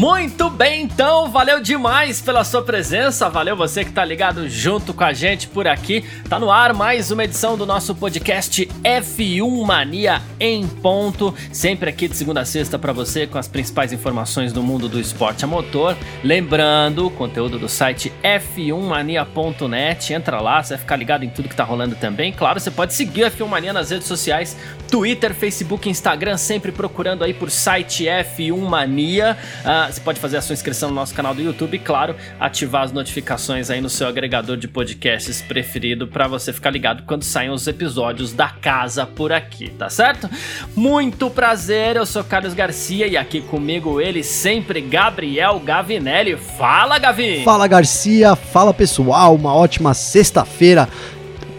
Muito 0.00 0.48
bem, 0.48 0.84
então, 0.84 1.30
valeu 1.30 1.60
demais 1.60 2.22
pela 2.22 2.42
sua 2.42 2.62
presença, 2.62 3.28
valeu 3.28 3.54
você 3.54 3.84
que 3.84 3.92
tá 3.92 4.02
ligado 4.02 4.48
junto 4.48 4.94
com 4.94 5.04
a 5.04 5.12
gente 5.12 5.46
por 5.46 5.68
aqui. 5.68 6.02
Tá 6.26 6.38
no 6.38 6.50
ar 6.50 6.72
mais 6.72 7.10
uma 7.10 7.24
edição 7.24 7.54
do 7.54 7.66
nosso 7.66 7.94
podcast 7.94 8.66
F1 8.82 9.66
Mania 9.66 10.22
em 10.40 10.66
ponto, 10.66 11.34
sempre 11.52 11.90
aqui 11.90 12.08
de 12.08 12.16
segunda 12.16 12.40
a 12.40 12.46
sexta 12.46 12.78
para 12.78 12.94
você 12.94 13.26
com 13.26 13.36
as 13.36 13.46
principais 13.46 13.92
informações 13.92 14.54
do 14.54 14.62
mundo 14.62 14.88
do 14.88 14.98
esporte 14.98 15.44
a 15.44 15.46
motor. 15.46 15.94
Lembrando, 16.24 17.10
conteúdo 17.10 17.58
do 17.58 17.68
site 17.68 18.10
f1mania.net, 18.22 20.14
entra 20.14 20.40
lá, 20.40 20.62
você 20.62 20.76
vai 20.76 20.78
ficar 20.78 20.96
ligado 20.96 21.26
em 21.26 21.28
tudo 21.28 21.46
que 21.46 21.54
tá 21.54 21.64
rolando 21.64 21.94
também. 21.94 22.32
Claro, 22.32 22.58
você 22.58 22.70
pode 22.70 22.94
seguir 22.94 23.24
o 23.24 23.30
F1 23.30 23.46
Mania 23.46 23.74
nas 23.74 23.90
redes 23.90 24.08
sociais, 24.08 24.56
Twitter, 24.90 25.34
Facebook, 25.34 25.90
Instagram, 25.90 26.38
sempre 26.38 26.72
procurando 26.72 27.22
aí 27.22 27.34
por 27.34 27.50
site 27.50 28.04
F1 28.04 28.56
Mania. 28.56 29.36
Uh, 29.60 29.89
você 29.92 30.00
pode 30.00 30.20
fazer 30.20 30.36
a 30.36 30.42
sua 30.42 30.52
inscrição 30.52 30.88
no 30.88 30.94
nosso 30.94 31.14
canal 31.14 31.34
do 31.34 31.42
YouTube 31.42 31.74
e, 31.74 31.78
claro, 31.78 32.14
ativar 32.38 32.82
as 32.82 32.92
notificações 32.92 33.70
aí 33.70 33.80
no 33.80 33.90
seu 33.90 34.06
agregador 34.06 34.56
de 34.56 34.68
podcasts 34.68 35.42
preferido 35.42 36.06
para 36.06 36.28
você 36.28 36.52
ficar 36.52 36.70
ligado 36.70 37.02
quando 37.04 37.24
saem 37.24 37.50
os 37.50 37.66
episódios 37.66 38.32
da 38.32 38.48
casa 38.48 39.04
por 39.06 39.32
aqui, 39.32 39.70
tá 39.70 39.90
certo? 39.90 40.28
Muito 40.76 41.30
prazer, 41.30 41.96
eu 41.96 42.06
sou 42.06 42.22
Carlos 42.22 42.54
Garcia 42.54 43.06
e 43.06 43.16
aqui 43.16 43.40
comigo 43.40 44.00
ele 44.00 44.22
sempre, 44.22 44.80
Gabriel 44.80 45.58
Gavinelli. 45.58 46.36
Fala, 46.36 46.98
Gavi! 46.98 47.42
Fala, 47.44 47.66
Garcia! 47.66 48.36
Fala, 48.36 48.72
pessoal! 48.72 49.34
Uma 49.34 49.54
ótima 49.54 49.94
sexta-feira 49.94 50.88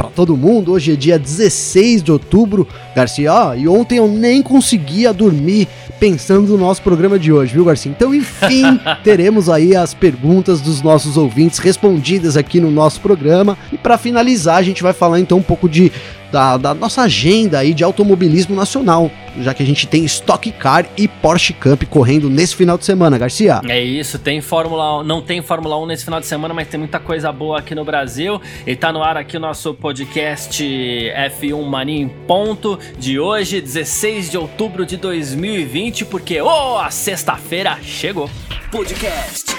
para 0.01 0.09
todo 0.09 0.35
mundo. 0.35 0.71
Hoje 0.71 0.93
é 0.93 0.95
dia 0.95 1.19
16 1.19 2.01
de 2.01 2.11
outubro, 2.11 2.67
Garcia. 2.95 3.34
Ó, 3.34 3.56
e 3.56 3.67
ontem 3.67 3.97
eu 3.97 4.08
nem 4.08 4.42
conseguia 4.42 5.14
dormir 5.14 5.67
pensando 6.00 6.47
no 6.47 6.58
nosso 6.58 6.81
programa 6.81 7.20
de 7.20 7.31
hoje, 7.31 7.53
viu, 7.53 7.66
Garcia? 7.66 7.92
Então, 7.92 8.14
enfim, 8.14 8.80
teremos 9.03 9.50
aí 9.50 9.75
as 9.75 9.94
perguntas 9.94 10.61
dos 10.61 10.81
nossos 10.81 11.17
ouvintes 11.17 11.59
respondidas 11.59 12.36
aqui 12.36 12.59
no 12.59 12.72
nosso 12.72 13.00
programa. 13.02 13.58
E 13.72 13.78
para 13.78 13.97
finalizar, 13.97 14.58
a 14.58 14.64
gente 14.64 14.81
vai 14.81 14.94
falar 14.94 15.19
então 15.19 15.38
um 15.38 15.44
pouco 15.44 15.69
de 15.69 15.92
da, 16.31 16.58
da, 16.58 16.73
nossa 16.73 17.02
agenda 17.02 17.59
aí 17.59 17.73
de 17.73 17.84
automobilismo 17.84 18.56
nacional, 18.56 19.12
já 19.42 19.53
que 19.53 19.62
a 19.62 19.66
gente 19.66 19.86
tem 19.86 20.06
Stock 20.06 20.50
Car 20.53 20.86
e 20.97 21.08
Porsche 21.08 21.53
Cup 21.53 21.84
correndo 21.89 22.30
nesse 22.30 22.56
final 22.56 22.78
de 22.78 22.86
semana, 22.86 23.17
Garcia. 23.17 23.62
É 23.67 23.81
isso, 23.81 24.17
tem 24.17 24.39
Fórmula 24.39 25.02
1, 25.02 25.03
não 25.03 25.22
tem 25.22 25.42
Fórmula 25.42 25.78
1 25.80 25.86
nesse 25.88 26.06
final 26.06 26.19
de 26.19 26.25
semana, 26.25 26.53
mas 26.53 26.67
tem 26.67 26.80
muita 26.80 27.00
coisa 27.00 27.31
boa 27.31 27.59
aqui 27.59 27.75
no 27.75 27.84
Brasil. 27.84 28.42
E 28.66 28.75
tá 28.75 28.94
no 28.94 29.03
ar 29.03 29.17
aqui 29.17 29.36
o 29.36 29.39
nosso 29.39 29.73
podcast 29.73 30.64
F1 30.64 31.62
Mania 31.64 32.02
em 32.02 32.08
ponto 32.08 32.80
de 32.97 33.19
hoje, 33.19 33.61
16 33.61 34.31
de 34.31 34.37
outubro 34.37 34.85
de 34.85 34.97
2020, 34.97 36.05
porque 36.05 36.41
oh, 36.41 36.77
a 36.77 36.89
sexta-feira 36.89 37.79
chegou. 37.81 38.29
Podcast 38.71 39.55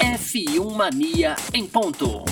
F1 0.00 0.74
Mania 0.74 1.36
em 1.52 1.66
ponto. 1.66 2.24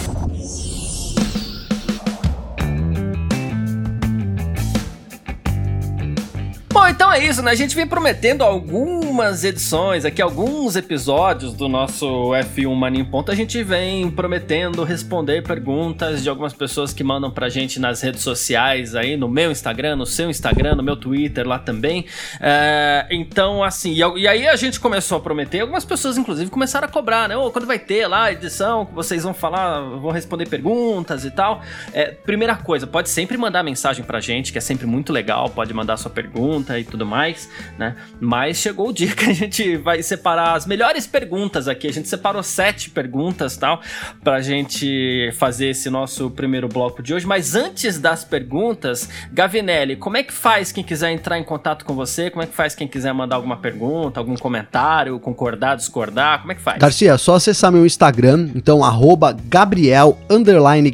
Bom, 6.76 6.86
então 6.88 7.10
é 7.10 7.24
isso, 7.24 7.40
né? 7.40 7.52
A 7.52 7.54
gente 7.54 7.74
vem 7.74 7.86
prometendo 7.86 8.44
algumas 8.44 9.42
edições 9.44 10.04
aqui, 10.04 10.20
alguns 10.20 10.76
episódios 10.76 11.54
do 11.54 11.70
nosso 11.70 12.06
F1 12.32 12.74
Mania 12.74 13.00
em 13.00 13.04
Ponto. 13.04 13.32
A 13.32 13.34
gente 13.34 13.62
vem 13.62 14.10
prometendo 14.10 14.84
responder 14.84 15.42
perguntas 15.42 16.22
de 16.22 16.28
algumas 16.28 16.52
pessoas 16.52 16.92
que 16.92 17.02
mandam 17.02 17.30
pra 17.30 17.48
gente 17.48 17.80
nas 17.80 18.02
redes 18.02 18.20
sociais 18.20 18.94
aí, 18.94 19.16
no 19.16 19.26
meu 19.26 19.50
Instagram, 19.50 19.96
no 19.96 20.04
seu 20.04 20.28
Instagram, 20.28 20.74
no 20.74 20.82
meu 20.82 20.96
Twitter 20.96 21.48
lá 21.48 21.58
também. 21.58 22.04
É, 22.38 23.06
então, 23.10 23.64
assim, 23.64 23.94
e, 23.94 24.28
aí 24.28 24.46
a 24.46 24.54
gente 24.54 24.78
começou 24.78 25.16
a 25.16 25.20
prometer, 25.22 25.60
algumas 25.60 25.84
pessoas 25.86 26.18
inclusive 26.18 26.50
começaram 26.50 26.86
a 26.86 26.90
cobrar, 26.90 27.26
né? 27.26 27.38
Oh, 27.38 27.50
quando 27.50 27.66
vai 27.66 27.78
ter 27.78 28.06
lá 28.06 28.24
a 28.24 28.32
edição, 28.32 28.86
vocês 28.92 29.22
vão 29.22 29.32
falar, 29.32 29.80
vão 29.80 30.10
responder 30.10 30.46
perguntas 30.46 31.24
e 31.24 31.30
tal. 31.30 31.62
É, 31.94 32.10
primeira 32.10 32.54
coisa, 32.54 32.86
pode 32.86 33.08
sempre 33.08 33.38
mandar 33.38 33.62
mensagem 33.62 34.04
pra 34.04 34.20
gente, 34.20 34.52
que 34.52 34.58
é 34.58 34.60
sempre 34.60 34.86
muito 34.86 35.10
legal, 35.10 35.48
pode 35.48 35.72
mandar 35.72 35.96
sua 35.96 36.10
pergunta 36.10 36.65
pergunta 36.66 36.78
e 36.78 36.84
tudo 36.84 37.06
mais, 37.06 37.48
né? 37.78 37.94
Mas 38.20 38.58
chegou 38.58 38.88
o 38.88 38.92
dia 38.92 39.14
que 39.14 39.24
a 39.24 39.32
gente 39.32 39.76
vai 39.76 40.02
separar 40.02 40.54
as 40.54 40.66
melhores 40.66 41.06
perguntas 41.06 41.68
aqui. 41.68 41.86
A 41.86 41.92
gente 41.92 42.08
separou 42.08 42.42
sete 42.42 42.90
perguntas 42.90 43.56
tal 43.56 43.80
pra 44.22 44.40
gente 44.40 45.30
fazer 45.38 45.68
esse 45.68 45.88
nosso 45.88 46.30
primeiro 46.30 46.68
bloco 46.68 47.02
de 47.02 47.14
hoje. 47.14 47.26
Mas 47.26 47.54
antes 47.54 47.98
das 47.98 48.24
perguntas, 48.24 49.08
Gavinelli, 49.32 49.96
como 49.96 50.16
é 50.16 50.22
que 50.22 50.32
faz 50.32 50.72
quem 50.72 50.82
quiser 50.82 51.12
entrar 51.12 51.38
em 51.38 51.44
contato 51.44 51.84
com 51.84 51.94
você? 51.94 52.30
Como 52.30 52.42
é 52.42 52.46
que 52.46 52.54
faz 52.54 52.74
quem 52.74 52.88
quiser 52.88 53.12
mandar 53.12 53.36
alguma 53.36 53.56
pergunta, 53.56 54.18
algum 54.18 54.36
comentário, 54.36 55.18
concordar, 55.20 55.76
discordar? 55.76 56.40
Como 56.40 56.52
é 56.52 56.54
que 56.54 56.62
faz? 56.62 56.78
Garcia, 56.78 57.12
é 57.12 57.18
só 57.18 57.36
acessar 57.36 57.70
meu 57.70 57.86
Instagram, 57.86 58.50
então 58.54 58.84
arroba 58.84 59.36
Gabriel 59.48 60.18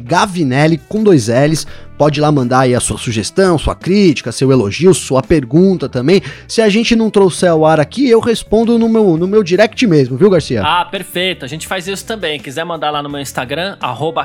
Gavinelli 0.03 0.77
com 0.77 1.03
dois 1.03 1.27
L's 1.27 1.65
Pode 1.97 2.19
lá 2.19 2.31
mandar 2.31 2.61
aí 2.61 2.73
a 2.73 2.79
sua 2.79 2.97
sugestão, 2.97 3.57
sua 3.57 3.75
crítica, 3.75 4.31
seu 4.31 4.51
elogio, 4.51 4.93
sua 4.93 5.21
pergunta 5.21 5.87
também. 5.87 6.21
Se 6.47 6.61
a 6.61 6.69
gente 6.69 6.95
não 6.95 7.09
trouxer 7.09 7.51
ao 7.51 7.65
ar 7.65 7.79
aqui, 7.79 8.09
eu 8.09 8.19
respondo 8.19 8.79
no 8.79 8.89
meu, 8.89 9.17
no 9.17 9.27
meu 9.27 9.43
direct 9.43 9.85
mesmo, 9.85 10.17
viu, 10.17 10.29
Garcia? 10.29 10.63
Ah, 10.63 10.85
perfeito. 10.85 11.45
A 11.45 11.47
gente 11.47 11.67
faz 11.67 11.87
isso 11.87 12.05
também. 12.05 12.39
Quiser 12.39 12.63
mandar 12.63 12.89
lá 12.89 13.03
no 13.03 13.09
meu 13.09 13.19
Instagram, 13.19 13.77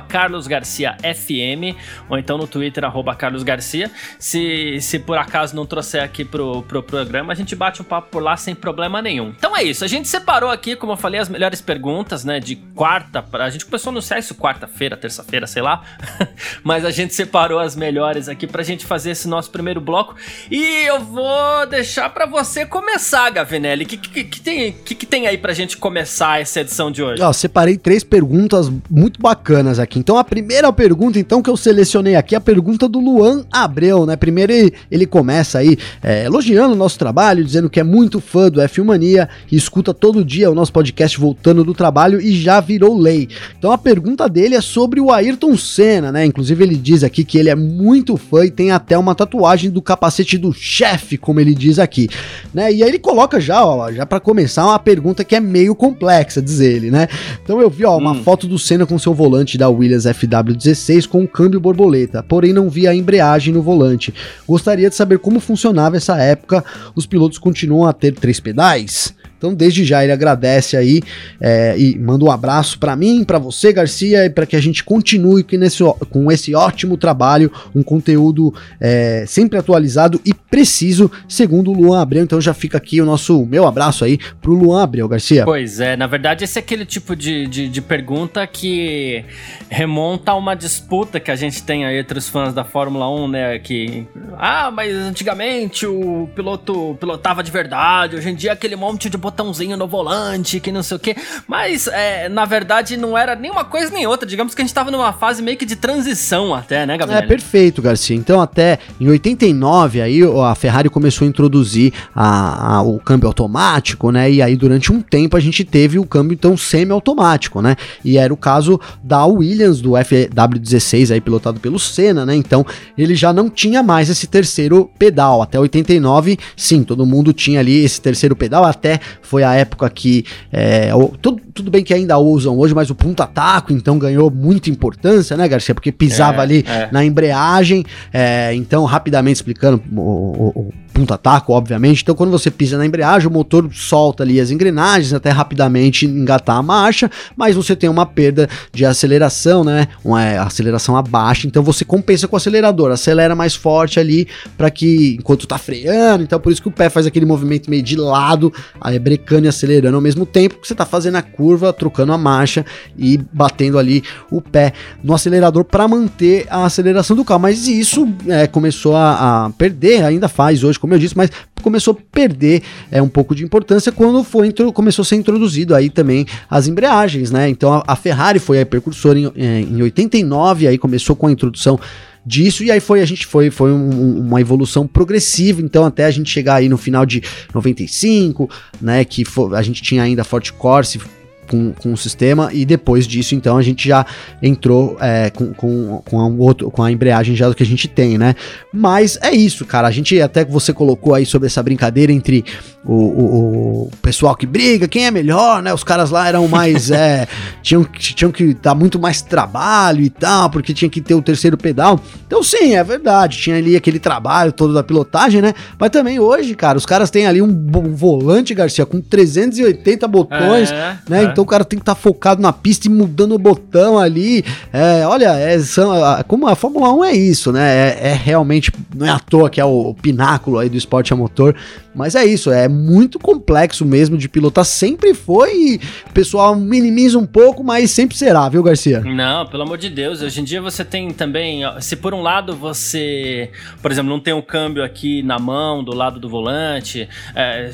carlosgarciafm, 0.09 1.77
ou 2.09 2.19
então 2.19 2.39
no 2.39 2.47
Twitter, 2.47 2.85
carlosgarcia. 3.19 3.91
Se, 4.19 4.81
se 4.81 4.99
por 4.99 5.19
acaso 5.19 5.55
não 5.55 5.67
trouxer 5.67 6.03
aqui 6.03 6.25
pro, 6.25 6.63
pro 6.63 6.83
programa, 6.83 7.33
a 7.33 7.37
gente 7.37 7.55
bate 7.55 7.83
um 7.83 7.85
papo 7.85 8.09
por 8.11 8.23
lá 8.23 8.37
sem 8.37 8.55
problema 8.55 9.03
nenhum. 9.03 9.35
Então 9.37 9.57
é 9.57 9.63
isso. 9.63 9.85
A 9.85 9.89
gente 9.89 10.09
separou 10.09 10.51
aqui, 10.51 10.75
como 10.75 10.93
eu 10.93 10.97
falei, 10.97 11.21
as 11.21 11.29
melhores 11.29 11.61
perguntas, 11.61 12.25
né, 12.25 12.41
de 12.41 12.57
quarta. 12.57 13.25
A 13.33 13.51
gente 13.51 13.67
começou 13.67 13.91
anunciar 13.99 14.19
isso 14.19 14.35
quarta-feira, 14.35 14.97
terça-feira, 14.97 15.47
sei 15.47 15.63
lá. 15.63 15.83
Mas 16.63 16.85
a 16.85 16.91
gente 16.91 17.15
separou 17.15 17.58
as 17.59 17.77
melhores 17.77 18.29
aqui 18.29 18.47
pra 18.47 18.63
gente 18.63 18.87
fazer 18.87 19.11
esse 19.11 19.29
nosso 19.29 19.51
primeiro 19.51 19.81
bloco. 19.81 20.15
E 20.51 20.87
eu 20.87 21.01
vou 21.01 21.67
deixar 21.69 22.11
para 22.11 22.27
você 22.27 22.65
começar, 22.65 23.31
Gavinelli. 23.31 23.85
O 23.85 23.87
que, 23.89 23.97
que, 23.97 24.25
que, 24.25 24.41
tem, 24.41 24.73
que, 24.85 24.95
que 24.95 25.07
tem 25.07 25.27
aí 25.27 25.39
pra 25.39 25.53
gente 25.53 25.77
começar 25.77 26.41
essa 26.41 26.61
edição 26.61 26.91
de 26.91 27.03
hoje? 27.03 27.23
Ó, 27.23 27.33
separei 27.33 27.77
três 27.77 28.03
perguntas 28.03 28.71
muito 28.91 29.21
bacanas 29.21 29.79
aqui. 29.79 29.99
Então, 29.99 30.17
a 30.17 30.25
primeira 30.25 30.73
pergunta, 30.73 31.19
então, 31.19 31.43
que 31.43 31.51
eu 31.51 31.57
selecionei 31.57 32.17
aqui, 32.17 32.35
é 32.35 32.39
a 32.39 32.41
pergunta 32.41 32.89
do 32.89 32.99
Luan 32.99 33.45
Abreu, 33.53 34.07
né? 34.07 34.17
Primeiro 34.17 34.53
ele, 34.53 34.73
ele 34.91 35.07
começa 35.07 35.59
aí 35.59 35.77
é, 36.03 36.25
elogiando 36.25 36.75
o 36.75 36.77
nosso 36.77 36.99
trabalho, 36.99 37.45
dizendo 37.45 37.71
que 37.71 37.81
é 37.81 37.85
muito 37.85 38.21
fã 38.21 38.51
do 38.51 38.61
F1 38.61 38.85
Mania 38.85 39.29
e 39.51 39.57
escuta 39.57 39.93
todo 39.93 40.25
dia 40.25 40.51
o 40.51 40.55
nosso 40.55 40.73
podcast 40.73 41.19
voltando 41.19 41.65
do 41.65 41.75
trabalho 41.75 42.21
e 42.21 42.33
já 42.41 42.61
virou 42.61 42.99
lei. 42.99 43.29
Então, 43.59 43.73
a 43.73 43.79
pergunta 43.79 44.29
dele 44.29 44.55
é 44.55 44.61
sobre 44.61 45.01
o 45.01 45.11
Ayrton 45.11 45.57
Senna, 45.57 46.13
né? 46.13 46.25
Inclusive, 46.25 46.63
ele 46.63 46.77
diz 46.77 47.03
aqui 47.03 47.25
que 47.25 47.39
ele 47.39 47.48
ele 47.49 47.51
é 47.51 47.57
muito 47.57 48.17
fã 48.17 48.45
e 48.45 48.51
tem 48.51 48.71
até 48.71 48.97
uma 48.97 49.15
tatuagem 49.15 49.71
do 49.71 49.81
capacete 49.81 50.37
do 50.37 50.53
chefe, 50.53 51.17
como 51.17 51.41
ele 51.41 51.55
diz 51.55 51.79
aqui, 51.79 52.09
né? 52.53 52.73
E 52.73 52.83
aí 52.83 52.89
ele 52.89 52.99
coloca 52.99 53.41
já, 53.41 53.65
ó, 53.65 53.91
já 53.91 54.05
para 54.05 54.21
começar 54.21 54.67
uma 54.67 54.79
pergunta 54.79 55.25
que 55.25 55.35
é 55.35 55.41
meio 55.41 55.75
complexa, 55.75 56.43
diz 56.43 56.61
ele, 56.61 56.91
né? 56.91 57.09
Então 57.43 57.61
eu 57.61 57.71
vi, 57.71 57.85
ó, 57.85 57.97
uma 57.97 58.13
hum. 58.13 58.23
foto 58.23 58.47
do 58.47 58.59
Senna 58.59 58.87
com 58.87 58.99
seu 58.99 59.15
volante 59.15 59.57
da 59.57 59.69
Williams 59.69 60.05
FW16 60.05 61.07
com 61.07 61.25
o 61.25 61.29
câmbio 61.29 61.61
borboleta, 61.61 62.23
porém 62.23 62.53
não 62.53 62.69
vi 62.69 62.87
a 62.87 62.95
embreagem 62.95 63.53
no 63.55 63.63
volante. 63.63 64.13
Gostaria 64.47 64.91
de 64.91 64.95
saber 64.95 65.19
como 65.19 65.41
funcionava 65.41 65.97
essa 65.97 66.17
época. 66.19 66.65
Os 66.95 67.07
pilotos 67.07 67.39
continuam 67.39 67.89
a 67.89 67.93
ter 67.93 68.13
três 68.13 68.41
pedais? 68.41 69.15
Então, 69.39 69.55
desde 69.55 69.85
já, 69.85 70.03
ele 70.03 70.13
agradece 70.13 70.77
aí 70.77 71.01
é, 71.41 71.79
e 71.79 71.97
manda 71.97 72.25
um 72.25 72.31
abraço 72.31 72.79
para 72.79 72.97
mim, 72.97 73.23
para 73.25 73.39
você, 73.39 73.73
Garcia, 73.73 74.27
e 74.27 74.31
para 74.31 74.45
que 74.45 74.57
a 74.57 74.61
gente 74.61 74.83
continue 74.83 75.45
com, 75.45 75.57
nesse, 75.57 75.83
com 76.11 76.31
esse 76.31 76.55
ótimo 76.55 76.97
trabalho, 76.97 77.51
um 77.75 77.83
conteúdo 77.83 78.53
é, 78.81 79.25
sempre 79.27 79.57
atualizado 79.59 80.21
e 80.25 80.35
preciso, 80.35 81.11
segundo 81.29 81.71
o 81.71 81.75
Luan 81.75 82.03
Abreu. 82.03 82.25
Então, 82.25 82.41
já 82.41 82.53
fica 82.53 82.79
aqui 82.79 83.01
o 83.01 83.07
nosso 83.07 83.47
meu 83.47 83.67
abraço 83.67 84.05
aí 84.05 84.19
pro 84.43 84.53
Luan 84.53 84.83
Abreu, 84.83 85.09
Garcia. 85.09 85.45
Pois 85.45 85.79
é, 85.79 85.97
na 85.97 86.09
verdade, 86.09 86.45
esse 86.45 86.59
é 86.59 86.61
aquele 86.61 86.85
tipo 86.85 87.15
de, 87.15 87.47
de, 87.47 87.69
de 87.69 87.81
pergunta 87.81 88.45
que 88.47 89.25
remonta 89.71 90.33
a 90.33 90.35
uma 90.35 90.55
disputa 90.55 91.21
que 91.21 91.31
a 91.31 91.37
gente 91.37 91.63
tem 91.63 91.85
aí 91.85 91.99
entre 91.99 92.19
os 92.19 92.29
fãs 92.29 92.53
da 92.53 92.65
Fórmula 92.65 93.09
1, 93.09 93.29
né? 93.29 93.59
Que, 93.59 94.07
ah, 94.37 94.71
mas 94.71 94.95
antigamente 94.95 95.87
o 95.87 96.29
piloto 96.35 96.97
pilotava 96.99 97.43
de 97.43 97.51
verdade, 97.51 98.17
hoje 98.17 98.31
em 98.31 98.35
dia 98.35 98.53
aquele 98.53 98.77
monte 98.77 99.09
de 99.09 99.17
botãozinho 99.29 99.77
no 99.77 99.87
volante, 99.87 100.61
que 100.61 100.73
não 100.73 100.83
sei 100.83 100.97
o 100.97 101.01
que. 101.01 101.17
Mas, 101.47 101.87
é, 101.87 102.29
na 102.29 102.45
verdade, 102.45 102.97
não 102.97 103.17
era 103.17 103.35
nem 103.35 103.51
uma 103.51 103.65
coisa 103.65 103.93
nem 103.93 104.07
outra. 104.07 104.29
Digamos 104.29 104.55
que 104.55 104.63
a 104.63 104.65
gente 104.65 104.75
tava 104.75 104.91
numa 104.91 105.13
fase 105.13 105.43
meio 105.43 105.57
que 105.57 105.67
de 105.67 105.77
transição 105.77 106.55
até, 106.55 106.87
né, 106.87 106.97
Gabriel? 106.97 107.23
É, 107.23 107.27
perfeito, 107.27 107.83
Garcia. 107.83 108.17
Então, 108.17 108.41
até 108.41 108.79
em 109.01 109.09
89, 109.09 110.01
aí, 110.01 110.21
a 110.45 110.55
Ferrari 110.55 110.89
começou 110.89 111.25
a 111.25 111.29
introduzir 111.29 111.93
a, 112.15 112.77
a, 112.77 112.83
o 112.83 112.99
câmbio 112.99 113.29
automático, 113.29 114.11
né? 114.11 114.31
E 114.31 114.43
aí 114.43 114.57
durante 114.57 114.93
um 114.93 115.01
tempo 115.01 115.37
a 115.37 115.41
gente 115.41 115.65
teve 115.65 115.99
o 115.99 116.07
câmbio 116.07 116.35
então 116.35 116.57
semi-automático, 116.57 117.61
né? 117.61 117.77
E 118.05 118.19
era 118.19 118.33
o 118.33 118.37
caso 118.37 118.81
da 119.03 119.25
Williams 119.27 119.81
do 119.81 119.91
FW16 119.91 121.13
aí 121.13 121.21
pilotado 121.21 121.61
pelo 121.61 121.79
Senna, 121.79 122.25
né? 122.25 122.35
Então 122.35 122.65
ele 122.97 123.15
já 123.15 123.33
não 123.33 123.49
tinha 123.49 123.83
mais 123.83 124.09
esse 124.09 124.27
terceiro 124.27 124.91
pedal 124.99 125.43
até 125.43 125.59
89, 125.59 126.39
sim, 126.57 126.83
todo 126.83 127.07
mundo 127.07 127.33
tinha 127.33 127.61
ali 127.61 127.85
esse 127.85 128.01
terceiro 128.01 128.35
pedal 128.35 128.65
até 128.65 129.01
foi 129.23 129.43
a 129.43 129.55
época 129.55 129.89
que 129.91 130.25
é, 130.53 130.91
tudo, 131.21 131.41
tudo 131.55 131.71
bem 131.71 131.83
que 131.85 131.93
ainda 131.95 132.19
usam 132.19 132.59
hoje, 132.59 132.75
mas 132.75 132.91
o 132.91 132.95
ponto 132.95 133.23
ataco 133.23 133.73
então 133.73 133.99
ganhou 133.99 134.31
muita 134.31 134.71
importância, 134.71 135.37
né, 135.37 135.49
Garcia? 135.49 135.75
Porque 135.75 135.93
pisava 135.93 136.39
é, 136.39 136.41
ali 136.41 136.65
é. 136.67 136.89
na 136.93 137.05
embreagem, 137.05 137.85
é, 138.13 138.55
então 138.55 138.85
rapidamente 138.85 139.37
explicando 139.37 139.83
o, 139.95 140.01
o, 140.01 140.73
o 140.99 141.01
ponto 141.01 141.15
ataco, 141.15 141.53
obviamente. 141.53 142.03
Então, 142.03 142.15
quando 142.15 142.31
você 142.31 142.51
pisa 142.51 142.77
na 142.77 142.85
embreagem, 142.85 143.29
o 143.29 143.31
motor 143.31 143.69
solta 143.73 144.23
ali 144.23 144.41
as 144.41 144.51
engrenagens 144.51 145.13
até 145.13 145.31
rapidamente 145.31 146.07
engatar 146.07 146.57
a 146.57 146.63
marcha, 146.63 147.11
mas 147.37 147.55
você 147.55 147.77
tem 147.77 147.89
uma 147.89 148.05
perda 148.05 148.49
de 148.73 148.85
aceleração, 148.85 149.63
né? 149.63 149.89
Uma 150.05 150.25
é, 150.25 150.39
aceleração 150.39 150.97
abaixo, 150.97 151.47
então 151.47 151.63
você 151.63 151.85
compensa 151.85 152.27
com 152.27 152.35
o 152.35 152.37
acelerador, 152.37 152.91
acelera 152.91 153.35
mais 153.35 153.55
forte 153.55 154.01
ali 154.01 154.27
para 154.57 154.71
que 154.71 155.17
enquanto 155.19 155.47
tá 155.47 155.59
freando, 155.59 156.25
então 156.25 156.41
por 156.41 156.53
isso 156.53 156.63
que 156.63 156.69
o 156.69 156.73
pé 156.73 156.89
faz 156.89 157.07
aquele 157.07 157.27
movimento 157.27 157.71
meio 157.71 157.83
de 157.83 157.97
lado, 157.97 158.53
aí 158.81 158.99
brecando 158.99 159.47
e 159.47 159.49
acelerando 159.49 159.97
ao 159.97 160.03
mesmo 160.03 160.27
tempo 160.27 160.57
que 160.61 160.67
você 160.67 160.75
tá 160.75 160.85
fazendo 160.85 161.17
a 161.17 161.23
curva, 161.23 161.73
trocando 161.73 162.13
a 162.13 162.19
marcha 162.19 162.65
e 162.97 163.19
batendo 163.33 163.79
ali 163.79 164.03
o 164.31 164.41
pé 164.41 164.73
no 165.03 165.15
acelerador 165.15 165.65
para 165.65 165.87
manter 165.87 166.47
a 166.51 166.65
aceleração 166.65 167.17
do 167.17 167.25
carro. 167.25 167.41
Mas 167.41 167.69
isso 167.69 168.09
é, 168.27 168.47
começou 168.47 168.97
a, 168.97 169.47
a 169.47 169.51
perder, 169.51 170.05
ainda 170.05 170.29
faz 170.29 170.65
hoje 170.65 170.79
como 170.89 170.95
eu 170.95 170.99
disse, 170.99 171.17
mas 171.17 171.31
começou 171.63 171.93
a 171.93 171.97
perder 172.11 172.63
é, 172.91 173.03
um 173.03 173.09
pouco 173.09 173.35
de 173.35 173.45
importância 173.45 173.93
quando 173.93 174.25
foi 174.25 174.53
começou 174.73 175.03
a 175.03 175.07
ser 175.07 175.17
introduzido 175.17 175.75
aí 175.75 175.91
também 175.91 176.27
as 176.49 176.67
embreagens, 176.67 177.31
né? 177.31 177.49
Então 177.49 177.75
a, 177.75 177.85
a 177.87 177.95
Ferrari 177.95 178.39
foi 178.39 178.61
a 178.61 178.67
precursora 178.67 179.19
em, 179.19 179.31
é, 179.37 179.61
em 179.61 179.83
89, 179.83 180.67
aí 180.67 180.79
começou 180.79 181.15
com 181.15 181.27
a 181.27 181.33
introdução 181.33 181.79
disso 182.25 182.65
e 182.65 182.71
aí 182.71 182.81
foi 182.81 183.01
a 183.01 183.05
gente 183.05 183.27
foi 183.27 183.51
foi 183.51 183.73
um, 183.73 184.21
uma 184.21 184.41
evolução 184.41 184.87
progressiva 184.87 185.63
então 185.63 185.87
até 185.87 186.05
a 186.05 186.11
gente 186.11 186.29
chegar 186.29 186.57
aí 186.57 186.69
no 186.69 186.77
final 186.77 187.07
de 187.07 187.23
95 187.55 188.51
né 188.83 189.03
que 189.03 189.25
foi, 189.25 189.57
a 189.57 189.63
gente 189.63 189.81
tinha 189.81 190.03
ainda 190.03 190.23
a 190.23 190.25
Forte 190.25 190.53
Corse 190.53 191.01
com, 191.49 191.73
com 191.73 191.93
o 191.93 191.97
sistema 191.97 192.51
e 192.53 192.65
depois 192.65 193.07
disso, 193.07 193.35
então, 193.35 193.57
a 193.57 193.63
gente 193.63 193.89
já 193.89 194.05
entrou 194.43 194.97
é, 195.01 195.31
com, 195.31 195.53
com, 195.53 196.03
com, 196.05 196.21
a 196.21 196.27
outro, 196.27 196.71
com 196.71 196.83
a 196.83 196.93
embreagem 196.93 197.35
já 197.35 197.49
do 197.49 197.55
que 197.55 197.63
a 197.63 197.67
gente 197.67 197.89
tem, 197.89 198.19
né? 198.19 198.35
Mas 198.73 199.19
é 199.23 199.33
isso, 199.33 199.65
cara. 199.65 199.89
A 199.89 199.91
gente 199.91 200.21
até 200.21 200.45
que 200.45 200.53
você 200.53 200.73
colocou 200.73 201.15
aí 201.15 201.27
sobre 201.27 201.47
essa 201.47 201.63
brincadeira 201.63 202.13
entre 202.13 202.45
o, 202.85 202.95
o, 202.95 203.83
o 203.83 203.91
pessoal 204.01 204.35
que 204.37 204.47
briga, 204.47 204.87
quem 204.87 205.07
é 205.07 205.11
melhor, 205.11 205.63
né? 205.63 205.73
Os 205.75 205.85
caras 205.85 206.11
lá 206.11 206.29
eram 206.29 206.47
mais. 206.49 206.91
é, 206.93 207.27
tinham, 207.63 207.85
tinham 207.85 208.31
que 208.31 208.55
dar 208.55 208.75
muito 208.75 208.99
mais 208.99 209.21
trabalho 209.23 210.03
e 210.03 210.11
tal, 210.11 210.51
porque 210.51 210.73
tinha 210.73 210.89
que 210.89 211.01
ter 211.01 211.15
o 211.15 211.23
terceiro 211.23 211.57
pedal. 211.57 212.01
Então, 212.27 212.43
sim, 212.43 212.75
é 212.75 212.85
verdade. 212.85 213.39
Tinha 213.39 213.57
ali 213.57 213.77
aquele 213.77 213.99
trabalho 213.99 214.53
todo 214.53 214.73
da 214.73 214.83
pilotagem, 214.83 215.43
né? 215.43 215.55
Mas 215.79 215.91
também 215.91 216.19
hoje, 216.19 216.55
cara, 216.55 216.79
os 216.79 216.87
caras 216.87 217.11
têm 217.11 217.27
ali 217.27 217.43
um, 217.43 217.49
um 217.49 217.95
volante, 217.95 218.55
Garcia, 218.55 218.87
com 218.87 219.01
380 219.01 220.07
botões, 220.09 220.71
é, 220.71 220.99
né? 221.09 221.25
É. 221.25 221.27
Então 221.39 221.45
o 221.45 221.49
cara 221.49 221.65
tem 221.65 221.79
que 221.79 221.85
estar 221.85 221.95
tá 221.95 222.01
focado 222.01 222.43
na 222.43 222.53
pista 222.53 222.89
e 222.89 222.91
mudando 222.91 223.33
o 223.33 223.39
botão 223.39 223.97
ali. 223.97 224.45
É, 224.73 225.07
olha, 225.07 225.37
é, 225.37 225.57
são, 225.61 225.93
como 226.27 226.49
a 226.49 226.57
Fórmula 226.57 226.93
1 226.93 227.05
é 227.05 227.13
isso, 227.13 227.53
né? 227.53 227.91
É, 227.91 228.09
é, 228.09 228.13
realmente, 228.13 228.73
não 228.93 229.07
é 229.07 229.11
à 229.11 229.21
toa 229.21 229.49
que 229.49 229.61
é 229.61 229.65
o, 229.65 229.91
o 229.91 229.95
pináculo 229.95 230.59
aí 230.59 230.69
do 230.69 230.77
esporte 230.77 231.13
a 231.13 231.17
motor, 231.17 231.55
mas 231.95 232.17
é 232.17 232.25
isso, 232.25 232.51
é 232.51 232.67
muito 232.67 233.21
complexo 233.21 233.85
mesmo 233.85 234.19
de 234.19 234.29
pilotar. 234.29 234.65
Sempre 234.65 235.15
foi. 235.15 235.79
O 236.11 236.13
pessoal 236.13 236.57
minimiza 236.57 237.17
um 237.17 237.27
pouco, 237.27 237.63
mas 237.63 237.93
sempre 237.93 238.17
será, 238.17 238.49
viu, 238.49 238.61
Garcia? 238.61 239.01
Não, 239.01 239.47
pelo 239.47 239.63
amor 239.63 239.79
de 239.79 239.91
Deus. 239.91 240.21
Hoje 240.21 240.41
em 240.41 240.45
dia 240.45 240.61
você 240.61 240.85
tem 240.85 241.13
também. 241.13 241.63
Se 241.81 241.95
por 241.95 242.13
um 242.13 242.21
lado 242.21 242.57
você, 242.57 243.53
por 243.81 243.93
exemplo, 243.93 244.11
não 244.11 244.19
tem 244.19 244.35
um 244.35 244.43
câmbio 244.43 244.83
aqui 244.83 245.23
na 245.23 245.39
mão, 245.39 245.85
do 245.85 245.95
lado 245.95 246.19
do 246.19 246.29
volante, 246.29 247.09
é, 247.33 247.71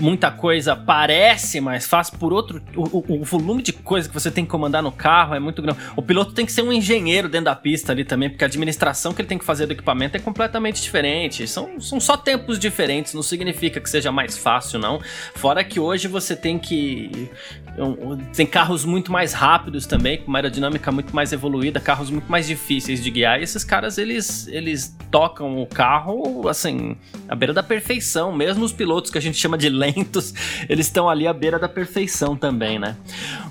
muita 0.00 0.30
coisa 0.30 0.74
parece 0.74 1.60
mais 1.60 1.86
fácil, 1.86 2.18
por 2.18 2.32
outro, 2.32 2.62
o, 2.76 3.20
o, 3.20 3.24
volume 3.24 3.62
de 3.62 3.72
coisa 3.72 4.08
que 4.08 4.14
você 4.14 4.30
tem 4.30 4.44
que 4.44 4.50
comandar 4.50 4.82
no 4.82 4.92
carro 4.92 5.34
é 5.34 5.40
muito 5.40 5.62
grande. 5.62 5.78
O 5.96 6.02
piloto 6.02 6.32
tem 6.32 6.44
que 6.44 6.52
ser 6.52 6.62
um 6.62 6.72
engenheiro 6.72 7.28
dentro 7.28 7.46
da 7.46 7.54
pista 7.54 7.92
ali 7.92 8.04
também, 8.04 8.28
porque 8.28 8.44
a 8.44 8.46
administração 8.46 9.12
que 9.12 9.20
ele 9.22 9.28
tem 9.28 9.38
que 9.38 9.44
fazer 9.44 9.66
do 9.66 9.72
equipamento 9.72 10.16
é 10.16 10.20
completamente 10.20 10.82
diferente. 10.82 11.46
São, 11.46 11.80
são 11.80 12.00
só 12.00 12.16
tempos 12.16 12.58
diferentes, 12.58 13.14
não 13.14 13.22
significa 13.22 13.80
que 13.80 13.88
seja 13.88 14.10
mais 14.10 14.36
fácil, 14.36 14.78
não. 14.78 15.00
Fora 15.34 15.62
que 15.64 15.78
hoje 15.78 16.08
você 16.08 16.34
tem 16.34 16.58
que. 16.58 17.30
Tem 18.34 18.46
carros 18.46 18.84
muito 18.84 19.10
mais 19.10 19.32
rápidos 19.32 19.86
também, 19.86 20.18
com 20.18 20.28
uma 20.28 20.38
aerodinâmica 20.38 20.92
muito 20.92 21.14
mais 21.14 21.32
evoluída, 21.32 21.80
carros 21.80 22.10
muito 22.10 22.30
mais 22.30 22.46
difíceis 22.46 23.02
de 23.02 23.10
guiar. 23.10 23.40
E 23.40 23.42
esses 23.42 23.64
caras, 23.64 23.98
eles, 23.98 24.46
eles 24.48 24.96
tocam 25.10 25.60
o 25.60 25.66
carro, 25.66 26.48
assim, 26.48 26.96
à 27.28 27.34
beira 27.34 27.52
da 27.52 27.62
perfeição. 27.62 28.32
Mesmo 28.32 28.64
os 28.64 28.72
pilotos 28.72 29.10
que 29.10 29.18
a 29.18 29.20
gente 29.20 29.36
chama 29.36 29.58
de 29.58 29.68
lentos, 29.68 30.32
eles 30.68 30.86
estão 30.86 31.08
ali 31.08 31.26
à 31.26 31.32
beira 31.32 31.58
da 31.58 31.68
perfeição 31.68 32.36
também, 32.36 32.78
né? 32.78 32.96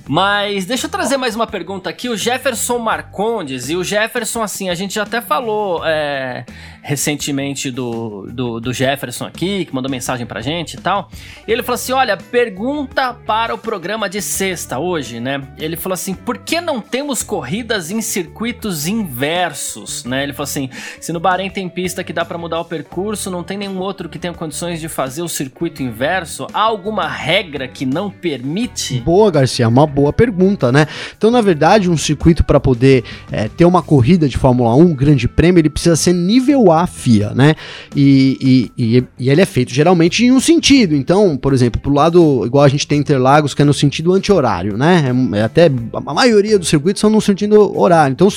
Mas 0.08 0.66
deixa 0.66 0.88
eu 0.88 0.92
trazer 0.92 1.18
mais 1.18 1.36
uma 1.36 1.48
pergunta 1.48 1.90
aqui. 1.90 2.10
O 2.10 2.16
Jefferson 2.16 2.80
Marcondes, 2.80 3.70
e 3.70 3.76
o 3.76 3.84
Jefferson, 3.84 4.42
assim, 4.42 4.70
a 4.70 4.76
gente 4.76 4.96
já 4.96 5.04
até 5.04 5.22
falou 5.22 5.82
é, 5.86 6.46
recentemente 6.84 7.72
do, 7.72 8.28
do, 8.30 8.60
do, 8.60 8.74
Jefferson 8.74 9.26
aqui, 9.26 9.64
que 9.64 9.74
mandou 9.74 9.90
mensagem 9.90 10.26
pra 10.26 10.42
gente 10.42 10.74
e 10.74 10.78
tal. 10.78 11.10
E 11.48 11.52
ele 11.52 11.64
falou 11.64 11.76
assim: 11.76 11.94
olha, 11.94 12.18
pergunta 12.18 13.14
para 13.14 13.56
o 13.56 13.58
programa 13.58 14.10
de 14.10 14.22
sexta 14.22 14.78
hoje, 14.78 15.22
né? 15.22 15.42
Ele 15.58 15.78
falou 15.78 15.94
assim: 15.94 16.14
por 16.14 16.40
que 16.40 16.60
não 16.60 16.82
temos 16.82 17.24
corridas 17.24 17.90
em 17.90 18.02
circuitos 18.02 18.86
inversos, 18.86 20.04
né? 20.04 20.24
Ele 20.24 20.34
falou 20.34 20.44
assim: 20.44 20.70
se 21.00 21.14
no 21.14 21.22
Bahrein 21.22 21.50
tem 21.50 21.70
pista 21.70 22.04
que 22.04 22.12
dá 22.12 22.26
para 22.26 22.38
mudar 22.38 22.60
o 22.60 22.66
percurso, 22.66 23.32
não 23.32 23.44
tem 23.44 23.58
nenhum 23.58 23.80
outro 23.80 24.10
que 24.10 24.20
tenha 24.20 24.34
condições 24.34 24.82
de 24.82 24.90
fazer 24.90 25.22
o 25.22 25.30
circuito 25.30 25.82
inverso? 25.82 26.48
Há 26.54 26.62
alguma 26.62 27.08
regra 27.08 27.66
que 27.66 27.86
não 27.86 28.12
permite? 28.12 29.00
Boa, 29.00 29.32
Garcia, 29.32 29.70
uma 29.70 29.88
boa 29.88 30.12
pergunta, 30.12 30.70
né? 30.70 30.86
Então, 31.18 31.32
na 31.32 31.40
verdade, 31.40 31.90
um 31.90 31.96
circuito 31.96 32.44
para 32.44 32.60
poder 32.60 33.06
é, 33.32 33.48
ter 33.48 33.64
uma 33.64 33.82
corrida 33.82 34.28
de 34.28 34.38
Fórmula 34.38 34.76
1, 34.76 34.82
um 34.82 34.94
grande 34.94 35.30
prêmio, 35.30 35.62
ele 35.62 35.70
precisa 35.70 35.96
ser 35.96 36.12
nível 36.12 36.73
a 36.82 36.88
FIA, 36.88 37.34
né? 37.34 37.56
E, 37.96 38.72
e, 38.78 38.98
e, 38.98 39.04
e, 39.20 39.30
ele 39.30 39.42
é 39.42 39.46
feito 39.46 39.74
geralmente 39.74 40.26
em 40.26 40.32
um 40.32 40.40
sentido. 40.40 40.96
Então, 40.96 41.38
por 41.38 41.54
exemplo, 41.54 41.82
pro 41.82 41.94
lado, 41.94 42.46
igual 42.46 42.64
a 42.64 42.68
gente 42.68 42.88
tem 42.88 43.00
Interlagos, 43.00 43.54
que 43.54 43.62
é 43.62 43.66
no 43.66 43.74
sentido 43.74 44.14
anti-horário, 44.14 44.78
né? 44.78 45.12
É, 45.34 45.40
é 45.40 45.44
até 45.44 45.72
a 45.94 46.14
maioria 46.14 46.58
dos 46.58 46.68
circuitos 46.68 47.00
são 47.00 47.10
no 47.10 47.22
sentido 47.22 47.78
horário. 47.78 48.14
Então, 48.14 48.28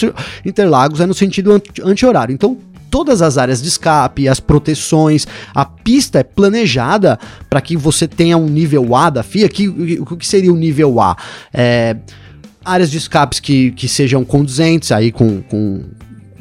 Interlagos 0.45 1.01
é 1.01 1.07
no 1.07 1.15
sentido 1.15 1.61
anti-horário. 1.83 2.33
Então, 2.33 2.57
todas 2.91 3.21
as 3.23 3.37
áreas 3.37 3.61
de 3.61 3.69
escape, 3.69 4.29
as 4.29 4.41
proteções, 4.41 5.27
a 5.55 5.65
pista 5.65 6.21
é 6.21 6.23
planejada 6.23 7.19
para 7.49 7.61
que 7.61 7.77
você 7.77 8.09
tenha 8.09 8.37
um 8.37 8.49
nível 8.49 8.95
A 8.95 9.11
da 9.11 9.23
FIA. 9.23 9.49
Que, 9.49 9.69
o 9.69 10.17
que 10.17 10.27
seria 10.27 10.53
o 10.53 10.57
nível 10.57 11.01
A? 11.01 11.17
É, 11.53 11.97
áreas 12.65 12.91
de 12.91 12.99
escapes 12.99 13.39
que, 13.39 13.71
que 13.73 13.87
sejam 13.87 14.25
condizentes 14.25 14.91
aí 14.91 15.13
com, 15.13 15.41
com 15.43 15.85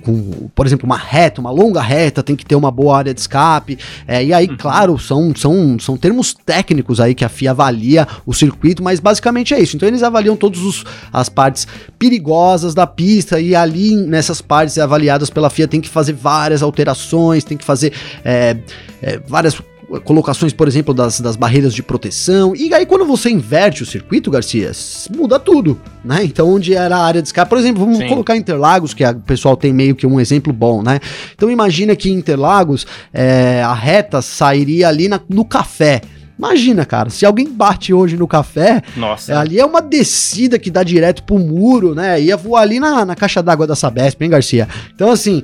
com, 0.06 0.50
por 0.54 0.68
exemplo, 0.68 0.86
uma 0.86 0.98
reta, 0.98 1.42
uma 1.42 1.50
longa 1.50 1.82
reta, 1.82 2.22
tem 2.22 2.36
que 2.36 2.46
ter 2.46 2.56
uma 2.56 2.70
boa 2.70 2.98
área 2.98 3.14
de 3.14 3.20
escape. 3.20 3.80
É, 4.08 4.24
e 4.24 4.32
aí, 4.32 4.48
uhum. 4.48 4.56
claro, 4.58 5.00
são, 5.00 5.34
são, 5.36 5.80
são 5.80 5.98
termos 5.98 6.36
técnicos 6.46 7.00
aí 7.00 7.16
que 7.16 7.26
a 7.26 7.30
FIA 7.30 7.52
avalia 7.52 8.08
o 8.26 8.34
circuito, 8.34 8.84
mas 8.84 9.00
basicamente 9.00 9.54
é 9.54 9.60
isso. 9.60 9.76
Então 9.76 9.90
eles 9.90 10.04
avaliam 10.04 10.36
todas 10.36 10.84
as 11.12 11.28
partes 11.28 11.68
perigosas 11.98 12.76
da 12.76 12.86
pista 12.86 13.40
e 13.40 13.56
ali 13.56 13.96
nessas 13.96 14.42
partes 14.42 14.78
avaliadas 14.78 15.32
pela 15.32 15.50
FIA 15.50 15.68
tem 15.68 15.82
que 15.82 15.90
fazer 15.90 16.14
várias 16.14 16.62
alterações, 16.62 17.44
tem 17.44 17.58
que 17.58 17.66
fazer 17.66 17.92
é, 18.24 18.58
é, 19.02 19.20
várias 19.28 19.60
colocações, 20.04 20.54
por 20.54 20.68
exemplo, 20.68 20.94
das, 20.94 21.20
das 21.20 21.36
barreiras 21.36 21.74
de 21.74 21.84
proteção. 21.84 22.56
E 22.56 22.74
aí, 22.74 22.86
quando 22.86 23.06
você 23.06 23.30
inverte 23.30 23.84
o 23.84 23.86
circuito, 23.86 24.32
Garcia, 24.32 24.72
muda 25.15 25.39
tudo, 25.39 25.80
né? 26.04 26.24
Então, 26.24 26.50
onde 26.50 26.74
era 26.74 26.98
a 26.98 27.06
área 27.06 27.22
de 27.22 27.27
escape, 27.27 27.50
por 27.50 27.58
exemplo, 27.58 27.84
vamos 27.84 28.00
Sim. 28.00 28.08
colocar 28.08 28.36
Interlagos, 28.36 28.94
que 28.94 29.04
o 29.06 29.15
pessoal 29.22 29.56
tem 29.56 29.74
meio 29.74 29.96
que 29.96 30.06
um 30.06 30.20
exemplo 30.20 30.51
bom, 30.51 30.82
né? 30.82 31.00
Então, 31.34 31.50
imagina 31.50 31.96
que 31.96 32.10
Interlagos 32.10 32.86
é, 33.13 33.62
a 33.63 33.74
reta 33.74 34.22
sairia 34.22 34.88
ali 34.88 35.08
na, 35.08 35.20
no 35.30 35.46
café. 35.46 36.01
Imagina, 36.38 36.86
cara, 36.86 37.10
se 37.10 37.25
alguém 37.25 37.50
bate 37.50 37.94
hoje 37.94 38.18
no 38.18 38.27
café, 38.27 38.82
Nossa. 38.98 39.39
ali 39.39 39.58
é 39.58 39.65
uma 39.65 39.82
descida 39.82 40.60
que 40.60 40.70
dá 40.70 40.84
direto 40.84 41.24
pro 41.24 41.39
muro, 41.39 41.96
né? 41.96 42.20
Ia 42.22 42.36
voar 42.36 42.63
ali 42.63 42.77
na, 42.77 43.06
na 43.06 43.15
caixa 43.15 43.42
d'água 43.42 43.65
da 43.65 43.75
Sabesp, 43.75 44.22
hein, 44.22 44.30
Garcia? 44.30 44.68
Então, 44.94 45.10
assim, 45.10 45.44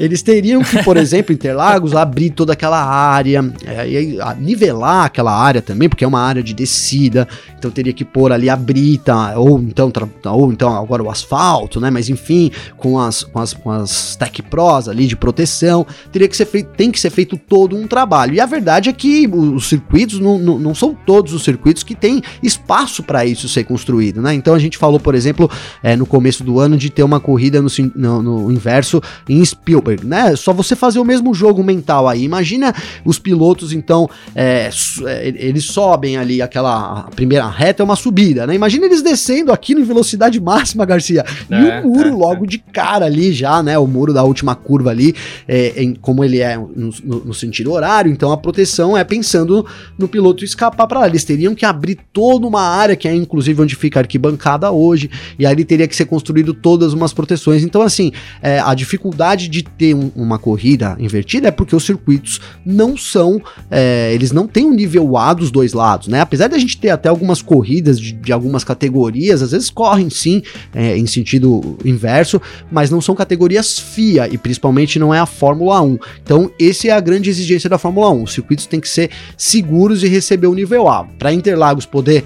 eles 0.00 0.22
teriam 0.22 0.62
que, 0.62 0.82
por 0.82 0.96
exemplo, 0.96 1.32
Interlagos, 1.32 1.94
abrir 1.94 2.30
toda 2.30 2.54
aquela 2.54 2.82
área, 2.82 3.44
é, 3.66 4.34
nivelar 4.38 5.04
aquela 5.04 5.30
área 5.30 5.60
também, 5.60 5.90
porque 5.90 6.04
é 6.04 6.08
uma 6.08 6.22
área 6.22 6.42
de 6.42 6.54
descida. 6.54 7.28
Então 7.60 7.70
teria 7.70 7.92
que 7.92 8.04
pôr 8.04 8.32
ali 8.32 8.48
a 8.48 8.56
brita, 8.56 9.38
ou 9.38 9.60
então, 9.60 9.92
ou 10.24 10.50
então 10.50 10.74
agora 10.74 11.02
o 11.02 11.10
asfalto, 11.10 11.78
né? 11.78 11.90
Mas 11.90 12.08
enfim, 12.08 12.50
com 12.78 12.98
as, 12.98 13.22
com 13.22 13.38
as, 13.38 13.52
com 13.52 13.70
as 13.70 14.16
Tech 14.16 14.42
Pros 14.42 14.88
ali 14.88 15.06
de 15.06 15.14
proteção, 15.14 15.86
teria 16.10 16.26
que 16.26 16.36
ser 16.36 16.46
feito, 16.46 16.70
tem 16.76 16.90
que 16.90 16.98
ser 16.98 17.10
feito 17.10 17.36
todo 17.36 17.76
um 17.76 17.86
trabalho. 17.86 18.34
E 18.34 18.40
a 18.40 18.46
verdade 18.46 18.88
é 18.88 18.92
que 18.92 19.28
os 19.28 19.68
circuitos 19.68 20.18
não, 20.18 20.38
não, 20.38 20.58
não 20.58 20.74
são 20.74 20.94
todos 20.94 21.34
os 21.34 21.44
circuitos 21.44 21.82
que 21.82 21.94
têm 21.94 22.22
espaço 22.42 23.02
para 23.02 23.26
isso 23.26 23.48
ser 23.48 23.64
construído, 23.64 24.22
né? 24.22 24.32
Então 24.32 24.54
a 24.54 24.58
gente 24.58 24.78
falou, 24.78 24.98
por 24.98 25.14
exemplo, 25.14 25.50
é, 25.82 25.94
no 25.94 26.06
começo 26.06 26.42
do 26.42 26.58
ano 26.58 26.78
de 26.78 26.88
ter 26.88 27.02
uma 27.02 27.20
corrida 27.20 27.60
no, 27.60 27.68
no, 27.94 28.22
no 28.22 28.50
inverso 28.50 29.02
em 29.28 29.44
Spielberg, 29.44 30.06
né? 30.06 30.34
Só 30.34 30.54
você 30.54 30.74
fazer 30.74 30.98
o 30.98 31.04
mesmo 31.04 31.34
jogo 31.34 31.62
mental 31.62 32.08
aí. 32.08 32.24
Imagina 32.24 32.74
os 33.04 33.18
pilotos, 33.18 33.72
então, 33.72 34.08
é, 34.34 34.70
é 35.06 35.28
eles 35.50 35.64
sobem 35.64 36.16
ali 36.16 36.40
aquela 36.40 37.08
primeira 37.14 37.49
reta, 37.50 37.82
é 37.82 37.84
uma 37.84 37.96
subida, 37.96 38.46
né? 38.46 38.54
Imagina 38.54 38.86
eles 38.86 39.02
descendo 39.02 39.52
aquilo 39.52 39.80
em 39.80 39.84
velocidade 39.84 40.40
máxima, 40.40 40.84
Garcia. 40.84 41.24
E 41.50 41.54
é, 41.54 41.80
o 41.80 41.88
muro 41.88 42.08
é, 42.08 42.12
logo 42.12 42.46
de 42.46 42.58
cara 42.58 43.06
ali 43.06 43.32
já, 43.32 43.62
né? 43.62 43.78
O 43.78 43.86
muro 43.86 44.12
da 44.12 44.22
última 44.22 44.54
curva 44.54 44.90
ali, 44.90 45.14
é, 45.46 45.82
em, 45.82 45.94
como 45.94 46.24
ele 46.24 46.40
é 46.40 46.56
no, 46.56 46.90
no, 47.04 47.24
no, 47.26 47.34
sentido 47.34 47.72
horário, 47.72 48.10
então 48.10 48.32
a 48.32 48.36
proteção 48.36 48.96
é 48.96 49.04
pensando 49.04 49.66
no 49.98 50.08
piloto 50.08 50.44
escapar 50.44 50.86
para 50.86 51.00
lá. 51.00 51.06
Eles 51.06 51.24
teriam 51.24 51.54
que 51.54 51.64
abrir 51.64 51.98
toda 52.12 52.46
uma 52.46 52.62
área, 52.62 52.96
que 52.96 53.08
é 53.08 53.14
inclusive 53.14 53.60
onde 53.60 53.74
fica 53.74 54.00
a 54.00 54.02
arquibancada 54.02 54.70
hoje, 54.70 55.10
e 55.38 55.46
ali 55.46 55.64
teria 55.64 55.88
que 55.88 55.96
ser 55.96 56.06
construído 56.06 56.54
todas 56.54 56.92
umas 56.92 57.12
proteções. 57.12 57.62
Então, 57.62 57.82
assim, 57.82 58.12
é, 58.42 58.60
a 58.60 58.74
dificuldade 58.74 59.48
de 59.48 59.62
ter 59.62 59.94
um, 59.94 60.10
uma 60.14 60.38
corrida 60.38 60.96
invertida 60.98 61.48
é 61.48 61.50
porque 61.50 61.74
os 61.74 61.84
circuitos 61.84 62.40
não 62.64 62.96
são, 62.96 63.40
é, 63.70 64.12
eles 64.14 64.32
não 64.32 64.46
têm 64.46 64.66
um 64.66 64.74
nível 64.74 65.16
A 65.16 65.34
dos 65.34 65.50
dois 65.50 65.72
lados, 65.72 66.08
né? 66.08 66.20
Apesar 66.20 66.48
de 66.48 66.54
a 66.54 66.58
gente 66.58 66.78
ter 66.78 66.90
até 66.90 67.08
algumas 67.08 67.39
corridas 67.42 67.98
de, 67.98 68.12
de 68.12 68.32
algumas 68.32 68.64
categorias, 68.64 69.42
às 69.42 69.52
vezes 69.52 69.70
correm 69.70 70.10
sim 70.10 70.42
é, 70.74 70.96
em 70.96 71.06
sentido 71.06 71.78
inverso, 71.84 72.40
mas 72.70 72.90
não 72.90 73.00
são 73.00 73.14
categorias 73.14 73.78
FIA 73.78 74.28
e 74.30 74.38
principalmente 74.38 74.98
não 74.98 75.14
é 75.14 75.18
a 75.18 75.26
Fórmula 75.26 75.80
1. 75.80 75.98
Então, 76.22 76.50
essa 76.60 76.88
é 76.88 76.90
a 76.90 77.00
grande 77.00 77.30
exigência 77.30 77.68
da 77.68 77.78
Fórmula 77.78 78.10
1. 78.10 78.22
Os 78.22 78.32
circuitos 78.32 78.66
têm 78.66 78.80
que 78.80 78.88
ser 78.88 79.10
seguros 79.36 80.02
e 80.02 80.08
receber 80.08 80.46
o 80.46 80.54
nível 80.54 80.88
A. 80.88 81.04
Para 81.04 81.32
Interlagos 81.32 81.86
poder 81.86 82.24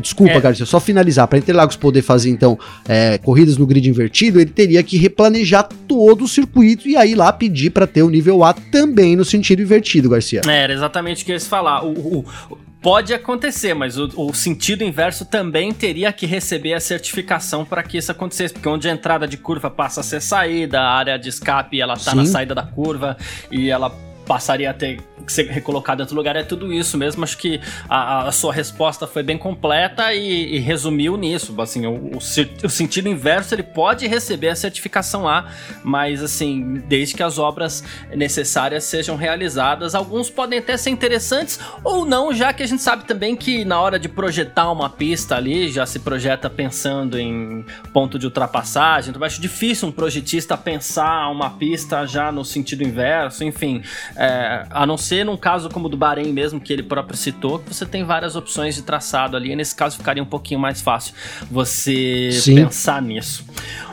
Desculpa, 0.00 0.34
é. 0.34 0.40
Garcia, 0.40 0.64
só 0.64 0.78
finalizar. 0.78 1.26
Para 1.26 1.38
Interlagos 1.38 1.76
poder 1.76 2.02
fazer, 2.02 2.30
então, 2.30 2.58
é, 2.88 3.18
corridas 3.18 3.56
no 3.56 3.66
grid 3.66 3.88
invertido, 3.88 4.40
ele 4.40 4.50
teria 4.50 4.82
que 4.82 4.96
replanejar 4.96 5.68
todo 5.88 6.24
o 6.24 6.28
circuito 6.28 6.88
e 6.88 6.96
aí 6.96 7.14
lá 7.14 7.32
pedir 7.32 7.70
para 7.70 7.86
ter 7.86 8.02
o 8.02 8.08
nível 8.08 8.44
A 8.44 8.52
também 8.52 9.16
no 9.16 9.24
sentido 9.24 9.60
invertido, 9.62 10.08
Garcia. 10.08 10.42
É, 10.46 10.62
era 10.62 10.72
exatamente 10.72 11.22
o 11.22 11.26
que 11.26 11.32
eu 11.32 11.36
ia 11.36 11.40
falar. 11.40 11.84
O, 11.84 12.18
o, 12.18 12.24
Pode 12.82 13.14
acontecer, 13.14 13.74
mas 13.74 13.96
o, 13.96 14.10
o, 14.16 14.34
sentido 14.34 14.82
inverso 14.82 15.24
também 15.24 15.72
teria 15.72 16.12
que 16.12 16.26
receber 16.26 16.74
a 16.74 16.80
certificação 16.80 17.64
para 17.64 17.80
que 17.80 17.96
isso 17.96 18.10
acontecesse, 18.10 18.52
porque 18.52 18.68
onde 18.68 18.88
a 18.88 18.92
entrada 18.92 19.28
de 19.28 19.36
curva 19.36 19.70
passa 19.70 20.00
a 20.00 20.02
ser 20.02 20.20
saída, 20.20 20.80
a 20.80 20.90
área 20.90 21.16
de 21.16 21.28
escape 21.28 21.80
ela 21.80 21.94
tá 21.94 22.10
Sim. 22.10 22.16
na 22.16 22.26
saída 22.26 22.56
da 22.56 22.64
curva 22.64 23.16
e 23.52 23.70
ela 23.70 23.94
passaria 24.26 24.70
a 24.70 24.74
ter 24.74 25.00
ser 25.26 25.48
recolocado 25.48 26.00
em 26.00 26.04
outro 26.04 26.16
lugar, 26.16 26.36
é 26.36 26.42
tudo 26.42 26.72
isso 26.72 26.96
mesmo. 26.96 27.22
Acho 27.22 27.38
que 27.38 27.60
a, 27.88 28.28
a 28.28 28.32
sua 28.32 28.52
resposta 28.52 29.06
foi 29.06 29.22
bem 29.22 29.38
completa 29.38 30.12
e, 30.14 30.56
e 30.56 30.58
resumiu 30.58 31.16
nisso. 31.16 31.54
Assim, 31.60 31.86
o, 31.86 31.94
o, 31.94 32.18
o, 32.18 32.70
sentido 32.70 33.08
inverso 33.08 33.54
ele 33.54 33.62
pode 33.62 34.06
receber 34.06 34.48
a 34.48 34.56
certificação 34.56 35.28
A, 35.28 35.46
mas 35.84 36.22
assim, 36.22 36.82
desde 36.86 37.14
que 37.14 37.22
as 37.22 37.38
obras 37.38 37.84
necessárias 38.14 38.84
sejam 38.84 39.16
realizadas, 39.16 39.94
alguns 39.94 40.30
podem 40.30 40.58
até 40.58 40.76
ser 40.76 40.90
interessantes 40.90 41.58
ou 41.84 42.04
não, 42.04 42.32
já 42.32 42.52
que 42.52 42.62
a 42.62 42.66
gente 42.66 42.82
sabe 42.82 43.04
também 43.04 43.36
que 43.36 43.64
na 43.64 43.80
hora 43.80 43.98
de 43.98 44.08
projetar 44.08 44.70
uma 44.70 44.90
pista 44.90 45.36
ali, 45.36 45.70
já 45.70 45.86
se 45.86 45.98
projeta 45.98 46.48
pensando 46.50 47.18
em 47.18 47.64
ponto 47.92 48.18
de 48.18 48.26
ultrapassagem. 48.26 49.10
Então, 49.10 49.22
acho 49.22 49.40
difícil 49.40 49.88
um 49.88 49.92
projetista 49.92 50.56
pensar 50.56 51.28
uma 51.28 51.50
pista 51.50 52.06
já 52.06 52.32
no 52.32 52.44
sentido 52.44 52.82
inverso, 52.82 53.44
enfim, 53.44 53.82
é, 54.16 54.66
a 54.70 54.86
não 54.86 54.96
ser 54.96 55.24
num 55.24 55.36
caso 55.36 55.68
como 55.68 55.86
o 55.86 55.88
do 55.88 55.96
Bahrein 55.96 56.32
mesmo, 56.32 56.60
que 56.60 56.72
ele 56.72 56.82
próprio 56.82 57.16
citou, 57.16 57.58
que 57.58 57.72
você 57.72 57.86
tem 57.86 58.04
várias 58.04 58.36
opções 58.36 58.74
de 58.74 58.82
traçado 58.82 59.36
ali, 59.36 59.52
e 59.52 59.56
nesse 59.56 59.74
caso 59.74 59.96
ficaria 59.96 60.22
um 60.22 60.26
pouquinho 60.26 60.60
mais 60.60 60.80
fácil 60.80 61.14
você 61.50 62.30
Sim. 62.32 62.56
pensar 62.56 63.00
nisso. 63.02 63.44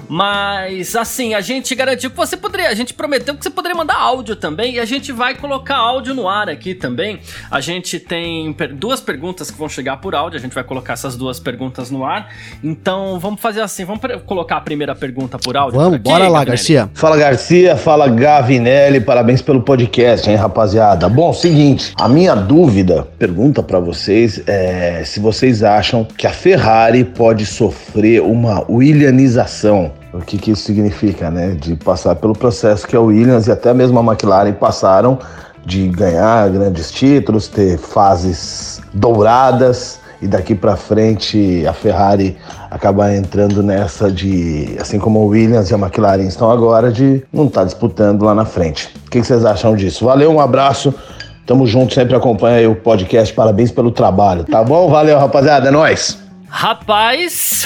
Mas 0.09 0.95
assim, 0.95 1.35
a 1.35 1.41
gente 1.41 1.75
garantiu 1.75 2.09
que 2.09 2.17
você 2.17 2.35
poderia, 2.35 2.69
a 2.69 2.73
gente 2.73 2.95
prometeu 2.95 3.35
que 3.35 3.43
você 3.43 3.49
poderia 3.49 3.77
mandar 3.77 3.95
áudio 3.95 4.35
também, 4.35 4.75
e 4.75 4.79
a 4.79 4.85
gente 4.85 5.11
vai 5.11 5.35
colocar 5.35 5.75
áudio 5.75 6.15
no 6.15 6.27
ar 6.27 6.49
aqui 6.49 6.73
também. 6.73 7.19
A 7.51 7.61
gente 7.61 7.99
tem 7.99 8.55
duas 8.73 8.99
perguntas 8.99 9.51
que 9.51 9.57
vão 9.57 9.69
chegar 9.69 9.97
por 9.97 10.15
áudio, 10.15 10.39
a 10.39 10.41
gente 10.41 10.55
vai 10.55 10.63
colocar 10.63 10.93
essas 10.93 11.15
duas 11.15 11.39
perguntas 11.39 11.91
no 11.91 12.03
ar. 12.03 12.29
Então, 12.63 13.19
vamos 13.19 13.39
fazer 13.39 13.61
assim, 13.61 13.85
vamos 13.85 14.01
colocar 14.25 14.57
a 14.57 14.61
primeira 14.61 14.95
pergunta 14.95 15.37
por 15.37 15.55
áudio. 15.55 15.79
Vamos, 15.79 15.95
aqui, 15.95 16.03
bora 16.03 16.23
lá, 16.23 16.39
Gavinelli. 16.39 16.47
Garcia. 16.47 16.89
Fala 16.95 17.17
Garcia, 17.17 17.77
fala 17.77 18.07
Gavinelli, 18.07 18.99
parabéns 18.99 19.43
pelo 19.43 19.61
podcast, 19.61 20.27
hein, 20.27 20.35
rapaziada. 20.35 21.07
Bom, 21.07 21.31
seguinte, 21.33 21.93
a 21.99 22.09
minha 22.09 22.33
dúvida, 22.33 23.07
pergunta 23.19 23.61
para 23.61 23.79
vocês 23.79 24.41
é 24.47 25.03
se 25.05 25.19
vocês 25.19 25.61
acham 25.61 26.03
que 26.03 26.25
a 26.25 26.31
Ferrari 26.31 27.03
pode 27.03 27.45
sofrer 27.45 28.21
uma 28.21 28.65
Williamização. 28.69 29.98
O 30.13 30.19
que, 30.19 30.37
que 30.37 30.51
isso 30.51 30.63
significa, 30.63 31.29
né? 31.29 31.51
De 31.51 31.75
passar 31.75 32.15
pelo 32.15 32.33
processo 32.33 32.87
que 32.87 32.95
a 32.95 33.01
Williams 33.01 33.47
e 33.47 33.51
até 33.51 33.73
mesmo 33.73 33.99
a 33.99 34.03
McLaren 34.03 34.53
passaram 34.53 35.19
de 35.65 35.87
ganhar 35.87 36.49
grandes 36.49 36.91
títulos, 36.91 37.47
ter 37.47 37.77
fases 37.77 38.81
douradas 38.93 39.99
e 40.21 40.27
daqui 40.27 40.53
para 40.55 40.75
frente 40.75 41.65
a 41.65 41.73
Ferrari 41.73 42.35
acabar 42.69 43.13
entrando 43.13 43.63
nessa 43.63 44.11
de, 44.11 44.75
assim 44.79 44.99
como 44.99 45.19
o 45.19 45.27
Williams 45.27 45.69
e 45.69 45.73
a 45.73 45.77
McLaren 45.77 46.23
estão 46.23 46.51
agora, 46.51 46.91
de 46.91 47.23
não 47.31 47.45
estar 47.45 47.61
tá 47.61 47.65
disputando 47.65 48.23
lá 48.23 48.33
na 48.33 48.45
frente. 48.45 48.89
O 49.05 49.09
que 49.09 49.23
vocês 49.23 49.45
acham 49.45 49.75
disso? 49.75 50.05
Valeu, 50.05 50.31
um 50.31 50.39
abraço. 50.39 50.93
Tamo 51.45 51.65
junto, 51.65 51.93
sempre 51.93 52.15
acompanha 52.15 52.69
o 52.69 52.75
podcast. 52.75 53.33
Parabéns 53.33 53.71
pelo 53.71 53.91
trabalho, 53.91 54.43
tá 54.43 54.63
bom? 54.63 54.89
Valeu, 54.89 55.17
rapaziada. 55.17 55.69
É 55.69 55.71
nóis. 55.71 56.28
Rapaz, 56.49 57.65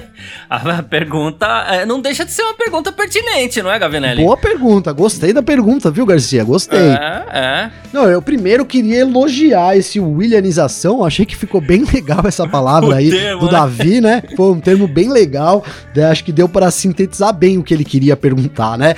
a 0.48 0.82
pergunta 0.82 1.46
é, 1.68 1.84
não 1.84 2.00
deixa 2.00 2.24
de 2.24 2.32
ser 2.32 2.42
uma 2.42 2.54
pergunta 2.54 2.90
pertinente, 2.90 3.62
não 3.62 3.70
é, 3.70 3.78
Gavinelli? 3.78 4.22
Boa 4.22 4.36
pergunta, 4.36 4.92
gostei 4.92 5.32
da 5.32 5.42
pergunta, 5.42 5.90
viu, 5.90 6.06
Garcia? 6.06 6.42
Gostei. 6.42 6.78
É, 6.78 7.24
é. 7.32 7.70
Não, 7.92 8.08
eu 8.08 8.22
primeiro 8.22 8.64
queria 8.64 9.00
elogiar 9.00 9.76
esse 9.76 10.00
Williamização, 10.00 11.04
achei 11.04 11.26
que 11.26 11.36
ficou 11.36 11.60
bem 11.60 11.84
legal 11.92 12.22
essa 12.24 12.48
palavra 12.48 12.96
aí 12.96 13.10
termo, 13.10 13.40
do 13.40 13.46
né? 13.46 13.52
Davi, 13.52 14.00
né? 14.00 14.22
Foi 14.34 14.52
um 14.52 14.60
termo 14.60 14.88
bem 14.88 15.10
legal, 15.10 15.62
né? 15.94 16.06
acho 16.06 16.24
que 16.24 16.32
deu 16.32 16.48
para 16.48 16.70
sintetizar 16.70 17.32
bem 17.32 17.58
o 17.58 17.62
que 17.62 17.74
ele 17.74 17.84
queria 17.84 18.16
perguntar, 18.16 18.78
né? 18.78 18.94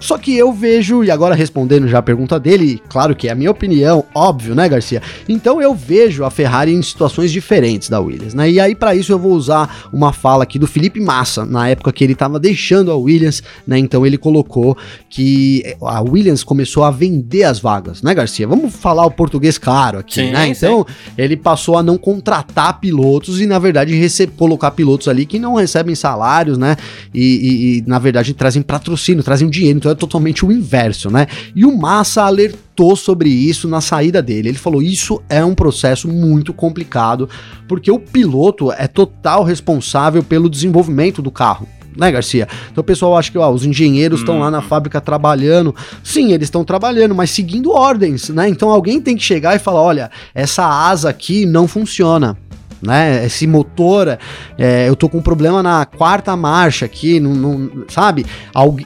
Só 0.00 0.16
que 0.16 0.34
eu 0.36 0.52
vejo, 0.52 1.04
e 1.04 1.10
agora 1.10 1.34
respondendo 1.34 1.86
já 1.86 1.98
a 1.98 2.02
pergunta 2.02 2.40
dele, 2.40 2.82
claro 2.88 3.14
que 3.14 3.28
é 3.28 3.32
a 3.32 3.34
minha 3.34 3.50
opinião, 3.50 4.04
óbvio, 4.14 4.54
né, 4.54 4.68
Garcia? 4.68 5.02
Então 5.28 5.60
eu 5.60 5.74
vejo 5.74 6.24
a 6.24 6.30
Ferrari 6.30 6.72
em 6.72 6.82
situações 6.82 7.30
diferentes 7.30 7.90
da 7.90 8.00
Williams, 8.00 8.32
né? 8.32 8.50
E 8.50 8.58
aí 8.58 8.74
para 8.74 8.94
isso 8.94 9.12
eu 9.12 9.18
vou 9.18 9.32
usar 9.32 9.88
uma 9.92 10.12
fala 10.12 10.44
aqui 10.44 10.58
do 10.58 10.66
Felipe 10.66 11.00
Massa, 11.00 11.44
na 11.44 11.68
época 11.68 11.92
que 11.92 12.02
ele 12.02 12.14
estava 12.14 12.40
deixando 12.40 12.90
a 12.90 12.96
Williams, 12.96 13.42
né? 13.66 13.78
Então 13.78 14.06
ele 14.06 14.16
colocou 14.16 14.76
que 15.10 15.76
a 15.82 16.00
Williams 16.00 16.42
começou 16.42 16.82
a 16.82 16.90
vender 16.90 17.44
as 17.44 17.60
vagas, 17.60 18.02
né, 18.02 18.14
Garcia? 18.14 18.48
Vamos 18.48 18.74
falar 18.74 19.04
o 19.04 19.10
português 19.10 19.58
claro 19.58 19.98
aqui, 19.98 20.14
sim, 20.14 20.30
né? 20.30 20.48
Então 20.48 20.86
sim. 20.88 21.12
ele 21.18 21.36
passou 21.36 21.76
a 21.76 21.82
não 21.82 21.98
contratar 21.98 22.80
pilotos 22.80 23.40
e 23.40 23.46
na 23.46 23.58
verdade 23.58 23.94
colocar 24.36 24.70
pilotos 24.70 25.08
ali 25.08 25.26
que 25.26 25.38
não 25.38 25.54
recebem 25.54 25.94
salários, 25.94 26.56
né? 26.56 26.76
E, 27.12 27.20
e, 27.20 27.78
e 27.78 27.84
na 27.86 27.98
verdade 27.98 28.32
trazem 28.32 28.62
patrocínio, 28.62 29.22
trazem 29.22 29.48
dinheiro. 29.48 29.78
Então 29.78 29.89
é 29.90 29.94
totalmente 29.94 30.44
o 30.44 30.52
inverso, 30.52 31.10
né? 31.10 31.26
E 31.54 31.64
o 31.64 31.76
Massa 31.76 32.22
alertou 32.22 32.96
sobre 32.96 33.28
isso 33.28 33.68
na 33.68 33.80
saída 33.80 34.22
dele. 34.22 34.48
Ele 34.48 34.58
falou: 34.58 34.82
Isso 34.82 35.22
é 35.28 35.44
um 35.44 35.54
processo 35.54 36.08
muito 36.08 36.52
complicado, 36.52 37.28
porque 37.68 37.90
o 37.90 37.98
piloto 37.98 38.72
é 38.72 38.86
total 38.86 39.44
responsável 39.44 40.22
pelo 40.22 40.48
desenvolvimento 40.48 41.20
do 41.20 41.30
carro 41.30 41.68
né, 41.96 42.10
Garcia? 42.10 42.48
Então 42.70 42.82
o 42.82 42.84
pessoal 42.84 43.16
acha 43.16 43.30
que 43.30 43.38
ó, 43.38 43.50
os 43.50 43.64
engenheiros 43.64 44.20
estão 44.20 44.36
hum. 44.36 44.40
lá 44.40 44.50
na 44.50 44.58
uhum. 44.58 44.64
fábrica 44.64 45.00
trabalhando. 45.00 45.74
Sim, 46.02 46.32
eles 46.32 46.46
estão 46.46 46.64
trabalhando, 46.64 47.14
mas 47.14 47.30
seguindo 47.30 47.72
ordens, 47.72 48.28
né? 48.30 48.48
Então 48.48 48.70
alguém 48.70 49.00
tem 49.00 49.16
que 49.16 49.22
chegar 49.22 49.56
e 49.56 49.58
falar: 49.58 49.82
olha, 49.82 50.10
essa 50.34 50.64
asa 50.64 51.10
aqui 51.10 51.44
não 51.44 51.66
funciona 51.66 52.36
né? 52.82 53.24
Esse 53.24 53.46
motor, 53.46 54.18
é, 54.58 54.88
eu 54.88 54.96
tô 54.96 55.08
com 55.08 55.18
um 55.18 55.22
problema 55.22 55.62
na 55.62 55.84
quarta 55.84 56.36
marcha 56.36 56.86
aqui, 56.86 57.20
não, 57.20 57.34
não, 57.34 57.84
sabe? 57.88 58.24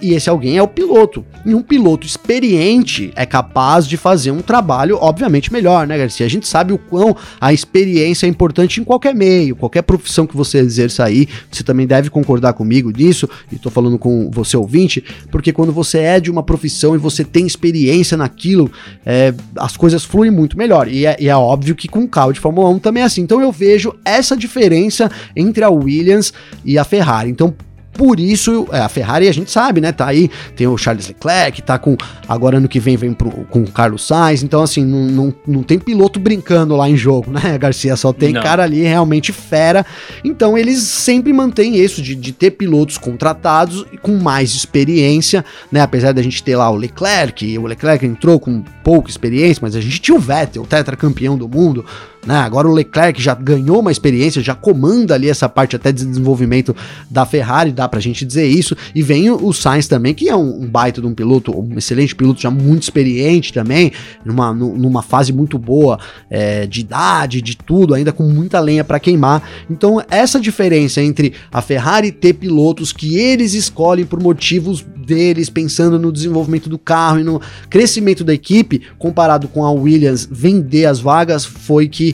E 0.00 0.14
esse 0.14 0.28
alguém 0.28 0.56
é 0.56 0.62
o 0.62 0.68
piloto. 0.68 1.24
E 1.44 1.54
um 1.54 1.62
piloto 1.62 2.06
experiente 2.06 3.12
é 3.14 3.26
capaz 3.26 3.86
de 3.86 3.96
fazer 3.96 4.30
um 4.30 4.40
trabalho, 4.40 4.98
obviamente, 5.00 5.52
melhor, 5.52 5.86
né, 5.86 5.98
Garcia? 5.98 6.26
A 6.26 6.30
gente 6.30 6.48
sabe 6.48 6.72
o 6.72 6.78
quão 6.78 7.16
a 7.40 7.52
experiência 7.52 8.26
é 8.26 8.28
importante 8.28 8.80
em 8.80 8.84
qualquer 8.84 9.14
meio, 9.14 9.56
qualquer 9.56 9.82
profissão 9.82 10.26
que 10.26 10.36
você 10.36 10.58
exerça 10.58 11.04
aí. 11.04 11.28
Você 11.50 11.62
também 11.62 11.86
deve 11.86 12.10
concordar 12.10 12.52
comigo 12.54 12.90
nisso, 12.90 13.28
e 13.52 13.58
tô 13.58 13.70
falando 13.70 13.98
com 13.98 14.30
você 14.30 14.56
ouvinte, 14.56 15.04
porque 15.30 15.52
quando 15.52 15.72
você 15.72 15.98
é 15.98 16.20
de 16.20 16.30
uma 16.30 16.42
profissão 16.42 16.94
e 16.94 16.98
você 16.98 17.24
tem 17.24 17.46
experiência 17.46 18.16
naquilo, 18.16 18.70
é, 19.04 19.34
as 19.56 19.76
coisas 19.76 20.04
fluem 20.04 20.30
muito 20.30 20.56
melhor. 20.56 20.88
E 20.88 21.06
é, 21.06 21.16
e 21.18 21.28
é 21.28 21.36
óbvio 21.36 21.74
que 21.74 21.88
com 21.88 22.00
o 22.00 22.08
carro 22.08 22.32
de 22.32 22.40
Fórmula 22.40 22.68
1 22.70 22.78
também 22.78 23.02
é 23.02 23.06
assim. 23.06 23.22
Então 23.22 23.40
eu 23.40 23.52
vejo 23.52 23.83
vejo 23.84 23.94
essa 24.04 24.36
diferença 24.36 25.10
entre 25.36 25.62
a 25.62 25.70
Williams 25.70 26.32
e 26.64 26.78
a 26.78 26.84
Ferrari. 26.84 27.30
Então, 27.30 27.54
por 27.94 28.18
isso, 28.18 28.66
é, 28.72 28.80
a 28.80 28.88
Ferrari 28.88 29.28
a 29.28 29.32
gente 29.32 29.50
sabe, 29.52 29.80
né? 29.80 29.92
Tá 29.92 30.06
aí, 30.06 30.28
tem 30.56 30.66
o 30.66 30.76
Charles 30.76 31.06
Leclerc, 31.06 31.62
tá 31.62 31.78
com. 31.78 31.96
Agora 32.28 32.56
ano 32.56 32.68
que 32.68 32.80
vem 32.80 32.96
vem 32.96 33.12
pro, 33.12 33.30
com 33.30 33.62
o 33.62 33.70
Carlos 33.70 34.04
Sainz. 34.04 34.42
Então, 34.42 34.62
assim, 34.62 34.84
não, 34.84 35.04
não, 35.06 35.34
não 35.46 35.62
tem 35.62 35.78
piloto 35.78 36.18
brincando 36.18 36.74
lá 36.74 36.88
em 36.90 36.96
jogo, 36.96 37.30
né, 37.32 37.56
Garcia? 37.56 37.94
Só 37.94 38.12
tem 38.12 38.32
não. 38.32 38.42
cara 38.42 38.64
ali 38.64 38.82
realmente 38.82 39.32
fera. 39.32 39.86
Então, 40.24 40.58
eles 40.58 40.82
sempre 40.82 41.32
mantêm 41.32 41.76
isso 41.76 42.02
de, 42.02 42.16
de 42.16 42.32
ter 42.32 42.50
pilotos 42.52 42.98
contratados 42.98 43.86
e 43.92 43.96
com 43.96 44.16
mais 44.18 44.54
experiência, 44.54 45.44
né? 45.70 45.80
Apesar 45.80 46.12
da 46.12 46.22
gente 46.22 46.42
ter 46.42 46.56
lá 46.56 46.68
o 46.70 46.76
Leclerc, 46.76 47.56
o 47.58 47.66
Leclerc 47.66 48.04
entrou 48.04 48.40
com 48.40 48.60
pouca 48.82 49.08
experiência, 49.08 49.60
mas 49.62 49.76
a 49.76 49.80
gente 49.80 50.00
tinha 50.00 50.16
o 50.16 50.20
Vettel, 50.20 50.66
tetracampeão 50.66 51.38
do 51.38 51.48
mundo. 51.48 51.84
Né? 52.26 52.36
Agora 52.36 52.68
o 52.68 52.72
Leclerc 52.72 53.20
já 53.20 53.34
ganhou 53.34 53.80
uma 53.80 53.92
experiência, 53.92 54.42
já 54.42 54.54
comanda 54.54 55.14
ali 55.14 55.28
essa 55.28 55.48
parte 55.48 55.76
até 55.76 55.92
de 55.92 56.04
desenvolvimento 56.04 56.74
da 57.10 57.26
Ferrari, 57.26 57.72
dá 57.72 57.88
pra 57.88 58.00
gente 58.00 58.24
dizer 58.24 58.46
isso. 58.46 58.76
E 58.94 59.02
vem 59.02 59.30
o 59.30 59.52
Sainz 59.52 59.86
também, 59.86 60.14
que 60.14 60.28
é 60.28 60.36
um, 60.36 60.62
um 60.62 60.66
baita 60.66 61.00
de 61.00 61.06
um 61.06 61.14
piloto, 61.14 61.52
um 61.58 61.76
excelente 61.76 62.14
piloto, 62.14 62.40
já 62.40 62.50
muito 62.50 62.82
experiente 62.82 63.52
também, 63.52 63.92
numa, 64.24 64.52
numa 64.52 65.02
fase 65.02 65.32
muito 65.32 65.58
boa 65.58 65.98
é, 66.30 66.66
de 66.66 66.80
idade, 66.80 67.42
de 67.42 67.56
tudo, 67.56 67.94
ainda 67.94 68.12
com 68.12 68.24
muita 68.24 68.60
lenha 68.60 68.84
para 68.84 68.98
queimar. 68.98 69.42
Então, 69.70 70.02
essa 70.10 70.40
diferença 70.40 71.02
entre 71.02 71.34
a 71.52 71.60
Ferrari 71.60 72.10
ter 72.10 72.34
pilotos 72.34 72.92
que 72.92 73.18
eles 73.18 73.54
escolhem 73.54 74.04
por 74.04 74.20
motivos 74.22 74.84
deles, 75.04 75.50
pensando 75.50 75.98
no 75.98 76.10
desenvolvimento 76.10 76.68
do 76.68 76.78
carro 76.78 77.20
e 77.20 77.24
no 77.24 77.40
crescimento 77.68 78.24
da 78.24 78.32
equipe, 78.32 78.82
comparado 78.98 79.46
com 79.48 79.64
a 79.64 79.70
Williams 79.70 80.26
vender 80.30 80.86
as 80.86 80.98
vagas, 80.98 81.44
foi 81.44 81.88
que, 81.88 82.13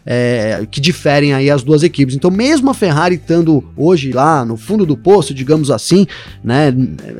é, 0.05 0.65
que 0.69 0.81
diferem 0.81 1.33
aí 1.33 1.49
as 1.49 1.63
duas 1.63 1.83
equipes. 1.83 2.15
Então, 2.15 2.31
mesmo 2.31 2.69
a 2.69 2.73
Ferrari 2.73 3.15
estando 3.15 3.63
hoje 3.75 4.11
lá 4.11 4.43
no 4.45 4.57
fundo 4.57 4.85
do 4.85 4.97
poço, 4.97 5.33
digamos 5.33 5.69
assim, 5.69 6.07
né, 6.43 6.73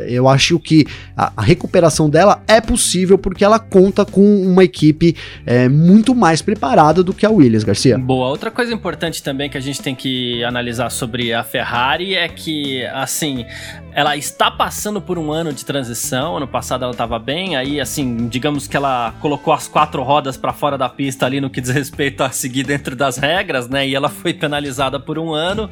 eu 0.08 0.28
acho 0.28 0.60
que 0.60 0.86
a, 1.16 1.32
a 1.38 1.42
recuperação 1.42 2.10
dela 2.10 2.44
é 2.48 2.60
possível 2.60 3.18
porque 3.18 3.44
ela 3.44 3.60
conta 3.60 4.06
com 4.06 4.44
uma 4.44 4.64
equipe 4.64 5.16
é, 5.46 5.70
muito 5.70 6.16
mais 6.16 6.42
preparada 6.42 7.04
do 7.04 7.14
que 7.14 7.26
a 7.26 7.30
Williams, 7.30 7.64
Garcia. 7.64 7.98
Boa. 7.98 8.28
Outra 8.28 8.52
coisa 8.52 8.74
importante 8.74 9.22
também 9.22 9.50
que 9.50 9.58
a 9.58 9.62
gente 9.62 9.82
tem 9.82 9.96
que 9.96 10.44
analisar 10.44 10.90
sobre 10.90 11.34
a 11.34 11.44
Ferrari 11.44 12.16
é 12.16 12.28
que, 12.28 12.86
assim, 12.86 13.46
ela 13.94 14.16
está 14.16 14.50
passando 14.50 15.02
por 15.02 15.18
um 15.18 15.32
ano 15.32 15.54
de 15.54 15.66
transição. 15.66 16.38
Ano 16.38 16.48
passado 16.48 16.84
ela 16.84 16.92
estava 16.92 17.20
bem, 17.20 17.56
aí 17.56 17.80
assim, 17.80 18.28
digamos 18.28 18.68
que 18.68 18.78
ela 18.78 19.14
colocou 19.20 19.54
as 19.54 19.68
quatro 19.68 20.02
rodas 20.04 20.38
para 20.38 20.54
fora 20.54 20.78
da 20.78 20.88
pista 20.88 21.26
ali 21.26 21.42
no 21.42 21.50
que 21.50 21.62
diz 21.62 21.72
respeito 21.72 22.24
a 22.24 22.30
seguir 22.30 22.64
dentro 22.82 22.96
das 22.96 23.18
regras, 23.18 23.70
né? 23.70 23.88
E 23.88 23.96
ela 23.96 24.10
foi 24.10 24.34
penalizada 24.34 25.00
por 25.00 25.20
um 25.20 25.34
ano. 25.34 25.70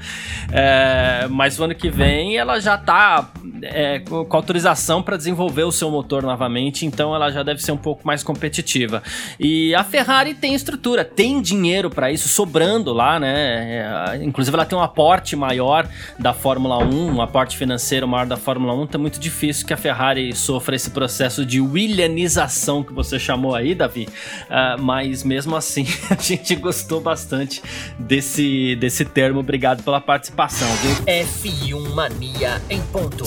É, 0.52 1.28
mas 1.30 1.60
o 1.60 1.64
ano 1.64 1.74
que 1.74 1.90
vem 1.90 2.38
ela 2.38 2.60
já 2.60 2.76
está 2.76 3.32
é, 3.64 4.00
com 4.00 4.38
autorização 4.38 5.02
para 5.02 5.18
desenvolver 5.18 5.64
o 5.64 5.72
seu 5.72 5.90
motor 5.90 6.22
novamente, 6.22 6.86
então 6.86 7.16
ela 7.16 7.32
já 7.32 7.42
deve 7.42 7.62
ser 7.62 7.72
um 7.72 7.78
pouco 7.78 8.06
mais 8.06 8.24
competitiva. 8.24 9.02
E 9.40 9.74
a 9.74 9.84
Ferrari 9.84 10.36
tem 10.36 10.54
estrutura, 10.54 11.04
tem 11.04 11.42
dinheiro 11.42 11.90
para 11.90 12.12
isso 12.12 12.30
sobrando 12.30 12.94
lá, 12.94 13.20
né? 13.20 14.14
É, 14.14 14.24
inclusive 14.24 14.56
ela 14.56 14.66
tem 14.66 14.78
um 14.78 14.82
aporte 14.82 15.36
maior 15.36 15.88
da 16.20 16.34
Fórmula 16.34 16.78
1, 16.78 17.16
um 17.16 17.22
aporte 17.22 17.58
financeiro 17.58 18.08
maior 18.08 18.28
da 18.28 18.38
Fórmula 18.38 18.74
1, 18.74 18.88
tá 18.88 18.98
muito 18.98 19.20
difícil 19.20 19.66
que 19.66 19.74
a 19.74 19.78
Ferrari 19.78 20.36
sofra 20.36 20.76
esse 20.76 20.92
processo 20.92 21.44
de 21.44 21.60
Williamização 21.60 22.84
que 22.84 22.94
você 22.94 23.18
chamou 23.18 23.56
aí, 23.56 23.74
Davi. 23.74 24.08
Uh, 24.46 24.82
mas 24.82 25.24
mesmo 25.24 25.56
assim, 25.56 25.86
a 26.10 26.22
gente 26.22 26.56
gostou 26.56 26.89
bastante 26.98 27.62
desse, 27.98 28.78
desse 28.78 29.04
termo. 29.04 29.42
Obrigado 29.42 29.84
pela 29.84 30.00
participação, 30.00 30.68
viu? 30.78 30.96
F1 31.06 31.90
Mania 31.94 32.62
em 32.70 32.82
ponto. 32.84 33.26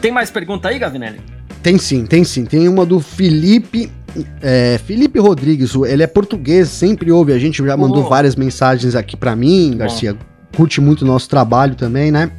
Tem 0.00 0.10
mais 0.10 0.30
pergunta 0.30 0.68
aí, 0.68 0.78
Gavinelli? 0.78 1.20
Tem 1.62 1.76
sim, 1.76 2.06
tem 2.06 2.24
sim. 2.24 2.46
Tem 2.46 2.66
uma 2.68 2.86
do 2.86 3.00
Felipe 3.00 3.90
é, 4.40 4.78
Felipe 4.78 5.18
Rodrigues, 5.18 5.74
ele 5.74 6.02
é 6.02 6.06
português, 6.06 6.68
sempre 6.68 7.10
ouve 7.12 7.32
a 7.32 7.38
gente, 7.38 7.64
já 7.64 7.76
mandou 7.76 8.04
oh. 8.04 8.08
várias 8.08 8.34
mensagens 8.34 8.94
aqui 8.94 9.16
para 9.16 9.36
mim, 9.36 9.76
Garcia. 9.76 10.16
Curte 10.56 10.80
muito 10.80 11.02
o 11.02 11.04
nosso 11.04 11.28
trabalho 11.28 11.74
também, 11.74 12.10
né? 12.10 12.30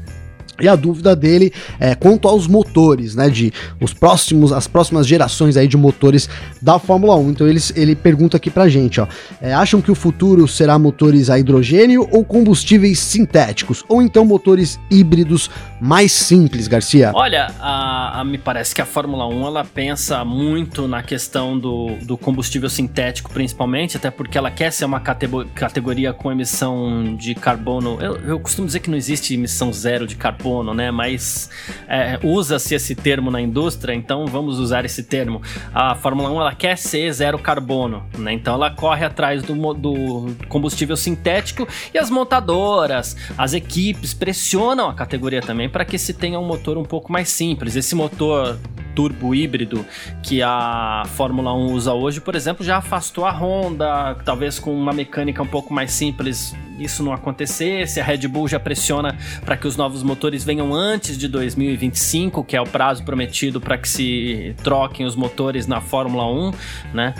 E 0.59 0.67
a 0.67 0.75
dúvida 0.75 1.15
dele 1.15 1.53
é 1.79 1.93
quanto 1.93 2.27
aos 2.27 2.47
motores, 2.47 3.15
né? 3.15 3.29
De 3.29 3.53
os 3.79 3.93
próximos, 3.93 4.51
as 4.51 4.67
próximas 4.67 5.05
gerações 5.05 5.55
aí 5.55 5.67
de 5.67 5.77
motores 5.77 6.27
da 6.61 6.79
Fórmula 6.79 7.15
1. 7.15 7.29
Então 7.29 7.47
ele, 7.47 7.59
ele 7.75 7.95
pergunta 7.95 8.37
aqui 8.37 8.49
pra 8.49 8.67
gente, 8.67 8.99
ó. 8.99 9.07
É, 9.39 9.53
acham 9.53 9.81
que 9.81 9.91
o 9.91 9.95
futuro 9.95 10.47
será 10.47 10.79
motores 10.79 11.29
a 11.29 11.37
hidrogênio 11.37 12.07
ou 12.11 12.25
combustíveis 12.25 12.99
sintéticos? 12.99 13.83
Ou 13.87 14.01
então 14.01 14.25
motores 14.25 14.79
híbridos 14.89 15.49
mais 15.79 16.11
simples, 16.11 16.67
Garcia? 16.67 17.11
Olha, 17.13 17.51
a, 17.59 18.21
a, 18.21 18.23
me 18.23 18.39
parece 18.39 18.73
que 18.73 18.81
a 18.81 18.85
Fórmula 18.85 19.27
1 19.27 19.45
ela 19.45 19.63
pensa 19.63 20.25
muito 20.25 20.87
na 20.87 21.03
questão 21.03 21.57
do, 21.57 21.95
do 22.01 22.17
combustível 22.17 22.69
sintético, 22.69 23.31
principalmente, 23.31 23.95
até 23.95 24.09
porque 24.09 24.37
ela 24.37 24.49
quer 24.49 24.71
ser 24.71 24.85
uma 24.85 24.99
categoria 24.99 26.13
com 26.13 26.31
emissão 26.31 27.15
de 27.15 27.35
carbono. 27.35 27.99
Eu, 28.01 28.15
eu 28.17 28.39
costumo 28.39 28.65
dizer 28.65 28.79
que 28.79 28.89
não 28.89 28.97
existe 28.97 29.35
emissão 29.35 29.71
zero 29.71 30.07
de 30.07 30.15
carbono 30.15 30.46
carbono, 30.47 30.73
né? 30.73 30.91
Mas 30.91 31.49
é, 31.87 32.19
usa-se 32.23 32.75
esse 32.75 32.95
termo 32.95 33.29
na 33.29 33.41
indústria, 33.41 33.93
então 33.93 34.25
vamos 34.25 34.59
usar 34.59 34.85
esse 34.85 35.03
termo. 35.03 35.41
A 35.73 35.95
Fórmula 35.95 36.29
1 36.31 36.41
ela 36.41 36.55
quer 36.55 36.77
ser 36.77 37.11
zero 37.11 37.37
carbono, 37.37 38.03
né? 38.17 38.33
Então 38.33 38.53
ela 38.53 38.71
corre 38.71 39.05
atrás 39.05 39.43
do, 39.43 39.73
do 39.73 40.35
combustível 40.47 40.95
sintético 40.95 41.67
e 41.93 41.97
as 41.97 42.09
montadoras, 42.09 43.15
as 43.37 43.53
equipes 43.53 44.13
pressionam 44.13 44.89
a 44.89 44.93
categoria 44.93 45.41
também 45.41 45.69
para 45.69 45.83
que 45.83 45.97
se 45.97 46.13
tenha 46.13 46.39
um 46.39 46.45
motor 46.45 46.77
um 46.77 46.85
pouco 46.85 47.11
mais 47.11 47.29
simples. 47.29 47.75
Esse 47.75 47.93
motor 47.93 48.57
turbo 48.95 49.35
híbrido 49.35 49.85
que 50.23 50.41
a 50.41 51.03
Fórmula 51.13 51.53
1 51.53 51.73
usa 51.73 51.93
hoje, 51.93 52.19
por 52.19 52.35
exemplo, 52.35 52.65
já 52.65 52.77
afastou 52.77 53.25
a 53.25 53.31
Honda, 53.31 54.15
talvez 54.25 54.57
com 54.57 54.73
uma 54.73 54.91
mecânica 54.91 55.43
um 55.43 55.47
pouco 55.47 55.71
mais 55.71 55.91
simples 55.91 56.55
isso 56.79 57.03
não 57.03 57.13
acontecesse. 57.13 57.99
A 57.99 58.03
Red 58.03 58.27
Bull 58.27 58.47
já 58.47 58.59
pressiona 58.59 59.17
para 59.43 59.57
que 59.57 59.67
os 59.67 59.75
novos 59.75 60.03
motores 60.03 60.36
venham 60.43 60.73
antes 60.73 61.17
de 61.17 61.27
2025, 61.27 62.43
que 62.43 62.55
é 62.55 62.61
o 62.61 62.65
prazo 62.65 63.03
prometido 63.03 63.59
para 63.59 63.77
que 63.77 63.87
se 63.87 64.55
troquem 64.63 65.05
os 65.05 65.15
motores 65.15 65.67
na 65.67 65.81
Fórmula 65.81 66.25
1, 66.25 66.51
né? 66.93 67.13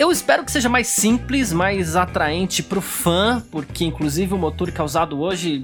Eu 0.00 0.10
espero 0.10 0.46
que 0.46 0.50
seja 0.50 0.66
mais 0.66 0.86
simples, 0.86 1.52
mais 1.52 1.94
atraente 1.94 2.62
para 2.62 2.78
o 2.78 2.80
fã, 2.80 3.44
porque 3.50 3.84
inclusive 3.84 4.32
o 4.32 4.38
motor 4.38 4.72
que 4.72 4.80
é 4.80 4.82
usado 4.82 5.20
hoje 5.20 5.62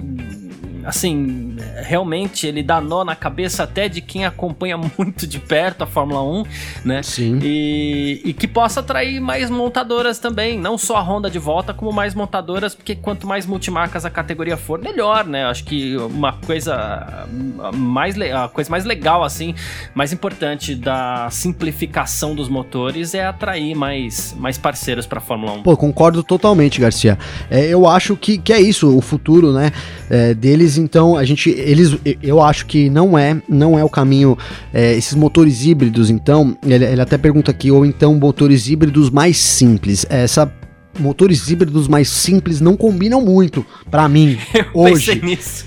assim, 0.86 1.56
realmente 1.82 2.46
ele 2.46 2.62
dá 2.62 2.80
nó 2.80 3.04
na 3.04 3.16
cabeça 3.16 3.64
até 3.64 3.88
de 3.88 4.00
quem 4.00 4.24
acompanha 4.24 4.78
muito 4.96 5.26
de 5.26 5.40
perto 5.40 5.82
a 5.82 5.86
Fórmula 5.86 6.22
1, 6.22 6.44
né? 6.84 7.02
Sim. 7.02 7.40
E, 7.42 8.22
e 8.24 8.32
que 8.32 8.46
possa 8.46 8.80
atrair 8.80 9.20
mais 9.20 9.50
montadoras 9.50 10.18
também, 10.18 10.58
não 10.58 10.78
só 10.78 10.96
a 10.96 11.00
Honda 11.00 11.28
de 11.28 11.40
volta, 11.40 11.74
como 11.74 11.92
mais 11.92 12.14
montadoras, 12.14 12.74
porque 12.74 12.94
quanto 12.94 13.26
mais 13.26 13.44
multimarcas 13.44 14.04
a 14.04 14.10
categoria 14.10 14.56
for, 14.56 14.80
melhor, 14.80 15.26
né? 15.26 15.44
Acho 15.46 15.64
que 15.64 15.96
uma 15.96 16.34
coisa 16.34 17.26
mais, 17.74 18.18
a 18.20 18.48
coisa 18.48 18.70
mais 18.70 18.84
legal, 18.84 19.24
assim, 19.24 19.54
mais 19.92 20.12
importante 20.12 20.74
da 20.76 21.28
simplificação 21.30 22.34
dos 22.34 22.48
motores 22.48 23.12
é 23.12 23.26
atrair 23.26 23.74
mais, 23.74 24.25
mais 24.34 24.58
parceiros 24.58 25.06
para 25.06 25.18
a 25.18 25.20
Fórmula 25.20 25.52
1. 25.52 25.62
Pô, 25.62 25.76
concordo 25.76 26.22
totalmente, 26.22 26.80
Garcia. 26.80 27.18
É, 27.50 27.66
eu 27.66 27.86
acho 27.86 28.16
que, 28.16 28.38
que 28.38 28.52
é 28.52 28.60
isso, 28.60 28.96
o 28.96 29.00
futuro, 29.00 29.52
né, 29.52 29.70
é, 30.08 30.34
deles 30.34 30.78
então 30.78 31.16
a 31.16 31.24
gente, 31.24 31.50
eles, 31.50 31.96
eu 32.22 32.42
acho 32.42 32.66
que 32.66 32.88
não 32.90 33.18
é, 33.18 33.40
não 33.48 33.78
é 33.78 33.84
o 33.84 33.88
caminho. 33.88 34.36
É, 34.72 34.94
esses 34.94 35.14
motores 35.14 35.64
híbridos, 35.64 36.10
então, 36.10 36.56
ele, 36.64 36.84
ele, 36.84 37.00
até 37.00 37.18
pergunta 37.18 37.50
aqui, 37.50 37.70
ou 37.70 37.84
então 37.84 38.14
motores 38.14 38.68
híbridos 38.68 39.10
mais 39.10 39.36
simples. 39.38 40.06
Essa 40.08 40.50
motores 40.98 41.48
híbridos 41.50 41.88
mais 41.88 42.08
simples 42.08 42.60
não 42.60 42.76
combinam 42.76 43.20
muito 43.20 43.64
para 43.90 44.08
mim 44.08 44.38
eu 44.54 44.64
hoje. 44.72 45.14
Pensei 45.14 45.28
nisso. 45.28 45.64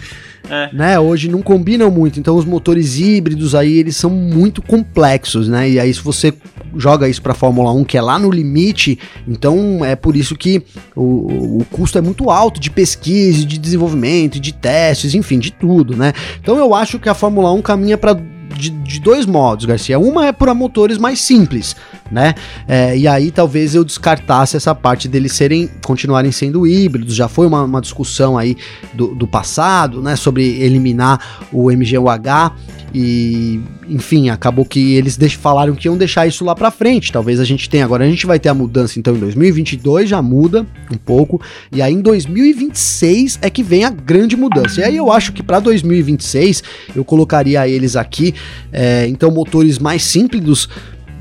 É. 0.50 0.70
Né, 0.74 1.00
hoje 1.00 1.30
não 1.30 1.42
combinam 1.42 1.92
muito, 1.92 2.20
então 2.20 2.36
os 2.36 2.46
motores 2.46 2.98
híbridos 2.98 3.54
aí 3.54 3.78
eles 3.78 3.96
são 3.96 4.10
muito 4.10 4.62
complexos, 4.62 5.48
né? 5.48 5.70
E 5.70 5.80
aí 5.80 5.94
se 5.94 6.02
você 6.02 6.34
joga 6.76 7.08
isso 7.08 7.22
para 7.22 7.34
Fórmula 7.34 7.72
1, 7.72 7.84
que 7.84 7.98
é 7.98 8.02
lá 8.02 8.18
no 8.18 8.32
limite, 8.32 8.98
então 9.28 9.84
é 9.84 9.96
por 9.96 10.16
isso 10.16 10.36
que 10.36 10.64
o, 10.96 11.60
o 11.60 11.66
custo 11.72 11.98
é 11.98 12.02
muito 12.02 12.30
alto 12.30 12.60
de 12.60 12.70
pesquisa, 12.70 13.46
de 13.46 13.58
desenvolvimento, 13.58 14.40
de 14.40 14.54
testes, 14.54 15.14
enfim, 15.14 15.40
de 15.40 15.52
tudo, 15.52 15.96
né? 15.96 16.14
Então 16.42 16.58
eu 16.58 16.74
acho 16.74 17.00
que 17.00 17.10
a 17.10 17.14
Fórmula 17.14 17.52
1 17.54 17.62
caminha 17.62 17.98
para 17.98 18.18
de, 18.56 18.70
de, 18.70 19.00
dois 19.00 19.26
modos, 19.26 19.66
Garcia. 19.66 20.00
Uma 20.00 20.28
é 20.28 20.32
para 20.32 20.54
motores 20.54 20.98
mais 20.98 21.22
simples, 21.22 21.76
né? 22.12 22.34
É, 22.68 22.98
e 22.98 23.08
aí 23.08 23.32
talvez 23.32 23.76
eu 23.76 23.84
descartasse 23.84 24.58
essa 24.58 24.74
parte 24.74 25.08
deles 25.08 25.34
serem, 25.34 25.70
continuarem 25.86 26.32
sendo 26.32 26.66
híbridos. 26.66 27.16
Já 27.16 27.28
foi 27.28 27.48
uma, 27.48 27.64
uma 27.64 27.82
discussão 27.82 28.38
aí 28.38 28.58
do, 28.94 29.14
do 29.14 29.28
passado, 29.28 30.02
né? 30.02 30.16
Sobre 30.16 30.62
eliminar 30.62 31.48
o 31.52 31.72
MGUH. 31.72 32.54
E, 32.94 33.60
enfim, 33.88 34.30
acabou 34.30 34.66
que 34.66 34.96
eles 34.96 35.18
falaram 35.34 35.76
que 35.76 35.88
iam 35.88 35.98
deixar 35.98 36.28
isso 36.28 36.44
lá 36.44 36.56
para 36.56 36.72
frente. 36.72 37.12
Talvez 37.12 37.40
a 37.40 37.46
gente 37.46 37.70
tenha. 37.70 37.86
Agora 37.86 38.04
a 38.04 38.10
gente 38.10 38.26
vai 38.26 38.40
ter 38.40 38.50
a 38.50 38.54
mudança 38.54 39.00
então 39.00 39.16
em 39.16 39.20
2022, 39.20 40.10
já 40.10 40.22
muda 40.22 40.66
um 40.92 40.98
pouco. 40.98 41.42
E 41.72 41.82
aí 41.82 41.94
em 41.94 42.02
2026 42.02 43.40
é 43.42 43.50
que 43.50 43.64
vem 43.64 43.84
a 43.84 43.90
grande 43.90 44.36
mudança. 44.36 44.82
E 44.82 44.84
aí 44.84 44.98
eu 44.98 45.12
acho 45.12 45.34
que 45.34 45.44
para 45.44 45.60
2026 45.60 46.64
eu 46.96 47.06
colocaria 47.06 47.68
eles 47.68 47.96
aqui. 47.96 48.34
É, 48.72 49.08
então, 49.08 49.32
motores 49.32 49.80
mais 49.80 50.04
simples 50.04 50.68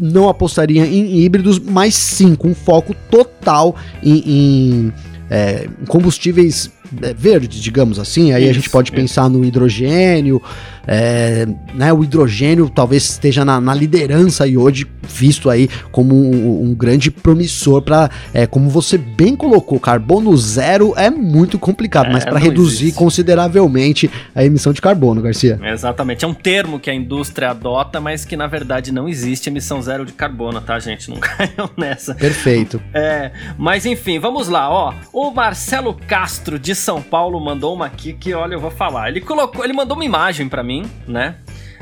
não 0.00 0.28
apostaria 0.28 0.86
em 0.86 1.20
híbridos, 1.20 1.58
mas 1.58 1.94
sim 1.94 2.34
com 2.34 2.54
foco 2.54 2.94
total 3.10 3.74
em, 4.02 4.22
em, 4.26 4.92
é, 5.28 5.68
combustíveis 5.88 6.70
é, 7.02 7.14
verdes, 7.14 7.60
digamos 7.60 7.98
assim. 7.98 8.32
Aí 8.32 8.42
isso, 8.42 8.50
a 8.50 8.54
gente 8.54 8.70
pode 8.70 8.90
isso. 8.90 8.96
pensar 8.96 9.28
no 9.28 9.44
hidrogênio, 9.44 10.42
é, 10.90 11.46
né, 11.74 11.92
o 11.92 12.02
hidrogênio 12.02 12.70
talvez 12.70 13.10
esteja 13.10 13.44
na, 13.44 13.60
na, 13.60 13.74
liderança 13.74 14.46
e 14.46 14.56
hoje 14.56 14.86
visto 15.06 15.50
aí 15.50 15.68
como 15.92 16.14
um, 16.14 16.62
um 16.62 16.74
grande 16.74 17.10
promissor 17.10 17.82
para, 17.82 18.10
é, 18.32 18.46
como 18.46 18.70
você 18.70 18.96
bem 18.96 19.36
colocou, 19.36 19.78
carbono 19.78 20.34
zero 20.34 20.94
é 20.96 21.10
muito 21.10 21.58
complicado, 21.58 22.06
é, 22.06 22.12
mas 22.12 22.24
para 22.24 22.38
reduzir 22.38 22.84
existe. 22.84 22.98
consideravelmente 22.98 24.10
a 24.34 24.42
emissão 24.42 24.72
de 24.72 24.80
carbono, 24.80 25.20
Garcia. 25.20 25.60
Exatamente, 25.62 26.24
é 26.24 26.28
um 26.28 26.32
termo 26.32 26.80
que 26.80 26.88
a 26.88 26.94
indústria 26.94 27.50
adota, 27.50 28.00
mas 28.00 28.24
que 28.24 28.34
na 28.34 28.46
verdade 28.46 28.90
não 28.90 29.06
existe 29.06 29.50
emissão 29.50 29.82
zero 29.82 30.06
de 30.06 30.12
carbono, 30.12 30.58
tá, 30.62 30.78
gente? 30.78 31.10
Não 31.10 31.18
caiam 31.20 31.68
nessa. 31.76 32.14
Perfeito. 32.14 32.80
É, 32.94 33.30
mas 33.58 33.84
enfim, 33.84 34.18
vamos 34.18 34.48
lá, 34.48 34.70
ó. 34.70 34.94
O 35.12 35.30
Marcelo 35.30 35.92
Castro 35.92 36.58
de 36.58 36.74
São 36.78 37.02
Paulo 37.02 37.40
mandou 37.40 37.74
uma 37.74 37.86
aqui 37.86 38.12
que, 38.12 38.32
olha, 38.34 38.54
eu 38.54 38.60
vou 38.60 38.70
falar. 38.70 39.08
Ele 39.08 39.20
colocou, 39.20 39.64
ele 39.64 39.72
mandou 39.72 39.96
uma 39.96 40.04
imagem 40.04 40.48
para 40.48 40.62
mim 40.62 40.88
né? 41.06 41.36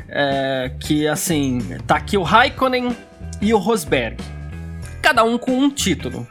É, 0.09 0.71
que 0.79 1.07
assim, 1.07 1.59
tá 1.85 1.97
aqui 1.97 2.17
o 2.17 2.23
Raikkonen 2.23 2.95
e 3.41 3.53
o 3.53 3.57
Rosberg. 3.57 4.17
Cada 5.01 5.23
um 5.23 5.37
com 5.37 5.51
um 5.51 5.69
título. 5.69 6.25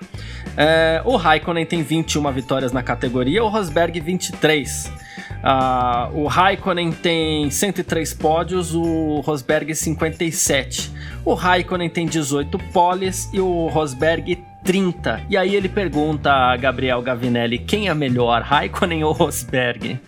É, 0.56 1.02
o 1.04 1.16
Raikkonen 1.16 1.66
tem 1.66 1.82
21 1.82 2.32
vitórias 2.32 2.72
na 2.72 2.82
categoria, 2.82 3.44
o 3.44 3.48
Rosberg 3.48 4.00
23. 4.00 4.90
Uh, 5.36 6.22
o 6.22 6.26
Raikkonen 6.26 6.90
tem 6.90 7.50
103 7.50 8.14
pódios, 8.14 8.74
o 8.74 9.20
Rosberg 9.20 9.74
57. 9.74 10.90
O 11.24 11.34
Raikkonen 11.34 11.90
tem 11.90 12.06
18 12.06 12.58
poles 12.72 13.28
e 13.32 13.38
o 13.38 13.68
Rosberg 13.68 14.42
30. 14.66 15.22
E 15.30 15.36
aí 15.36 15.54
ele 15.54 15.68
pergunta 15.68 16.30
a 16.30 16.56
Gabriel 16.56 17.00
Gavinelli 17.00 17.58
quem 17.58 17.88
é 17.88 17.94
melhor, 17.94 18.42
Raikkonen 18.42 19.04
ou 19.04 19.12
Rosberg? 19.12 19.98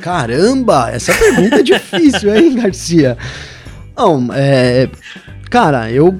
Caramba, 0.00 0.90
essa 0.90 1.12
pergunta 1.12 1.56
é 1.56 1.62
difícil, 1.62 2.34
hein, 2.34 2.54
Garcia? 2.60 3.18
Não, 3.96 4.28
é. 4.32 4.88
Cara, 5.50 5.90
eu. 5.90 6.18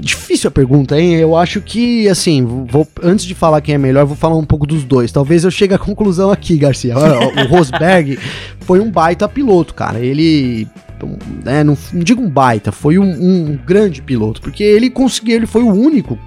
Difícil 0.00 0.48
a 0.48 0.50
pergunta, 0.50 0.98
hein? 0.98 1.16
Eu 1.16 1.36
acho 1.36 1.60
que, 1.60 2.08
assim, 2.08 2.42
vou, 2.66 2.88
antes 3.02 3.26
de 3.26 3.34
falar 3.34 3.60
quem 3.60 3.74
é 3.74 3.78
melhor, 3.78 4.06
vou 4.06 4.16
falar 4.16 4.36
um 4.36 4.46
pouco 4.46 4.66
dos 4.66 4.82
dois. 4.84 5.12
Talvez 5.12 5.44
eu 5.44 5.50
chegue 5.50 5.74
à 5.74 5.78
conclusão 5.78 6.30
aqui, 6.30 6.56
Garcia. 6.56 6.94
O 6.96 7.48
Rosberg 7.50 8.18
foi 8.60 8.80
um 8.80 8.90
baita 8.90 9.28
piloto, 9.28 9.74
cara. 9.74 9.98
Ele 9.98 10.66
né, 11.44 11.64
não, 11.64 11.76
não, 11.92 12.02
digo 12.02 12.22
um 12.22 12.30
baita, 12.30 12.72
foi 12.72 12.98
um, 12.98 13.10
um, 13.10 13.58
grande 13.66 14.00
piloto, 14.00 14.40
porque 14.40 14.62
ele 14.62 14.88
conseguiu, 14.88 15.36
ele 15.36 15.46
foi 15.46 15.62
o 15.62 15.72
único 15.72 16.18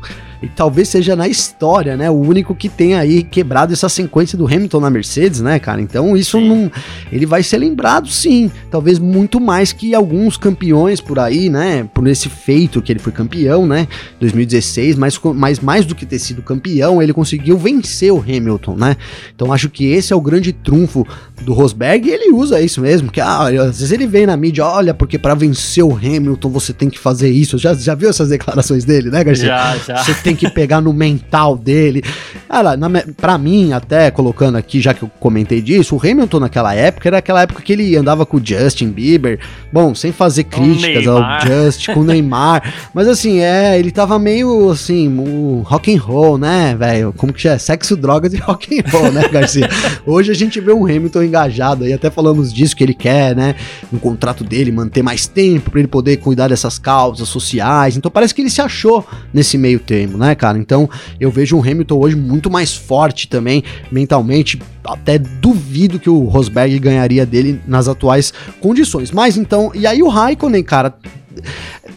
e 0.44 0.50
talvez 0.50 0.90
seja 0.90 1.16
na 1.16 1.28
história, 1.28 1.96
né, 1.96 2.10
o 2.10 2.16
único 2.16 2.54
que 2.54 2.68
tenha 2.68 3.00
aí 3.00 3.24
quebrado 3.24 3.72
essa 3.72 3.88
sequência 3.88 4.38
do 4.38 4.46
Hamilton 4.46 4.80
na 4.82 4.90
Mercedes, 4.90 5.40
né, 5.40 5.58
cara? 5.58 5.82
Então 5.82 6.18
isso 6.18 6.38
sim. 6.38 6.48
não, 6.48 6.72
ele 7.12 7.26
vai 7.26 7.42
ser 7.42 7.58
lembrado 7.58 8.10
sim, 8.10 8.52
talvez 8.70 9.00
muito 9.00 9.40
mais 9.40 9.72
que 9.72 9.96
alguns 9.96 10.36
campeões 10.36 11.00
por 11.00 11.18
aí, 11.18 11.50
né, 11.50 11.88
por 11.94 12.06
esse 12.08 12.28
feito 12.28 12.82
que 12.82 12.92
ele 12.92 13.00
foi 13.00 13.14
campeão, 13.14 13.66
né, 13.66 13.88
2016, 14.20 14.98
mas, 14.98 15.20
mas 15.34 15.60
mais 15.60 15.86
do 15.86 15.96
que 15.96 16.06
ter 16.06 16.20
sido 16.20 16.42
campeão, 16.42 17.02
ele 17.02 17.14
conseguiu 17.14 17.58
vencer 17.58 18.12
o 18.12 18.20
Hamilton, 18.20 18.76
né? 18.76 18.98
Então 19.34 19.54
acho 19.54 19.70
que 19.70 19.86
esse 19.86 20.12
é 20.12 20.16
o 20.16 20.22
grande 20.22 20.52
trunfo 20.52 21.08
do 21.42 21.54
Rosberg 21.54 22.08
e 22.08 22.12
ele 22.12 22.34
usa 22.34 22.62
isso 22.62 22.82
mesmo, 22.82 23.12
que 23.12 23.22
ah, 23.22 23.48
às 23.48 23.80
vezes 23.80 23.92
ele 23.92 24.06
vem 24.08 24.26
na 24.26 24.36
mídia, 24.36 24.66
olha, 24.66 24.94
porque 24.94 25.18
para 25.18 25.34
vencer 25.34 25.84
o 25.84 25.96
Hamilton 25.96 26.50
você 26.50 26.74
tem 26.74 26.90
que 26.90 27.00
fazer 27.00 27.30
isso. 27.30 27.58
Já, 27.58 27.74
já 27.74 27.96
viu 27.96 28.10
essas 28.10 28.30
declarações 28.30 28.84
dele, 28.84 29.10
né, 29.10 29.24
Garcia? 29.24 29.48
Já, 29.48 29.78
já. 29.78 30.04
Você 30.04 30.14
tem 30.16 30.33
tem 30.36 30.50
que 30.50 30.50
pegar 30.50 30.82
no 30.82 30.92
mental 30.92 31.58
dele. 31.58 32.04
Cara, 32.48 32.76
na, 32.76 32.90
pra 33.18 33.38
mim, 33.38 33.74
até 33.74 34.12
colocando 34.12 34.58
aqui, 34.58 34.82
já 34.82 34.94
que 34.94 35.04
eu 35.04 35.12
comentei 35.20 35.62
disso, 35.62 35.96
o 35.96 36.00
Hamilton 36.00 36.40
naquela 36.40 36.74
época 36.74 37.10
era 37.10 37.18
aquela 37.18 37.42
época 37.42 37.62
que 37.62 37.74
ele 37.74 37.96
andava 37.96 38.26
com 38.26 38.38
o 38.38 38.42
Justin 38.44 38.90
Bieber. 38.90 39.40
Bom, 39.72 39.96
sem 39.96 40.12
fazer 40.12 40.46
críticas 40.46 41.08
ao 41.08 41.22
Justin, 41.42 41.94
com 41.94 42.02
o 42.02 42.04
Neymar. 42.04 42.74
Mas 42.94 43.08
assim, 43.08 43.40
é, 43.40 43.78
ele 43.78 43.92
tava 43.92 44.20
meio 44.20 44.70
assim, 44.70 45.08
o 45.18 45.62
rock 45.66 45.94
and 45.94 46.00
roll, 46.00 46.38
né, 46.38 46.76
velho? 46.78 47.14
Como 47.14 47.34
que 47.34 47.48
é? 47.48 47.58
Sexo, 47.58 47.96
drogas 47.96 48.34
e 48.34 48.38
rock 48.38 48.80
and 48.80 48.90
roll, 48.92 49.12
né, 49.12 49.28
Garcia? 49.30 49.70
Hoje 50.06 50.32
a 50.32 50.36
gente 50.36 50.60
vê 50.60 50.72
um 50.72 50.86
Hamilton 50.86 51.24
engajado 51.24 51.84
aí, 51.84 51.94
até 51.94 52.10
falamos 52.10 52.54
disso 52.54 52.76
que 52.76 52.84
ele 52.84 52.94
quer, 52.94 53.36
né? 53.36 53.56
No 53.92 54.00
contrato 54.00 54.44
dele, 54.44 54.72
manter 54.72 55.02
mais 55.02 55.28
tempo 55.28 55.72
para 55.72 55.80
ele 55.80 55.88
poder 55.88 56.18
cuidar 56.18 56.48
dessas 56.48 56.78
causas 56.78 57.28
sociais. 57.30 57.98
Então 57.98 58.12
parece 58.12 58.34
que 58.34 58.42
ele 58.42 58.50
se 58.50 58.62
achou 58.62 59.06
nesse 59.34 59.58
meio 59.58 59.80
termo, 59.80 60.18
né? 60.18 60.23
Né, 60.24 60.36
cara? 60.36 60.58
Então 60.58 60.90
eu 61.20 61.30
vejo 61.30 61.58
o 61.58 61.62
Hamilton 61.62 62.00
hoje 62.00 62.16
muito 62.16 62.50
mais 62.50 62.74
forte 62.74 63.28
também 63.28 63.64
mentalmente. 63.92 64.60
Até 64.84 65.18
duvido 65.18 66.00
que 66.00 66.10
o 66.10 66.24
Rosberg 66.24 66.80
ganharia 66.80 67.26
dele 67.26 67.62
nas 67.68 67.88
atuais 67.88 68.34
condições. 68.60 69.12
Mas 69.12 69.38
então, 69.38 69.72
e 69.74 69.86
aí 69.86 70.02
o 70.02 70.08
Raikkonen, 70.08 70.64
cara. 70.64 70.94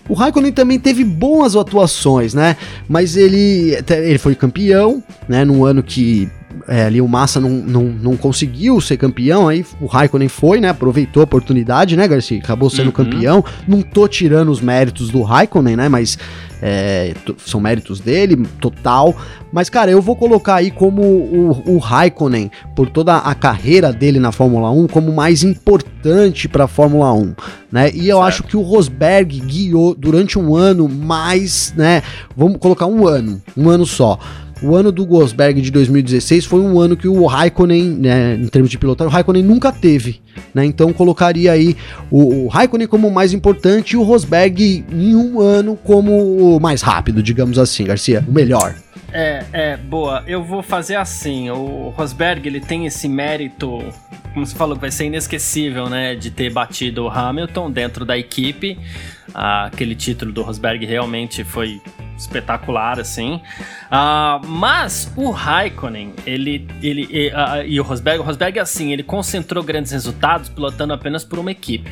O 0.09 0.15
Raikkonen 0.15 0.53
também 0.53 0.79
teve 0.79 1.05
boas 1.05 1.57
atuações, 1.57 2.33
né? 2.33 2.57
Mas 2.89 3.17
ele, 3.17 3.77
ele 3.89 4.19
foi 4.19 4.35
campeão, 4.35 5.03
né? 5.29 5.45
Num 5.45 5.65
ano 5.65 5.83
que 5.83 6.29
é, 6.69 6.85
ali 6.85 7.01
o 7.01 7.09
Massa 7.09 7.41
não, 7.41 7.51
não, 7.51 7.83
não 7.85 8.17
conseguiu 8.17 8.81
ser 8.81 8.97
campeão, 8.97 9.49
aí 9.49 9.65
o 9.81 9.87
Raikkonen 9.87 10.29
foi, 10.29 10.61
né? 10.61 10.69
Aproveitou 10.69 11.21
a 11.21 11.25
oportunidade, 11.25 11.97
né, 11.97 12.07
Garcia? 12.07 12.39
Acabou 12.39 12.71
sendo 12.71 12.87
uhum. 12.87 12.93
campeão. 12.93 13.45
Não 13.67 13.83
tô 13.83 14.09
tirando 14.09 14.51
os 14.51 14.61
méritos 14.61 15.11
do 15.11 15.23
Raikkonen, 15.23 15.77
né? 15.77 15.89
Mas 15.89 16.19
é, 16.61 17.15
são 17.39 17.61
méritos 17.61 18.01
dele, 18.01 18.37
total. 18.61 19.15
Mas, 19.53 19.69
cara, 19.69 19.91
eu 19.91 20.01
vou 20.01 20.17
colocar 20.17 20.57
aí 20.57 20.71
como 20.71 21.03
o, 21.03 21.63
o 21.67 21.79
Raikkonen, 21.79 22.51
por 22.75 22.89
toda 22.89 23.17
a 23.17 23.35
carreira 23.35 23.93
dele 23.93 24.19
na 24.19 24.33
Fórmula 24.33 24.71
1, 24.71 24.89
como 24.89 25.13
mais 25.13 25.43
importante 25.43 26.49
para 26.49 26.65
a 26.65 26.69
Fórmula 26.69 27.13
1, 27.13 27.35
né? 27.71 27.91
E 27.93 28.09
eu 28.09 28.19
certo. 28.19 28.29
acho 28.29 28.43
que 28.45 28.57
o 28.57 28.63
Rosberg 28.63 29.41
guiou 29.41 29.95
durante 29.95 30.39
um 30.39 30.55
ano 30.55 30.89
mais, 30.89 31.73
né? 31.77 32.03
Vamos 32.37 32.59
colocar 32.59 32.87
um 32.87 33.07
ano, 33.07 33.41
um 33.57 33.69
ano 33.69 33.87
só 33.87 34.19
o 34.63 34.75
ano 34.75 34.91
do 34.91 35.05
Rosberg 35.05 35.61
de 35.61 35.71
2016 35.71 36.45
foi 36.45 36.61
um 36.61 36.81
ano 36.81 36.97
que 36.97 37.07
o 37.07 37.27
Raikkonen, 37.27 37.91
né, 37.91 38.35
em 38.35 38.49
termos 38.49 38.71
de 38.71 38.79
pilotagem, 38.79 39.11
o 39.11 39.13
Raikkonen 39.13 39.43
nunca 39.43 39.71
teve, 39.71 40.21
né? 40.55 40.65
Então 40.65 40.93
colocaria 40.93 41.53
aí 41.53 41.77
o, 42.11 42.45
o 42.45 42.49
Raikkonen 42.49 42.87
como 42.87 43.09
o 43.09 43.15
mais 43.15 43.33
importante 43.33 43.93
e 43.93 43.97
o 43.97 44.03
Rosberg 44.03 44.85
em 44.91 45.15
um 45.15 45.41
ano 45.41 45.79
como 45.85 46.57
o 46.57 46.61
mais 46.61 46.83
rápido, 46.83 47.23
digamos 47.23 47.59
assim, 47.59 47.85
Garcia, 47.85 48.25
o 48.27 48.33
melhor. 48.33 48.75
É, 49.19 49.47
é, 49.51 49.77
boa. 49.79 50.23
Eu 50.27 50.45
vou 50.45 50.63
fazer 50.63 50.97
assim. 50.97 51.49
O 51.49 51.89
Rosberg, 51.89 52.47
ele 52.47 52.61
tem 52.61 52.85
esse 52.85 53.09
mérito, 53.09 53.83
como 54.35 54.45
você 54.45 54.55
falou, 54.55 54.77
vai 54.77 54.91
ser 54.91 55.07
inesquecível, 55.07 55.89
né? 55.89 56.15
De 56.15 56.31
ter 56.31 56.53
batido 56.53 57.05
o 57.05 57.09
Hamilton 57.09 57.71
dentro 57.71 58.05
da 58.05 58.19
equipe. 58.19 58.79
Ah, 59.35 59.65
aquele 59.73 59.95
título 59.95 60.33
do 60.33 60.43
Rosberg 60.43 60.85
realmente 60.85 61.45
foi 61.45 61.81
espetacular, 62.19 63.01
assim. 63.01 63.41
Uh, 63.87 64.47
mas 64.47 65.11
o 65.17 65.31
Raikkonen, 65.31 66.13
ele. 66.27 66.69
ele 66.83 67.31
uh, 67.31 67.67
e 67.67 67.81
o 67.81 67.83
Rosberg, 67.83 68.21
o 68.21 68.23
Rosberg, 68.23 68.59
assim, 68.59 68.93
ele 68.93 69.03
concentrou 69.03 69.65
grandes 69.65 69.93
resultados 69.93 70.51
pilotando 70.51 70.93
apenas 70.93 71.25
por 71.25 71.39
uma 71.39 71.51
equipe 71.51 71.91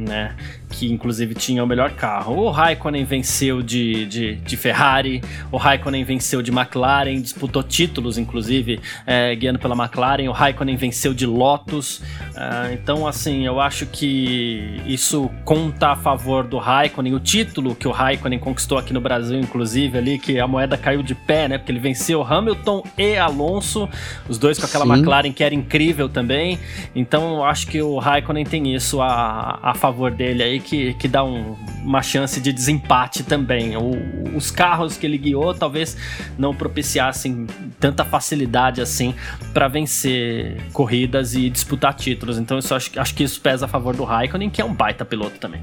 né? 0.00 0.34
Que 0.70 0.90
inclusive 0.90 1.34
tinha 1.34 1.62
o 1.62 1.66
melhor 1.66 1.90
carro. 1.90 2.36
O 2.36 2.50
Raikkonen 2.50 3.04
venceu 3.04 3.60
de, 3.62 4.06
de, 4.06 4.34
de 4.36 4.56
Ferrari, 4.56 5.20
o 5.50 5.56
Raikkonen 5.56 6.04
venceu 6.04 6.40
de 6.40 6.50
McLaren, 6.50 7.20
disputou 7.20 7.62
títulos, 7.62 8.16
inclusive, 8.16 8.80
é, 9.06 9.34
guiando 9.34 9.58
pela 9.58 9.74
McLaren. 9.74 10.28
O 10.28 10.32
Raikkonen 10.32 10.76
venceu 10.76 11.12
de 11.12 11.26
Lotus. 11.26 12.02
É, 12.34 12.72
então, 12.72 13.06
assim, 13.06 13.44
eu 13.44 13.60
acho 13.60 13.84
que 13.86 14.80
isso 14.86 15.30
conta 15.44 15.88
a 15.88 15.96
favor 15.96 16.46
do 16.46 16.58
Raikkonen. 16.58 17.14
O 17.14 17.20
título 17.20 17.74
que 17.74 17.88
o 17.88 17.90
Raikkonen 17.90 18.38
conquistou 18.38 18.78
aqui 18.78 18.92
no 18.92 19.00
Brasil, 19.00 19.38
inclusive, 19.38 19.98
ali, 19.98 20.18
que 20.18 20.38
a 20.38 20.46
moeda 20.46 20.76
caiu 20.76 21.02
de 21.02 21.14
pé, 21.14 21.48
né? 21.48 21.58
Porque 21.58 21.72
ele 21.72 21.80
venceu 21.80 22.22
Hamilton 22.22 22.84
e 22.96 23.16
Alonso, 23.16 23.88
os 24.28 24.38
dois 24.38 24.58
com 24.58 24.66
aquela 24.66 24.84
Sim. 24.84 24.92
McLaren 24.92 25.32
que 25.32 25.42
era 25.42 25.54
incrível 25.54 26.08
também. 26.08 26.58
Então, 26.94 27.36
eu 27.36 27.44
acho 27.44 27.66
que 27.66 27.82
o 27.82 27.98
Raikkonen 27.98 28.44
tem 28.44 28.74
isso 28.74 29.00
a, 29.00 29.58
a 29.62 29.74
favor 29.74 30.10
dele 30.10 30.42
aí, 30.42 30.59
aí 30.60 30.62
que, 30.62 30.94
que 30.94 31.08
dá 31.08 31.24
um, 31.24 31.56
uma 31.82 32.02
chance 32.02 32.40
de 32.40 32.52
desempate 32.52 33.22
também. 33.22 33.76
O, 33.76 34.36
os 34.36 34.50
carros 34.50 34.96
que 34.96 35.06
ele 35.06 35.18
guiou 35.18 35.54
talvez 35.54 35.96
não 36.38 36.54
propiciassem 36.54 37.46
tanta 37.80 38.04
facilidade 38.04 38.80
assim 38.80 39.14
para 39.52 39.66
vencer 39.66 40.60
corridas 40.72 41.34
e 41.34 41.48
disputar 41.48 41.94
títulos. 41.94 42.38
Então 42.38 42.58
eu 42.58 42.76
acho, 42.76 43.00
acho 43.00 43.14
que 43.14 43.24
isso 43.24 43.40
pesa 43.40 43.64
a 43.64 43.68
favor 43.68 43.96
do 43.96 44.04
Raikkonen, 44.04 44.50
que 44.50 44.60
é 44.60 44.64
um 44.64 44.74
baita 44.74 45.04
piloto 45.04 45.38
também. 45.38 45.62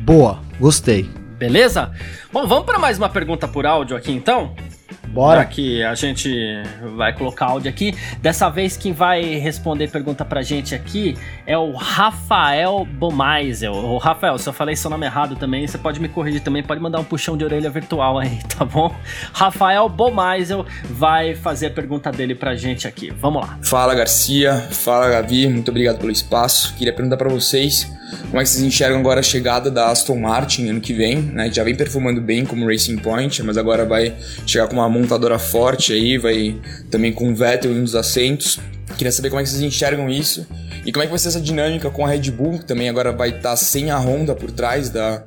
Boa, 0.00 0.40
gostei. 0.60 1.08
Beleza? 1.38 1.92
Bom, 2.32 2.46
vamos 2.46 2.64
para 2.64 2.78
mais 2.78 2.98
uma 2.98 3.08
pergunta 3.08 3.46
por 3.48 3.64
áudio 3.64 3.96
aqui 3.96 4.12
então? 4.12 4.54
Bora. 5.08 5.44
Que 5.44 5.82
a 5.82 5.94
gente 5.94 6.30
vai 6.96 7.12
colocar 7.12 7.46
áudio 7.46 7.70
aqui. 7.70 7.94
Dessa 8.20 8.48
vez 8.48 8.76
quem 8.76 8.92
vai 8.92 9.22
responder 9.36 9.88
pergunta 9.88 10.24
pra 10.24 10.42
gente 10.42 10.74
aqui 10.74 11.16
é 11.46 11.56
o 11.56 11.72
Rafael 11.72 12.84
Bomaisel. 12.84 13.72
O 13.72 13.98
Rafael, 13.98 14.38
se 14.38 14.48
eu 14.48 14.52
falei 14.52 14.76
seu 14.76 14.90
nome 14.90 15.06
errado 15.06 15.36
também, 15.36 15.66
você 15.66 15.78
pode 15.78 16.00
me 16.00 16.08
corrigir 16.08 16.40
também, 16.40 16.62
pode 16.62 16.80
mandar 16.80 17.00
um 17.00 17.04
puxão 17.04 17.36
de 17.36 17.44
orelha 17.44 17.70
virtual 17.70 18.18
aí, 18.18 18.38
tá 18.56 18.64
bom? 18.64 18.94
Rafael 19.32 19.88
Bomaisel 19.88 20.66
vai 20.90 21.34
fazer 21.34 21.66
a 21.66 21.70
pergunta 21.70 22.10
dele 22.10 22.34
pra 22.34 22.54
gente 22.54 22.86
aqui. 22.86 23.10
Vamos 23.10 23.42
lá. 23.42 23.58
Fala 23.62 23.94
Garcia, 23.94 24.54
fala 24.70 25.10
Gavi, 25.10 25.46
muito 25.48 25.70
obrigado 25.70 25.98
pelo 25.98 26.12
espaço. 26.12 26.74
Queria 26.74 26.92
perguntar 26.92 27.16
para 27.16 27.28
vocês 27.28 27.90
como 28.30 28.40
é 28.40 28.42
que 28.42 28.48
vocês 28.48 28.62
enxergam 28.64 28.98
agora 29.00 29.20
a 29.20 29.22
chegada 29.22 29.70
da 29.70 29.90
Aston 29.90 30.16
Martin 30.16 30.68
ano 30.68 30.80
que 30.80 30.92
vem, 30.92 31.16
né? 31.16 31.50
Já 31.52 31.62
vem 31.62 31.74
performando 31.74 32.20
bem 32.20 32.44
como 32.44 32.66
Racing 32.66 32.96
Point, 32.98 33.42
mas 33.42 33.58
agora 33.58 33.84
vai 33.84 34.14
chegar 34.46 34.66
com 34.66 34.74
uma 34.78 34.88
montadora 34.88 35.38
forte 35.38 35.92
aí, 35.92 36.18
vai 36.18 36.56
também 36.90 37.12
com 37.12 37.30
o 37.30 37.34
Vettel 37.34 37.72
em 37.72 37.80
um 37.80 37.84
dos 37.84 37.94
assentos. 37.94 38.58
Queria 38.96 39.12
saber 39.12 39.28
como 39.30 39.40
é 39.40 39.44
que 39.44 39.50
vocês 39.50 39.62
enxergam 39.62 40.08
isso 40.08 40.46
e 40.84 40.92
como 40.92 41.02
é 41.02 41.06
que 41.06 41.10
vai 41.10 41.18
ser 41.18 41.28
essa 41.28 41.40
dinâmica 41.40 41.90
com 41.90 42.04
a 42.04 42.08
Red 42.08 42.30
Bull, 42.30 42.58
que 42.58 42.64
também 42.64 42.88
agora 42.88 43.12
vai 43.12 43.30
estar 43.30 43.50
tá 43.50 43.56
sem 43.56 43.90
a 43.90 43.98
Honda 43.98 44.34
por 44.34 44.50
trás 44.50 44.90
da, 44.90 45.22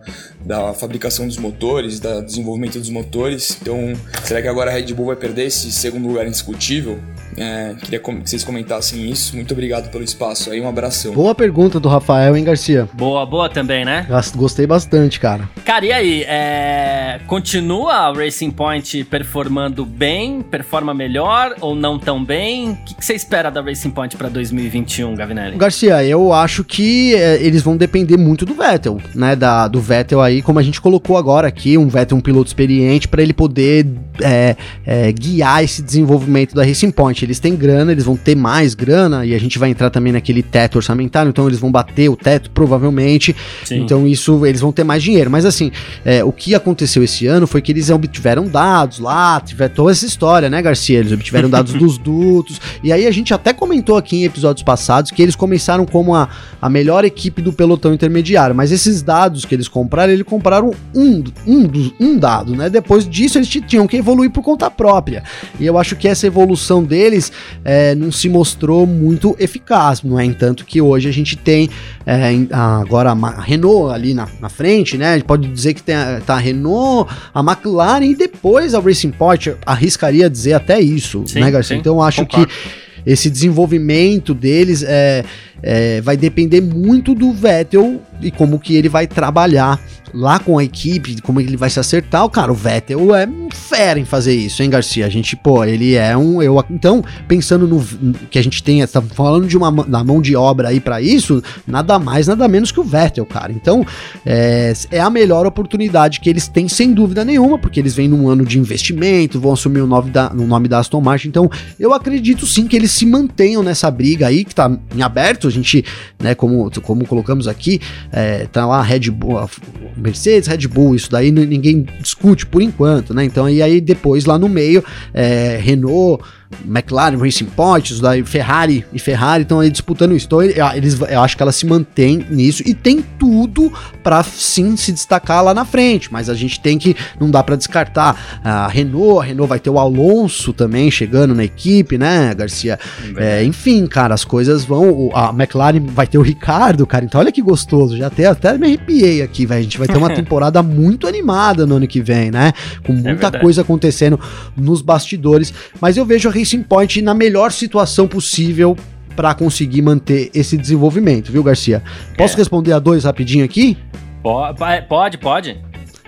da 0.46 0.74
fabricação 0.74 1.28
dos 1.28 1.38
motores, 1.38 2.00
da 2.00 2.22
desenvolvimento 2.22 2.80
dos 2.80 2.90
motores. 2.90 3.58
Então, 3.62 3.94
será 4.24 4.42
que 4.42 4.48
agora 4.48 4.72
a 4.72 4.74
Red 4.74 4.94
Bull 4.94 5.08
vai 5.08 5.16
perder 5.16 5.46
esse 5.46 5.72
segundo 5.72 6.08
lugar 6.08 6.26
indiscutível? 6.26 7.00
É, 7.38 7.76
queria 7.82 8.00
que 8.00 8.12
vocês 8.12 8.44
comentassem 8.44 9.10
isso. 9.10 9.36
Muito 9.36 9.54
obrigado 9.54 9.90
pelo 9.90 10.04
espaço 10.04 10.52
aí, 10.52 10.60
um 10.60 10.68
abração. 10.68 11.14
Boa 11.14 11.34
pergunta 11.34 11.80
do 11.80 11.88
Rafael, 11.88 12.36
hein, 12.36 12.44
Garcia? 12.44 12.90
Boa, 12.94 13.26
boa 13.26 13.50
também, 13.50 13.86
né? 13.86 14.06
Gostei 14.36 14.68
bastante, 14.68 15.20
cara. 15.20 15.50
Cara, 15.66 15.86
e 15.86 15.92
aí? 15.92 16.24
É... 16.24 17.20
Continua 17.28 17.94
a 17.94 18.14
Racing 18.14 18.52
Point 18.52 19.04
performando 19.06 19.86
bem? 19.86 20.42
Performa 20.42 20.94
melhor 20.94 21.56
ou 21.62 21.76
não 21.76 21.98
tão 21.98 22.24
bem? 22.24 22.72
O 22.72 22.76
que, 22.78 22.96
que 22.96 23.06
você 23.06 23.14
espera 23.14 23.50
da 23.50 23.62
Racing 23.62 23.92
Point 23.92 24.18
para 24.18 24.30
2021, 24.30 25.16
Gavinelli? 25.42 25.58
Garcia, 25.58 26.04
eu 26.04 26.32
acho 26.34 26.64
que 26.64 27.16
é, 27.16 27.42
eles 27.42 27.62
vão 27.62 27.76
depender 27.76 28.18
muito 28.18 28.46
do 28.46 28.54
Vettel, 28.54 29.00
né? 29.16 29.36
Da, 29.36 29.68
do 29.68 29.82
Vettel 29.82 30.22
aí, 30.22 30.42
como 30.42 30.60
a 30.60 30.64
gente 30.64 30.80
colocou 30.80 31.18
agora 31.18 31.48
aqui, 31.48 31.78
um 31.78 31.88
Vettel, 31.88 32.18
um 32.18 32.22
piloto 32.22 32.48
experiente, 32.48 33.08
para 33.08 33.22
ele 33.22 33.34
poder 33.34 33.88
é, 34.22 34.56
é, 34.86 35.12
guiar 35.12 35.64
esse 35.64 35.82
desenvolvimento 35.82 36.54
da 36.54 36.64
Racing 36.64 36.92
Point 36.92 37.24
eles 37.24 37.40
têm 37.40 37.56
grana, 37.56 37.92
eles 37.92 38.04
vão 38.04 38.16
ter 38.16 38.36
mais 38.36 38.74
grana, 38.74 39.26
e 39.26 39.34
a 39.34 39.40
gente 39.40 39.58
vai 39.58 39.70
entrar 39.70 39.90
também 39.90 40.14
naquele 40.14 40.44
teto 40.44 40.76
orçamentário, 40.76 41.30
então 41.30 41.48
eles 41.48 41.60
vão 41.60 41.72
bater 41.72 42.10
o 42.10 42.16
teto 42.16 42.52
provavelmente. 42.52 43.36
Sim. 43.64 43.82
Então 43.82 44.08
isso, 44.08 44.46
eles 44.46 44.62
vão 44.62 44.72
ter 44.72 44.84
mais 44.84 45.02
dinheiro. 45.02 45.30
Mas 45.30 45.46
assim, 45.46 45.72
é, 46.06 46.24
o 46.24 46.32
que 46.32 46.54
aconteceu 46.54 47.04
esse 47.04 47.28
ano 47.28 47.48
foi 47.48 47.62
que 47.62 47.72
eles 47.72 47.90
obtiveram 47.90 48.48
dados 48.48 49.00
lá, 49.00 49.40
tiveram 49.40 49.74
toda 49.74 49.92
essa 49.92 50.06
história, 50.06 50.50
né, 50.50 50.62
Garcia? 50.62 51.00
Eles 51.00 51.12
obtiveram 51.12 51.50
dados 51.50 51.74
dos 51.82 51.98
dutos, 51.98 52.60
e 52.84 52.92
aí 52.92 53.08
a 53.08 53.12
gente 53.12 53.34
até 53.34 53.54
comentou 53.54 53.98
aqui 53.98 54.18
em 54.18 54.26
episódios 54.26 54.64
passados 54.64 55.12
que 55.12 55.22
eles 55.22 55.31
começaram 55.36 55.86
como 55.86 56.15
a, 56.15 56.30
a 56.62 56.70
melhor 56.70 57.06
equipe 57.06 57.41
do 57.41 57.54
pelotão 57.54 57.94
intermediário, 57.94 58.56
mas 58.56 58.72
esses 58.72 59.02
dados 59.02 59.46
que 59.46 59.56
eles 59.56 59.67
compraram, 59.67 60.13
eles 60.13 60.26
compraram 60.26 60.74
um, 60.96 61.24
um, 61.46 61.91
um 62.00 62.17
dado, 62.17 62.56
né? 62.56 62.70
Depois 62.70 63.08
disso 63.08 63.38
eles 63.38 63.48
tinham 63.48 63.86
que 63.86 63.98
evoluir 63.98 64.32
por 64.32 64.44
conta 64.44 64.72
própria. 64.72 65.24
E 65.60 65.65
eu 65.65 65.78
acho 65.78 65.96
que 65.96 66.08
essa 66.08 66.26
evolução 66.26 66.84
deles 66.84 67.02
deles 67.02 67.32
é, 67.63 67.94
não 67.94 68.12
se 68.12 68.30
mostrou 68.30 68.86
muito 68.86 69.36
eficaz, 69.38 70.02
não 70.02 70.20
é? 70.20 70.26
Entanto 70.26 70.65
que 70.65 70.82
hoje 70.82 71.10
a 71.10 71.12
gente 71.12 71.36
tem 71.36 71.70
é, 72.06 72.32
agora 72.52 73.12
a 73.12 73.41
Renault 73.41 73.94
ali 73.94 74.13
na, 74.13 74.28
na, 74.39 74.50
frente, 74.50 74.98
né? 74.98 75.13
A 75.13 75.13
gente 75.17 75.26
pode 75.26 75.48
dizer 75.48 75.74
que 75.74 75.84
tem 75.84 75.96
a, 75.96 76.22
tá 76.26 76.36
a 76.36 76.38
Renault, 76.38 77.12
a 77.34 77.41
McLaren 77.41 78.06
e 78.06 78.15
depois 78.15 78.74
a 78.74 78.80
Racing 78.80 79.12
Point, 79.12 79.56
arriscaria 79.65 80.30
dizer 80.30 80.54
até 80.54 80.80
isso, 80.80 81.24
sim, 81.28 81.39
né, 81.39 81.52
Garcia? 81.52 81.76
Sim, 81.76 81.80
então 81.80 81.96
eu 81.96 82.02
acho 82.02 82.26
concordo. 82.26 82.48
que 82.48 82.91
esse 83.06 83.30
desenvolvimento 83.30 84.34
deles 84.34 84.84
é, 84.84 85.24
é, 85.63 86.02
vai 86.02 86.17
depender 86.17 86.62
muito 86.62 87.13
do 87.13 87.32
Vettel 87.32 88.02
e 88.21 88.32
como 88.32 88.60
que 88.60 88.76
ele 88.76 88.89
vai 88.89 89.08
trabalhar 89.08 89.80
lá 90.13 90.39
com 90.39 90.58
a 90.58 90.63
equipe, 90.63 91.21
como 91.21 91.39
ele 91.39 91.58
vai 91.58 91.69
se 91.69 91.80
acertar, 91.80 92.28
cara, 92.30 92.52
o 92.52 92.56
Vettel 92.56 93.15
é 93.15 93.28
fera 93.54 94.00
em 94.00 94.06
fazer 94.06 94.34
isso, 94.34 94.62
hein, 94.62 94.69
Garcia? 94.69 95.06
A 95.06 95.10
gente, 95.10 95.36
pô, 95.36 95.63
ele 95.63 95.95
é 95.95 96.15
um. 96.17 96.41
Eu, 96.41 96.63
então, 96.69 97.04
pensando 97.28 97.67
no 97.67 97.82
que 98.30 98.38
a 98.38 98.43
gente 98.43 98.62
tem, 98.62 98.86
tá 98.86 99.02
falando 99.02 99.47
de 99.47 99.58
uma 99.58 99.71
da 99.71 100.04
mão 100.04 100.21
de 100.21 100.36
obra 100.36 100.69
aí 100.69 100.80
para 100.80 101.02
isso, 101.02 101.41
nada 101.65 101.97
mais, 101.97 102.28
nada 102.28 102.47
menos 102.47 102.71
que 102.71 102.80
o 102.80 102.84
Vettel, 102.84 103.26
cara. 103.26 103.52
Então, 103.52 103.86
é, 104.26 104.74
é 104.91 105.00
a 105.00 105.10
melhor 105.10 105.45
oportunidade 105.45 106.19
que 106.19 106.30
eles 106.30 106.47
têm, 106.47 106.67
sem 106.67 106.93
dúvida 106.93 107.24
nenhuma, 107.24 107.58
porque 107.58 107.80
eles 107.80 107.95
vêm 107.95 108.08
num 108.08 108.28
ano 108.28 108.45
de 108.45 108.60
investimento, 108.60 109.39
vão 109.39 109.54
assumir 109.54 109.82
o 109.82 109.88
nome 109.88 110.12
da, 110.12 110.32
o 110.32 110.47
nome 110.47 110.67
da 110.67 110.80
Aston 110.80 111.02
Martin. 111.02 111.30
Então, 111.30 111.50
eu 111.80 111.93
acredito 111.93 112.45
sim 112.45 112.67
que 112.67 112.76
eles 112.76 112.91
se 112.91 113.06
mantenham 113.06 113.63
nessa 113.63 113.89
briga 113.89 114.28
aí, 114.28 114.43
que 114.43 114.54
tá 114.54 114.71
em 114.95 115.02
aberto. 115.02 115.51
A 115.52 115.54
gente, 115.54 115.86
né, 116.20 116.34
como, 116.34 116.70
como 116.82 117.06
colocamos 117.06 117.48
aqui, 117.48 117.80
é, 118.12 118.46
tá 118.46 118.66
lá 118.66 118.82
Red 118.82 119.12
Bull. 119.12 119.50
Mercedes, 119.96 120.48
Red 120.48 120.68
Bull, 120.68 120.96
isso 120.96 121.12
daí 121.12 121.32
ninguém 121.32 121.86
discute 122.00 122.46
por 122.46 122.62
enquanto, 122.62 123.14
né? 123.14 123.24
Então, 123.26 123.50
e 123.50 123.62
aí 123.62 123.80
depois 123.80 124.26
lá 124.26 124.40
no 124.40 124.50
meio, 124.50 124.84
é, 125.14 125.60
Renault, 125.62 126.24
McLaren, 126.66 127.18
Racing 127.18 127.46
Point, 127.46 128.02
daí 128.02 128.24
Ferrari 128.24 128.86
e 128.94 129.00
Ferrari 129.00 129.44
estão 129.44 129.60
aí 129.60 129.70
disputando 129.70 130.16
isso. 130.16 130.26
Então 130.26 130.42
eles, 130.42 131.00
eu 131.00 131.22
acho 131.22 131.36
que 131.36 131.44
ela 131.44 131.52
se 131.52 131.66
mantém 131.66 132.26
nisso 132.30 132.64
e 132.66 132.74
tem 132.74 133.04
tudo 133.18 133.72
para 134.04 134.24
sim 134.24 134.76
se 134.76 134.92
destacar 134.92 135.44
lá 135.44 135.54
na 135.54 135.66
frente. 135.66 136.12
Mas 136.12 136.30
a 136.30 136.34
gente 136.34 136.60
tem 136.60 136.78
que 136.78 136.96
não 137.20 137.30
dá 137.30 137.44
para 137.44 137.56
descartar 137.56 138.42
a 138.44 138.68
Renault. 138.68 139.20
A 139.20 139.24
Renault 139.24 139.50
vai 139.50 139.60
ter 139.60 139.70
o 139.70 139.80
Alonso 139.80 140.54
também 140.54 140.90
chegando 140.92 141.34
na 141.34 141.44
equipe, 141.44 141.98
né, 141.98 142.34
Garcia? 142.34 142.80
É, 143.16 143.44
enfim, 143.44 143.86
cara, 143.88 144.14
as 144.14 144.24
coisas 144.24 144.64
vão. 144.64 145.10
A 145.14 145.30
McLaren 145.30 145.80
vai 145.88 146.08
ter 146.08 146.18
o 146.18 146.22
Ricardo, 146.22 146.86
cara. 146.86 147.06
Então 147.06 147.20
olha 147.20 147.32
que 147.32 147.42
gostoso. 147.42 147.98
Já 147.98 148.08
até 148.08 148.26
até 148.26 148.58
me 148.58 148.68
arrepiei 148.68 149.22
aqui, 149.22 149.46
velho. 149.46 149.60
A 149.60 149.64
gente 149.64 149.78
vai 149.78 149.88
ter 149.88 149.98
uma 149.98 150.10
temporada 150.14 150.62
muito 150.62 151.08
animada 151.08 151.66
no 151.66 151.76
ano 151.76 151.88
que 151.88 152.02
vem, 152.02 152.32
né? 152.32 152.54
Com 152.84 152.94
é 152.94 152.96
muita 152.96 153.28
é 153.28 153.40
coisa 153.40 153.62
acontecendo 153.62 154.20
nos 154.56 154.82
bastidores. 154.82 155.54
Mas 155.80 155.98
eu 155.98 156.06
vejo 156.06 156.30
a 156.30 156.32
Racing 156.42 156.64
Point 156.64 157.02
na 157.02 157.14
melhor 157.14 157.52
situação 157.52 158.08
possível 158.08 158.76
para 159.16 159.34
conseguir 159.34 159.82
manter 159.82 160.32
esse 160.34 160.58
desenvolvimento, 160.58 161.32
viu, 161.32 161.44
Garcia? 161.44 161.84
Posso 162.18 162.36
é. 162.36 162.38
responder 162.38 162.74
a 162.74 162.80
dois 162.80 163.04
rapidinho 163.04 163.46
aqui? 163.46 163.78
Pode, 164.24 165.18
pode. 165.18 165.60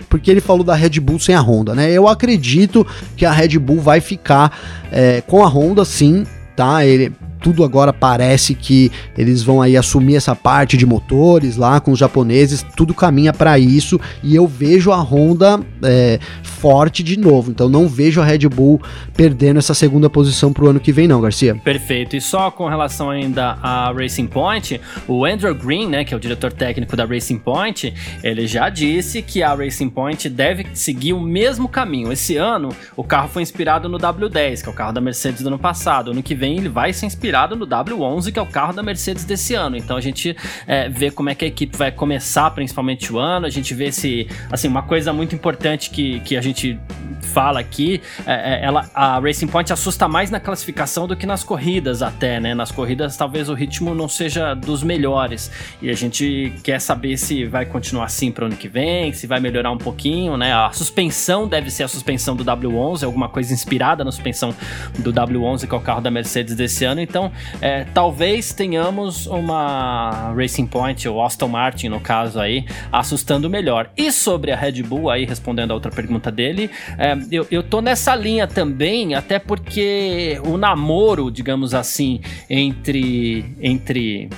Porque 0.08 0.30
ele 0.30 0.40
falou 0.40 0.64
da 0.64 0.74
Red 0.74 1.00
Bull 1.00 1.18
sem 1.18 1.34
a 1.34 1.40
Honda, 1.40 1.74
né? 1.74 1.90
Eu 1.90 2.08
acredito 2.08 2.86
que 3.16 3.24
a 3.24 3.32
Red 3.32 3.58
Bull 3.58 3.80
vai 3.80 4.00
ficar 4.00 4.56
é, 4.90 5.20
com 5.20 5.44
a 5.44 5.48
Honda, 5.48 5.84
sim, 5.84 6.24
tá? 6.56 6.84
Ele, 6.84 7.12
tudo 7.44 7.62
agora 7.62 7.92
parece 7.92 8.54
que 8.54 8.90
eles 9.18 9.42
vão 9.42 9.60
aí 9.60 9.76
assumir 9.76 10.16
essa 10.16 10.34
parte 10.34 10.78
de 10.78 10.86
motores 10.86 11.58
lá 11.58 11.78
com 11.78 11.92
os 11.92 11.98
japoneses, 11.98 12.64
tudo 12.74 12.94
caminha 12.94 13.34
para 13.34 13.58
isso 13.58 14.00
e 14.22 14.34
eu 14.34 14.46
vejo 14.46 14.90
a 14.90 14.96
Honda 14.96 15.60
é, 15.82 16.18
forte 16.42 17.02
de 17.02 17.18
novo, 17.18 17.50
então 17.50 17.68
não 17.68 17.86
vejo 17.86 18.22
a 18.22 18.24
Red 18.24 18.48
Bull 18.48 18.80
perdendo 19.14 19.58
essa 19.58 19.74
segunda 19.74 20.08
posição 20.08 20.54
pro 20.54 20.70
ano 20.70 20.80
que 20.80 20.90
vem 20.90 21.06
não, 21.06 21.20
Garcia. 21.20 21.54
Perfeito, 21.54 22.16
e 22.16 22.20
só 22.20 22.50
com 22.50 22.66
relação 22.66 23.10
ainda 23.10 23.58
a 23.62 23.92
Racing 23.92 24.26
Point, 24.26 24.80
o 25.06 25.26
Andrew 25.26 25.54
Green, 25.54 25.86
né, 25.86 26.02
que 26.02 26.14
é 26.14 26.16
o 26.16 26.20
diretor 26.20 26.50
técnico 26.50 26.96
da 26.96 27.04
Racing 27.04 27.36
Point, 27.36 27.92
ele 28.22 28.46
já 28.46 28.70
disse 28.70 29.20
que 29.20 29.42
a 29.42 29.54
Racing 29.54 29.90
Point 29.90 30.30
deve 30.30 30.66
seguir 30.72 31.12
o 31.12 31.20
mesmo 31.20 31.68
caminho. 31.68 32.10
Esse 32.10 32.38
ano, 32.38 32.70
o 32.96 33.04
carro 33.04 33.28
foi 33.28 33.42
inspirado 33.42 33.86
no 33.86 33.98
W10, 33.98 34.62
que 34.62 34.68
é 34.70 34.72
o 34.72 34.74
carro 34.74 34.92
da 34.92 35.00
Mercedes 35.02 35.42
do 35.42 35.48
ano 35.48 35.58
passado. 35.58 36.12
Ano 36.12 36.22
que 36.22 36.34
vem 36.34 36.56
ele 36.56 36.70
vai 36.70 36.90
se 36.94 37.04
inspirar 37.04 37.33
inspirado 37.34 37.56
no 37.56 37.66
W11, 37.66 38.32
que 38.32 38.38
é 38.38 38.42
o 38.42 38.46
carro 38.46 38.72
da 38.72 38.82
Mercedes 38.82 39.24
desse 39.24 39.54
ano. 39.54 39.76
Então 39.76 39.96
a 39.96 40.00
gente 40.00 40.36
é, 40.66 40.88
vê 40.88 41.10
como 41.10 41.28
é 41.28 41.34
que 41.34 41.44
a 41.44 41.48
equipe 41.48 41.76
vai 41.76 41.90
começar, 41.90 42.50
principalmente 42.52 43.12
o 43.12 43.18
ano. 43.18 43.46
A 43.46 43.50
gente 43.50 43.74
vê 43.74 43.90
se, 43.90 44.28
assim, 44.50 44.68
uma 44.68 44.82
coisa 44.82 45.12
muito 45.12 45.34
importante 45.34 45.90
que, 45.90 46.20
que 46.20 46.36
a 46.36 46.40
gente 46.40 46.78
fala 47.24 47.58
aqui, 47.58 48.00
é, 48.26 48.54
é, 48.54 48.64
ela, 48.64 48.88
a 48.94 49.18
Racing 49.18 49.48
Point 49.48 49.72
assusta 49.72 50.06
mais 50.06 50.30
na 50.30 50.38
classificação 50.38 51.08
do 51.08 51.16
que 51.16 51.26
nas 51.26 51.42
corridas 51.42 52.02
até, 52.02 52.38
né? 52.38 52.54
Nas 52.54 52.70
corridas 52.70 53.16
talvez 53.16 53.48
o 53.48 53.54
ritmo 53.54 53.94
não 53.94 54.08
seja 54.08 54.54
dos 54.54 54.82
melhores 54.82 55.50
e 55.82 55.90
a 55.90 55.94
gente 55.94 56.52
quer 56.62 56.80
saber 56.80 57.16
se 57.16 57.44
vai 57.44 57.66
continuar 57.66 58.04
assim 58.04 58.30
para 58.30 58.44
o 58.44 58.46
ano 58.46 58.56
que 58.56 58.68
vem, 58.68 59.12
se 59.12 59.26
vai 59.26 59.40
melhorar 59.40 59.72
um 59.72 59.78
pouquinho, 59.78 60.36
né? 60.36 60.52
A 60.52 60.70
suspensão 60.72 61.48
deve 61.48 61.70
ser 61.70 61.82
a 61.82 61.88
suspensão 61.88 62.36
do 62.36 62.44
W11, 62.44 63.02
alguma 63.04 63.28
coisa 63.28 63.52
inspirada 63.52 64.04
na 64.04 64.12
suspensão 64.12 64.54
do 64.98 65.12
W11 65.12 65.66
que 65.66 65.74
é 65.74 65.78
o 65.78 65.80
carro 65.80 66.00
da 66.00 66.10
Mercedes 66.10 66.54
desse 66.54 66.84
ano. 66.84 67.00
Então, 67.00 67.23
é, 67.60 67.84
talvez 67.94 68.52
tenhamos 68.52 69.26
uma 69.26 70.32
Racing 70.36 70.66
Point 70.66 71.08
ou 71.08 71.22
Aston 71.22 71.48
Martin 71.48 71.88
no 71.88 72.00
caso 72.00 72.40
aí 72.40 72.64
assustando 72.90 73.48
melhor. 73.50 73.90
E 73.96 74.10
sobre 74.10 74.52
a 74.52 74.56
Red 74.56 74.82
Bull 74.82 75.10
aí 75.10 75.24
respondendo 75.24 75.70
a 75.70 75.74
outra 75.74 75.90
pergunta 75.90 76.30
dele, 76.30 76.70
é, 76.98 77.16
eu, 77.30 77.46
eu 77.50 77.62
tô 77.62 77.80
nessa 77.80 78.14
linha 78.14 78.46
também, 78.46 79.14
até 79.14 79.38
porque 79.38 80.40
o 80.46 80.56
namoro, 80.56 81.30
digamos 81.30 81.74
assim, 81.74 82.20
entre. 82.48 83.56
entre 83.60 84.28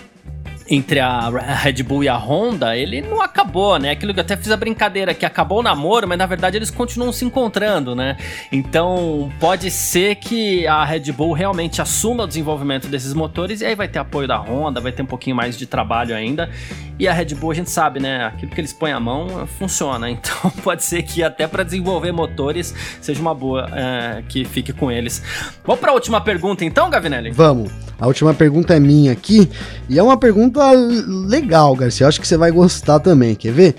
entre 0.68 1.00
a 1.00 1.28
Red 1.62 1.82
Bull 1.82 2.04
e 2.04 2.08
a 2.08 2.16
Honda, 2.16 2.76
ele 2.76 3.00
não 3.00 3.22
acabou, 3.22 3.78
né? 3.78 3.90
Aquilo 3.90 4.12
que 4.12 4.20
eu 4.20 4.24
até 4.24 4.36
fiz 4.36 4.50
a 4.50 4.56
brincadeira, 4.56 5.14
que 5.14 5.24
acabou 5.24 5.60
o 5.60 5.62
namoro, 5.62 6.08
mas 6.08 6.18
na 6.18 6.26
verdade 6.26 6.56
eles 6.56 6.70
continuam 6.70 7.12
se 7.12 7.24
encontrando, 7.24 7.94
né? 7.94 8.16
Então 8.50 9.30
pode 9.38 9.70
ser 9.70 10.16
que 10.16 10.66
a 10.66 10.84
Red 10.84 11.12
Bull 11.12 11.32
realmente 11.32 11.80
assuma 11.80 12.24
o 12.24 12.26
desenvolvimento 12.26 12.88
desses 12.88 13.14
motores 13.14 13.60
e 13.60 13.64
aí 13.66 13.74
vai 13.74 13.88
ter 13.88 13.98
apoio 13.98 14.26
da 14.26 14.38
Honda, 14.38 14.80
vai 14.80 14.92
ter 14.92 15.02
um 15.02 15.06
pouquinho 15.06 15.36
mais 15.36 15.56
de 15.56 15.66
trabalho 15.66 16.14
ainda. 16.14 16.50
E 16.98 17.06
a 17.06 17.12
Red 17.12 17.34
Bull 17.34 17.50
a 17.50 17.54
gente 17.54 17.70
sabe, 17.70 18.00
né? 18.00 18.24
Aquilo 18.24 18.50
que 18.50 18.60
eles 18.60 18.72
põem 18.72 18.92
a 18.92 18.98
mão 18.98 19.46
funciona. 19.58 20.10
Então 20.10 20.50
pode 20.64 20.82
ser 20.82 21.02
que 21.02 21.22
até 21.22 21.46
para 21.46 21.62
desenvolver 21.62 22.10
motores 22.10 22.74
seja 23.00 23.20
uma 23.20 23.34
boa 23.34 23.68
é, 23.72 24.22
que 24.28 24.44
fique 24.44 24.72
com 24.72 24.90
eles. 24.90 25.22
Vamos 25.64 25.80
para 25.80 25.92
a 25.92 25.94
última 25.94 26.20
pergunta 26.20 26.64
então, 26.64 26.90
Gavinelli? 26.90 27.30
Vamos. 27.30 27.70
A 27.98 28.06
última 28.06 28.34
pergunta 28.34 28.74
é 28.74 28.80
minha 28.80 29.12
aqui 29.12 29.48
e 29.88 29.98
é 29.98 30.02
uma 30.02 30.18
pergunta 30.18 30.55
legal, 30.64 31.74
Garcia. 31.74 32.06
Acho 32.06 32.20
que 32.20 32.26
você 32.26 32.36
vai 32.36 32.50
gostar 32.50 33.00
também. 33.00 33.34
Quer 33.34 33.52
ver? 33.52 33.74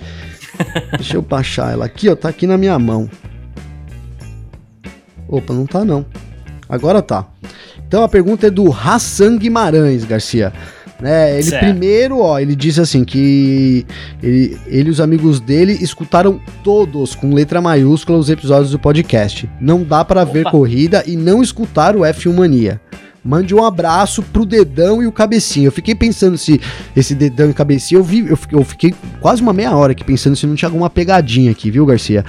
Deixa 0.96 1.16
eu 1.16 1.22
baixar 1.22 1.72
ela 1.72 1.84
aqui, 1.84 2.08
ó. 2.08 2.16
Tá 2.16 2.28
aqui 2.28 2.46
na 2.46 2.56
minha 2.56 2.78
mão. 2.78 3.08
Opa, 5.28 5.52
não 5.52 5.66
tá 5.66 5.84
não. 5.84 6.06
Agora 6.68 7.02
tá. 7.02 7.26
Então 7.86 8.02
a 8.02 8.08
pergunta 8.08 8.46
é 8.46 8.50
do 8.50 8.70
Hassan 8.72 9.36
Guimarães, 9.36 10.04
Garcia. 10.04 10.52
É, 11.02 11.34
ele 11.34 11.44
certo. 11.44 11.64
primeiro, 11.64 12.18
ó, 12.18 12.40
ele 12.40 12.56
disse 12.56 12.80
assim 12.80 13.04
que 13.04 13.86
ele, 14.20 14.58
ele 14.66 14.88
e 14.88 14.90
os 14.90 15.00
amigos 15.00 15.38
dele 15.38 15.78
escutaram 15.80 16.40
todos 16.64 17.14
com 17.14 17.32
letra 17.32 17.60
maiúscula 17.60 18.18
os 18.18 18.28
episódios 18.28 18.72
do 18.72 18.78
podcast. 18.78 19.48
Não 19.60 19.84
dá 19.84 20.04
para 20.04 20.24
ver 20.24 20.44
corrida 20.50 21.04
e 21.06 21.16
não 21.16 21.40
escutar 21.40 21.94
o 21.94 22.00
F1 22.00 22.34
Mania. 22.34 22.80
Mande 23.28 23.54
um 23.54 23.62
abraço 23.62 24.22
pro 24.22 24.46
dedão 24.46 25.02
e 25.02 25.06
o 25.06 25.12
cabecinho. 25.12 25.66
Eu 25.66 25.72
fiquei 25.72 25.94
pensando 25.94 26.38
se 26.38 26.58
esse 26.96 27.14
dedão 27.14 27.50
e 27.50 27.52
cabecinha, 27.52 27.98
eu 27.98 28.02
vi, 28.02 28.26
eu 28.26 28.38
fiquei, 28.38 28.58
eu 28.58 28.64
fiquei 28.64 28.94
quase 29.20 29.42
uma 29.42 29.52
meia 29.52 29.76
hora 29.76 29.92
aqui 29.92 30.02
pensando 30.02 30.34
se 30.34 30.46
não 30.46 30.54
tinha 30.54 30.66
alguma 30.66 30.88
pegadinha 30.88 31.50
aqui, 31.50 31.70
viu, 31.70 31.84
Garcia? 31.84 32.24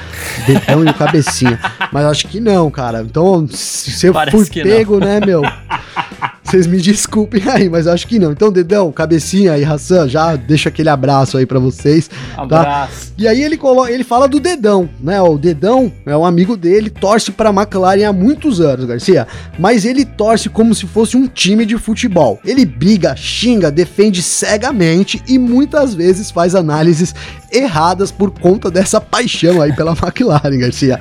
Dedão 0.45 0.83
e 0.83 0.89
o 0.89 0.93
cabecinha. 0.93 1.57
Mas 1.93 2.03
acho 2.03 2.27
que 2.27 2.41
não, 2.41 2.69
cara. 2.69 3.01
Então, 3.01 3.47
se 3.47 4.07
eu 4.07 4.11
Parece 4.11 4.35
fui 4.35 4.61
pego, 4.61 4.99
não. 4.99 5.07
né, 5.07 5.21
meu? 5.25 5.41
Vocês 6.49 6.65
me 6.65 6.81
desculpem 6.81 7.43
aí, 7.47 7.69
mas 7.69 7.85
acho 7.85 8.07
que 8.07 8.17
não. 8.17 8.31
Então, 8.31 8.51
Dedão, 8.51 8.91
cabecinha 8.91 9.53
aí, 9.53 9.63
Hassan, 9.63 10.09
já 10.09 10.35
deixa 10.35 10.69
aquele 10.69 10.89
abraço 10.89 11.37
aí 11.37 11.45
para 11.45 11.59
vocês. 11.59 12.07
Tá? 12.07 12.41
Abraço. 12.41 13.13
E 13.19 13.27
aí 13.27 13.43
ele, 13.43 13.55
coloca, 13.55 13.91
ele 13.91 14.03
fala 14.03 14.27
do 14.27 14.39
Dedão, 14.39 14.89
né? 14.99 15.21
O 15.21 15.37
Dedão 15.37 15.93
é 16.07 16.17
um 16.17 16.25
amigo 16.25 16.57
dele, 16.57 16.89
torce 16.89 17.31
pra 17.31 17.51
McLaren 17.51 18.05
há 18.05 18.13
muitos 18.13 18.59
anos, 18.59 18.85
Garcia. 18.85 19.27
Mas 19.59 19.85
ele 19.85 20.03
torce 20.03 20.49
como 20.49 20.73
se 20.73 20.87
fosse 20.87 21.15
um 21.15 21.27
time 21.27 21.67
de 21.67 21.77
futebol. 21.77 22.39
Ele 22.43 22.65
briga, 22.65 23.15
xinga, 23.15 23.69
defende 23.69 24.23
cegamente 24.23 25.21
e 25.27 25.37
muitas 25.37 25.93
vezes 25.93 26.31
faz 26.31 26.55
análises 26.55 27.13
erradas 27.51 28.11
por 28.11 28.31
conta 28.31 28.69
dessa 28.69 28.99
paixão 28.99 29.61
aí 29.61 29.73
pela 29.73 29.91
McLaren, 30.01 30.57
Garcia. 30.57 30.99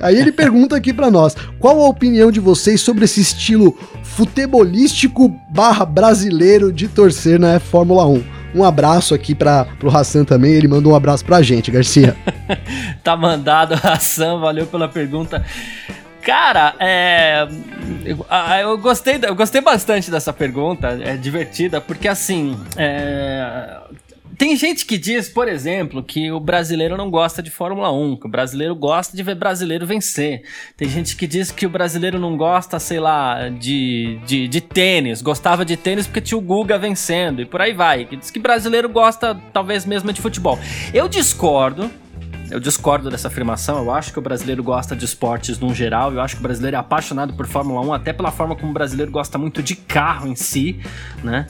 Aí 0.00 0.16
ele 0.16 0.32
pergunta 0.32 0.76
aqui 0.76 0.92
para 0.92 1.10
nós: 1.10 1.36
qual 1.58 1.80
a 1.80 1.88
opinião 1.88 2.30
de 2.30 2.40
vocês 2.40 2.80
sobre 2.80 3.04
esse 3.04 3.20
estilo 3.20 3.76
futebolístico 4.02 5.28
barra 5.50 5.84
brasileiro 5.84 6.72
de 6.72 6.88
torcer 6.88 7.38
na 7.38 7.58
Fórmula 7.60 8.06
1? 8.06 8.36
Um 8.54 8.64
abraço 8.64 9.14
aqui 9.14 9.34
para 9.34 9.66
pro 9.78 9.94
Hassan 9.94 10.24
também, 10.24 10.52
ele 10.52 10.66
mandou 10.66 10.92
um 10.92 10.96
abraço 10.96 11.24
pra 11.24 11.42
gente, 11.42 11.70
Garcia. 11.70 12.16
tá 13.04 13.14
mandado, 13.16 13.74
Hassan, 13.74 14.38
valeu 14.38 14.66
pela 14.66 14.88
pergunta. 14.88 15.44
Cara, 16.26 16.74
é. 16.80 17.46
Eu 18.60 18.76
gostei, 18.78 19.20
eu 19.22 19.34
gostei 19.36 19.60
bastante 19.60 20.10
dessa 20.10 20.32
pergunta, 20.32 20.98
é 21.00 21.16
divertida, 21.16 21.80
porque 21.80 22.08
assim. 22.08 22.58
É, 22.76 23.78
tem 24.36 24.56
gente 24.56 24.84
que 24.84 24.98
diz, 24.98 25.28
por 25.28 25.48
exemplo, 25.48 26.02
que 26.02 26.30
o 26.30 26.38
brasileiro 26.38 26.96
não 26.96 27.10
gosta 27.10 27.42
de 27.42 27.50
Fórmula 27.50 27.92
1, 27.92 28.16
que 28.16 28.26
o 28.26 28.30
brasileiro 28.30 28.74
gosta 28.74 29.16
de 29.16 29.22
ver 29.22 29.34
brasileiro 29.34 29.86
vencer. 29.86 30.42
Tem 30.76 30.88
gente 30.88 31.16
que 31.16 31.26
diz 31.26 31.50
que 31.50 31.66
o 31.66 31.70
brasileiro 31.70 32.18
não 32.18 32.36
gosta, 32.36 32.78
sei 32.78 33.00
lá, 33.00 33.48
de, 33.48 34.18
de, 34.26 34.48
de 34.48 34.60
tênis, 34.60 35.22
gostava 35.22 35.64
de 35.64 35.76
tênis 35.76 36.06
porque 36.06 36.20
tinha 36.20 36.38
o 36.38 36.40
Guga 36.40 36.78
vencendo, 36.78 37.40
e 37.42 37.44
por 37.44 37.60
aí 37.60 37.72
vai. 37.72 38.04
Que 38.04 38.16
diz 38.16 38.30
que 38.30 38.38
brasileiro 38.38 38.88
gosta, 38.88 39.34
talvez 39.52 39.84
mesmo, 39.84 40.12
de 40.12 40.20
futebol. 40.20 40.58
Eu 40.92 41.08
discordo, 41.08 41.90
eu 42.50 42.60
discordo 42.60 43.10
dessa 43.10 43.28
afirmação. 43.28 43.78
Eu 43.78 43.90
acho 43.90 44.12
que 44.12 44.18
o 44.18 44.22
brasileiro 44.22 44.62
gosta 44.62 44.94
de 44.94 45.04
esportes 45.04 45.58
no 45.58 45.74
geral. 45.74 46.12
Eu 46.12 46.20
acho 46.20 46.36
que 46.36 46.40
o 46.40 46.42
brasileiro 46.42 46.76
é 46.76 46.80
apaixonado 46.80 47.34
por 47.34 47.46
Fórmula 47.46 47.80
1, 47.80 47.92
até 47.92 48.12
pela 48.12 48.30
forma 48.30 48.54
como 48.54 48.70
o 48.70 48.74
brasileiro 48.74 49.10
gosta 49.10 49.36
muito 49.36 49.62
de 49.62 49.74
carro 49.74 50.28
em 50.28 50.36
si, 50.36 50.80
né? 51.24 51.46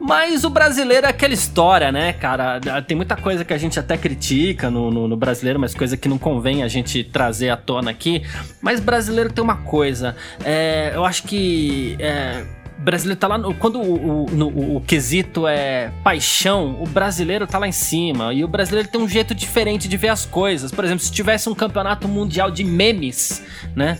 Mas 0.00 0.44
o 0.44 0.50
brasileiro 0.50 1.06
é 1.06 1.10
aquela 1.10 1.34
história, 1.34 1.92
né, 1.92 2.14
cara? 2.14 2.58
Tem 2.86 2.96
muita 2.96 3.16
coisa 3.16 3.44
que 3.44 3.52
a 3.52 3.58
gente 3.58 3.78
até 3.78 3.98
critica 3.98 4.70
no, 4.70 4.90
no, 4.90 5.06
no, 5.06 5.16
brasileiro, 5.16 5.60
mas 5.60 5.74
coisa 5.74 5.94
que 5.94 6.08
não 6.08 6.16
convém 6.16 6.62
a 6.62 6.68
gente 6.68 7.04
trazer 7.04 7.50
à 7.50 7.56
tona 7.56 7.90
aqui. 7.90 8.22
Mas 8.62 8.80
brasileiro 8.80 9.30
tem 9.30 9.44
uma 9.44 9.56
coisa. 9.56 10.16
É, 10.42 10.92
eu 10.94 11.04
acho 11.04 11.24
que. 11.24 11.96
É, 11.98 12.42
brasileiro 12.78 13.20
tá 13.20 13.28
lá. 13.28 13.36
No, 13.36 13.54
quando 13.54 13.78
o, 13.78 14.24
o, 14.24 14.76
o, 14.76 14.80
quesito 14.80 15.46
é 15.46 15.92
paixão, 16.02 16.82
o 16.82 16.86
brasileiro 16.86 17.46
tá 17.46 17.58
lá 17.58 17.68
em 17.68 17.72
cima. 17.72 18.32
E 18.32 18.42
o 18.42 18.48
brasileiro 18.48 18.88
tem 18.88 19.00
um 19.00 19.08
jeito 19.08 19.34
diferente 19.34 19.86
de 19.86 19.96
ver 19.98 20.08
as 20.08 20.24
coisas. 20.24 20.72
Por 20.72 20.82
exemplo, 20.82 21.04
se 21.04 21.12
tivesse 21.12 21.48
um 21.48 21.54
campeonato 21.54 22.08
mundial 22.08 22.50
de 22.50 22.64
memes, 22.64 23.44
né? 23.76 23.98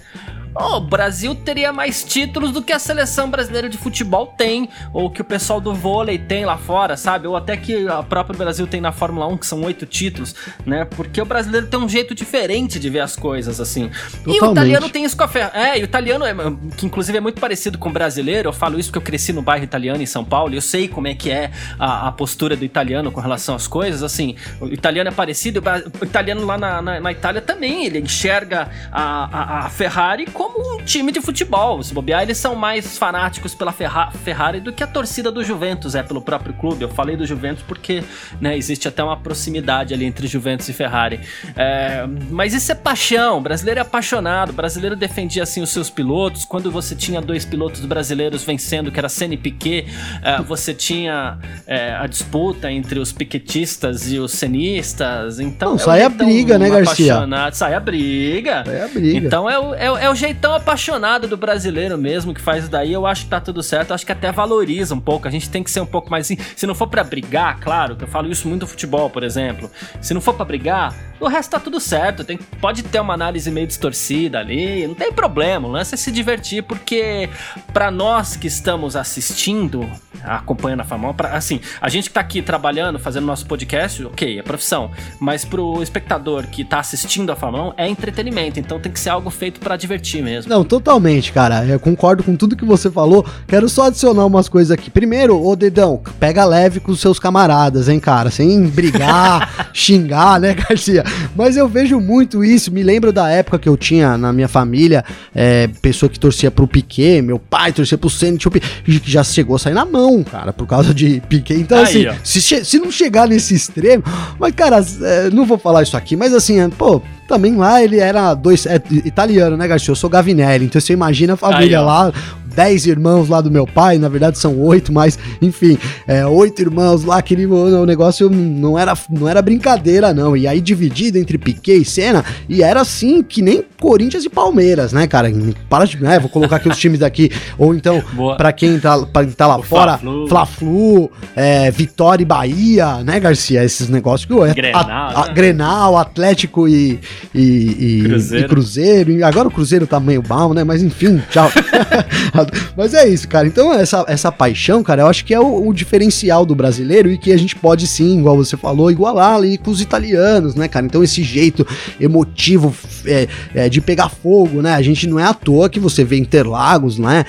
Oh, 0.54 0.76
o 0.76 0.80
Brasil 0.80 1.34
teria 1.34 1.72
mais 1.72 2.02
títulos 2.02 2.52
do 2.52 2.62
que 2.62 2.72
a 2.72 2.78
seleção 2.78 3.30
brasileira 3.30 3.68
de 3.68 3.78
futebol 3.78 4.26
tem, 4.36 4.68
ou 4.92 5.10
que 5.10 5.20
o 5.20 5.24
pessoal 5.24 5.60
do 5.60 5.74
vôlei 5.74 6.18
tem 6.18 6.44
lá 6.44 6.56
fora, 6.56 6.96
sabe? 6.96 7.26
Ou 7.26 7.36
até 7.36 7.56
que 7.56 7.86
a 7.88 8.02
própria 8.02 8.36
Brasil 8.36 8.66
tem 8.66 8.80
na 8.80 8.92
Fórmula 8.92 9.26
1, 9.26 9.38
que 9.38 9.46
são 9.46 9.62
oito 9.62 9.86
títulos, 9.86 10.34
né? 10.64 10.84
Porque 10.84 11.20
o 11.20 11.24
brasileiro 11.24 11.66
tem 11.66 11.78
um 11.78 11.88
jeito 11.88 12.14
diferente 12.14 12.78
de 12.78 12.90
ver 12.90 13.00
as 13.00 13.16
coisas, 13.16 13.60
assim. 13.60 13.90
Totalmente. 14.24 14.36
E 14.36 14.40
o 14.40 14.52
italiano 14.52 14.88
tem 14.88 15.04
isso 15.04 15.16
com 15.16 15.24
a 15.24 15.28
Ferrari. 15.28 15.58
É, 15.58 15.78
e 15.78 15.82
o 15.82 15.84
italiano, 15.84 16.24
é, 16.24 16.34
que 16.76 16.86
inclusive 16.86 17.18
é 17.18 17.20
muito 17.20 17.40
parecido 17.40 17.78
com 17.78 17.88
o 17.88 17.92
brasileiro, 17.92 18.48
eu 18.48 18.52
falo 18.52 18.78
isso 18.78 18.90
porque 18.90 18.98
eu 18.98 19.02
cresci 19.02 19.32
no 19.32 19.42
bairro 19.42 19.64
italiano 19.64 20.02
em 20.02 20.06
São 20.06 20.24
Paulo, 20.24 20.52
e 20.52 20.56
eu 20.56 20.62
sei 20.62 20.88
como 20.88 21.08
é 21.08 21.14
que 21.14 21.30
é 21.30 21.50
a, 21.78 22.08
a 22.08 22.12
postura 22.12 22.56
do 22.56 22.64
italiano 22.64 23.10
com 23.10 23.20
relação 23.20 23.54
às 23.54 23.66
coisas, 23.66 24.02
assim. 24.02 24.36
O 24.60 24.66
italiano 24.66 25.08
é 25.08 25.12
parecido, 25.12 25.62
o 26.00 26.04
italiano 26.04 26.44
lá 26.44 26.58
na, 26.58 26.82
na, 26.82 27.00
na 27.00 27.12
Itália 27.12 27.40
também, 27.40 27.84
ele 27.86 27.98
enxerga 27.98 28.68
a, 28.90 29.62
a, 29.62 29.66
a 29.66 29.70
Ferrari 29.70 30.26
como 30.40 30.74
um 30.74 30.82
time 30.82 31.12
de 31.12 31.20
futebol. 31.20 31.82
Se 31.82 31.92
bobear, 31.92 32.22
eles 32.22 32.38
são 32.38 32.54
mais 32.54 32.96
fanáticos 32.96 33.54
pela 33.54 33.72
Ferra 33.72 34.10
Ferrari 34.10 34.58
do 34.58 34.72
que 34.72 34.82
a 34.82 34.86
torcida 34.86 35.30
do 35.30 35.44
Juventus 35.44 35.94
é 35.94 36.02
pelo 36.02 36.22
próprio 36.22 36.54
clube. 36.54 36.82
Eu 36.82 36.88
falei 36.88 37.14
do 37.14 37.26
Juventus 37.26 37.62
porque 37.62 38.02
né, 38.40 38.56
existe 38.56 38.88
até 38.88 39.04
uma 39.04 39.18
proximidade 39.18 39.92
ali 39.92 40.06
entre 40.06 40.26
Juventus 40.26 40.66
e 40.70 40.72
Ferrari. 40.72 41.20
É, 41.54 42.06
mas 42.30 42.54
isso 42.54 42.72
é 42.72 42.74
paixão. 42.74 43.36
O 43.36 43.40
brasileiro 43.42 43.80
é 43.80 43.82
apaixonado. 43.82 44.48
O 44.48 44.52
brasileiro 44.54 44.96
defendia 44.96 45.42
assim 45.42 45.60
os 45.60 45.68
seus 45.68 45.90
pilotos. 45.90 46.46
Quando 46.46 46.70
você 46.70 46.94
tinha 46.94 47.20
dois 47.20 47.44
pilotos 47.44 47.84
brasileiros 47.84 48.42
vencendo, 48.42 48.90
que 48.90 48.98
era 48.98 49.10
Senna 49.10 49.34
e 49.34 49.36
Piquet, 49.36 49.88
é, 50.22 50.40
você 50.40 50.72
tinha 50.72 51.38
é, 51.66 51.92
a 51.92 52.06
disputa 52.06 52.72
entre 52.72 52.98
os 52.98 53.12
piquetistas 53.12 54.10
e 54.10 54.18
os 54.18 54.32
cenistas. 54.32 55.38
Então, 55.38 55.72
Não, 55.72 55.78
sai 55.78 56.02
a 56.02 56.08
briga, 56.08 56.58
né, 56.58 56.70
Garcia? 56.70 57.26
Sai 57.52 57.74
a 57.74 57.80
briga. 57.80 58.64
Sai 58.64 58.80
a 58.80 58.88
briga. 58.88 59.26
Então 59.26 59.50
é 59.50 59.58
o, 59.58 59.74
é, 59.74 59.84
é 59.84 60.08
o 60.08 60.14
jeitão 60.30 60.54
apaixonado 60.54 60.90
apaixonado 61.00 61.28
do 61.28 61.36
brasileiro 61.36 61.98
mesmo 61.98 62.32
que 62.32 62.40
faz 62.40 62.62
isso 62.62 62.70
daí, 62.70 62.92
eu 62.92 63.06
acho 63.06 63.24
que 63.24 63.30
tá 63.30 63.40
tudo 63.40 63.62
certo. 63.62 63.90
Eu 63.90 63.94
acho 63.94 64.06
que 64.06 64.12
até 64.12 64.30
valoriza 64.30 64.94
um 64.94 65.00
pouco. 65.00 65.26
A 65.26 65.30
gente 65.30 65.50
tem 65.50 65.62
que 65.62 65.70
ser 65.70 65.80
um 65.80 65.86
pouco 65.86 66.10
mais. 66.10 66.26
Se 66.26 66.66
não 66.66 66.74
for 66.74 66.86
para 66.86 67.02
brigar, 67.02 67.58
claro, 67.60 67.96
que 67.96 68.04
eu 68.04 68.08
falo 68.08 68.30
isso 68.30 68.48
muito 68.48 68.62
no 68.62 68.68
futebol, 68.68 69.10
por 69.10 69.22
exemplo. 69.22 69.70
Se 70.00 70.14
não 70.14 70.20
for 70.20 70.34
para 70.34 70.44
brigar, 70.44 70.94
o 71.20 71.28
resto 71.28 71.50
tá 71.50 71.60
tudo 71.60 71.78
certo. 71.78 72.24
Tem, 72.24 72.38
pode 72.60 72.82
ter 72.82 73.00
uma 73.00 73.14
análise 73.14 73.50
meio 73.50 73.66
distorcida 73.66 74.38
ali, 74.38 74.86
não 74.86 74.94
tem 74.94 75.12
problema. 75.12 75.68
O 75.68 75.70
lance 75.70 75.94
é 75.94 75.96
se 75.96 76.10
divertir, 76.10 76.62
porque 76.62 77.28
para 77.72 77.90
nós 77.90 78.36
que 78.36 78.46
estamos 78.46 78.96
assistindo, 78.96 79.88
acompanhando 80.24 80.80
a 80.80 80.84
Fórmula 80.84 81.12
1, 81.12 81.36
assim, 81.36 81.60
a 81.80 81.88
gente 81.88 82.08
que 82.08 82.14
tá 82.14 82.20
aqui 82.20 82.40
trabalhando, 82.42 82.98
fazendo 82.98 83.26
nosso 83.26 83.46
podcast, 83.46 84.04
ok, 84.04 84.38
é 84.38 84.42
profissão. 84.42 84.90
Mas 85.20 85.44
pro 85.44 85.82
espectador 85.82 86.46
que 86.46 86.64
tá 86.64 86.80
assistindo 86.80 87.30
a 87.30 87.34
1, 87.34 87.74
é 87.76 87.88
entretenimento. 87.88 88.58
Então 88.58 88.80
tem 88.80 88.90
que 88.90 88.98
ser 88.98 89.10
algo 89.10 89.30
feito 89.30 89.60
para 89.60 89.76
divertir 89.76 90.22
mesmo. 90.22 90.50
Não, 90.50 90.64
totalmente, 90.64 91.32
cara. 91.32 91.64
Eu 91.64 91.78
concordo 91.78 92.22
com 92.22 92.34
tudo 92.36 92.56
que 92.56 92.64
você 92.64 92.90
falou. 92.90 93.26
Quero 93.46 93.68
só 93.68 93.84
adicionar 93.84 94.24
umas 94.24 94.48
coisas 94.48 94.70
aqui. 94.70 94.90
Primeiro, 94.90 95.40
ô 95.40 95.54
Dedão, 95.54 96.02
pega 96.18 96.44
leve 96.44 96.80
com 96.80 96.92
os 96.92 97.00
seus 97.00 97.18
camaradas, 97.18 97.88
hein, 97.88 98.00
cara? 98.00 98.30
Sem 98.30 98.66
brigar, 98.66 99.70
xingar, 99.74 100.40
né, 100.40 100.54
Garcia? 100.54 101.04
Mas 101.36 101.56
eu 101.56 101.68
vejo 101.68 102.00
muito 102.00 102.44
isso. 102.44 102.72
Me 102.72 102.82
lembro 102.82 103.12
da 103.12 103.28
época 103.28 103.58
que 103.58 103.68
eu 103.68 103.76
tinha 103.76 104.16
na 104.16 104.32
minha 104.32 104.48
família, 104.48 105.04
é, 105.34 105.68
pessoa 105.80 106.08
que 106.08 106.18
torcia 106.18 106.50
pro 106.50 106.66
Piquet, 106.66 107.22
meu 107.22 107.38
pai 107.38 107.72
torcia 107.72 107.98
pro 107.98 108.10
Senna, 108.10 108.38
que 108.38 108.62
já 109.04 109.22
chegou 109.24 109.56
a 109.56 109.58
sair 109.58 109.74
na 109.74 109.84
mão, 109.84 110.22
cara, 110.22 110.52
por 110.52 110.66
causa 110.66 110.92
de 110.94 111.20
Piquet. 111.28 111.54
Então, 111.58 111.78
Aí, 111.78 112.06
assim, 112.06 112.40
se, 112.40 112.64
se, 112.64 112.78
não 112.78 112.90
chegar 112.90 113.28
nesse 113.28 113.54
extremo. 113.54 114.02
Mas, 114.38 114.54
cara, 114.54 114.84
é, 115.02 115.30
não 115.30 115.44
vou 115.44 115.58
falar 115.58 115.82
isso 115.82 115.96
aqui, 115.96 116.16
mas 116.16 116.32
assim, 116.32 116.68
pô, 116.70 117.02
também 117.28 117.56
lá 117.56 117.82
ele 117.82 117.98
era 117.98 118.34
dois. 118.34 118.66
É, 118.66 118.80
italiano, 119.04 119.56
né, 119.56 119.68
Garcia? 119.68 119.92
Eu 119.92 119.96
sou 119.96 120.10
Gavinelli, 120.10 120.64
então 120.64 120.80
você 120.80 120.92
imagina 120.92 121.34
a 121.34 121.36
família 121.36 121.78
Aí, 121.78 121.84
lá, 121.84 122.12
dez 122.60 122.84
irmãos 122.84 123.26
lá 123.30 123.40
do 123.40 123.50
meu 123.50 123.66
pai, 123.66 123.96
na 123.96 124.06
verdade 124.06 124.38
são 124.38 124.58
oito, 124.60 124.92
mas 124.92 125.18
enfim, 125.40 125.78
é, 126.06 126.26
oito 126.26 126.60
irmãos 126.60 127.04
lá, 127.04 127.16
aquele 127.16 127.46
o 127.46 127.86
negócio 127.86 128.28
não 128.28 128.78
era, 128.78 128.92
não 129.08 129.26
era 129.26 129.40
brincadeira, 129.40 130.12
não. 130.12 130.36
E 130.36 130.46
aí 130.46 130.60
dividido 130.60 131.16
entre 131.16 131.38
Piquet 131.38 131.80
e 131.80 131.84
Senna, 131.86 132.22
e 132.46 132.62
era 132.62 132.82
assim 132.82 133.22
que 133.22 133.40
nem 133.40 133.64
Corinthians 133.80 134.26
e 134.26 134.28
Palmeiras, 134.28 134.92
né, 134.92 135.06
cara? 135.06 135.32
Para 135.70 135.86
de. 135.86 135.98
Né, 136.02 136.18
vou 136.18 136.28
colocar 136.28 136.56
aqui 136.56 136.68
os 136.68 136.76
times 136.76 136.98
daqui, 136.98 137.30
ou 137.56 137.74
então, 137.74 138.02
para 138.36 138.52
quem 138.52 138.78
tá, 138.78 138.98
pra 139.06 139.24
quem 139.24 139.32
tá 139.32 139.46
lá 139.46 139.58
o 139.58 139.62
fora, 139.62 139.98
Fla-Flu, 140.28 141.10
é, 141.34 141.70
Vitória 141.70 142.22
e 142.22 142.26
Bahia, 142.26 143.02
né, 143.02 143.18
Garcia? 143.18 143.64
Esses 143.64 143.88
negócios 143.88 144.26
que. 144.26 144.38
É, 144.38 144.52
Grenal, 144.52 144.84
a, 144.86 145.22
a, 145.22 145.26
né? 145.28 145.32
Grenal, 145.32 145.96
Atlético 145.96 146.68
e, 146.68 147.00
e, 147.34 147.40
e, 147.40 148.02
Cruzeiro. 148.04 148.44
e 148.44 148.48
Cruzeiro. 148.48 149.24
Agora 149.26 149.48
o 149.48 149.50
Cruzeiro 149.50 149.86
tá 149.86 149.98
meio 149.98 150.22
mal, 150.28 150.52
né? 150.52 150.62
Mas 150.62 150.82
enfim, 150.82 151.22
tchau. 151.30 151.50
Mas 152.76 152.94
é 152.94 153.08
isso, 153.08 153.28
cara. 153.28 153.46
Então, 153.46 153.72
essa, 153.72 154.04
essa 154.08 154.32
paixão, 154.32 154.82
cara, 154.82 155.02
eu 155.02 155.06
acho 155.06 155.24
que 155.24 155.34
é 155.34 155.40
o, 155.40 155.68
o, 155.68 155.72
diferencial 155.72 156.44
do 156.44 156.54
brasileiro 156.54 157.10
e 157.10 157.18
que 157.18 157.32
a 157.32 157.36
gente 157.36 157.56
pode 157.56 157.86
sim, 157.86 158.18
igual 158.18 158.36
você 158.36 158.56
falou, 158.56 158.90
igualar 158.90 159.36
ali 159.36 159.58
com 159.58 159.70
os 159.70 159.80
italianos, 159.80 160.54
né, 160.54 160.68
cara? 160.68 160.86
Então, 160.86 161.02
esse 161.02 161.22
jeito 161.22 161.66
emotivo 162.00 162.74
é, 163.06 163.28
é, 163.54 163.68
de 163.68 163.80
pegar 163.80 164.08
fogo, 164.08 164.62
né? 164.62 164.74
A 164.74 164.82
gente 164.82 165.06
não 165.06 165.18
é 165.18 165.24
à 165.24 165.34
toa 165.34 165.68
que 165.68 165.80
você 165.80 166.04
vê 166.04 166.16
Interlagos, 166.16 166.98
né? 166.98 167.24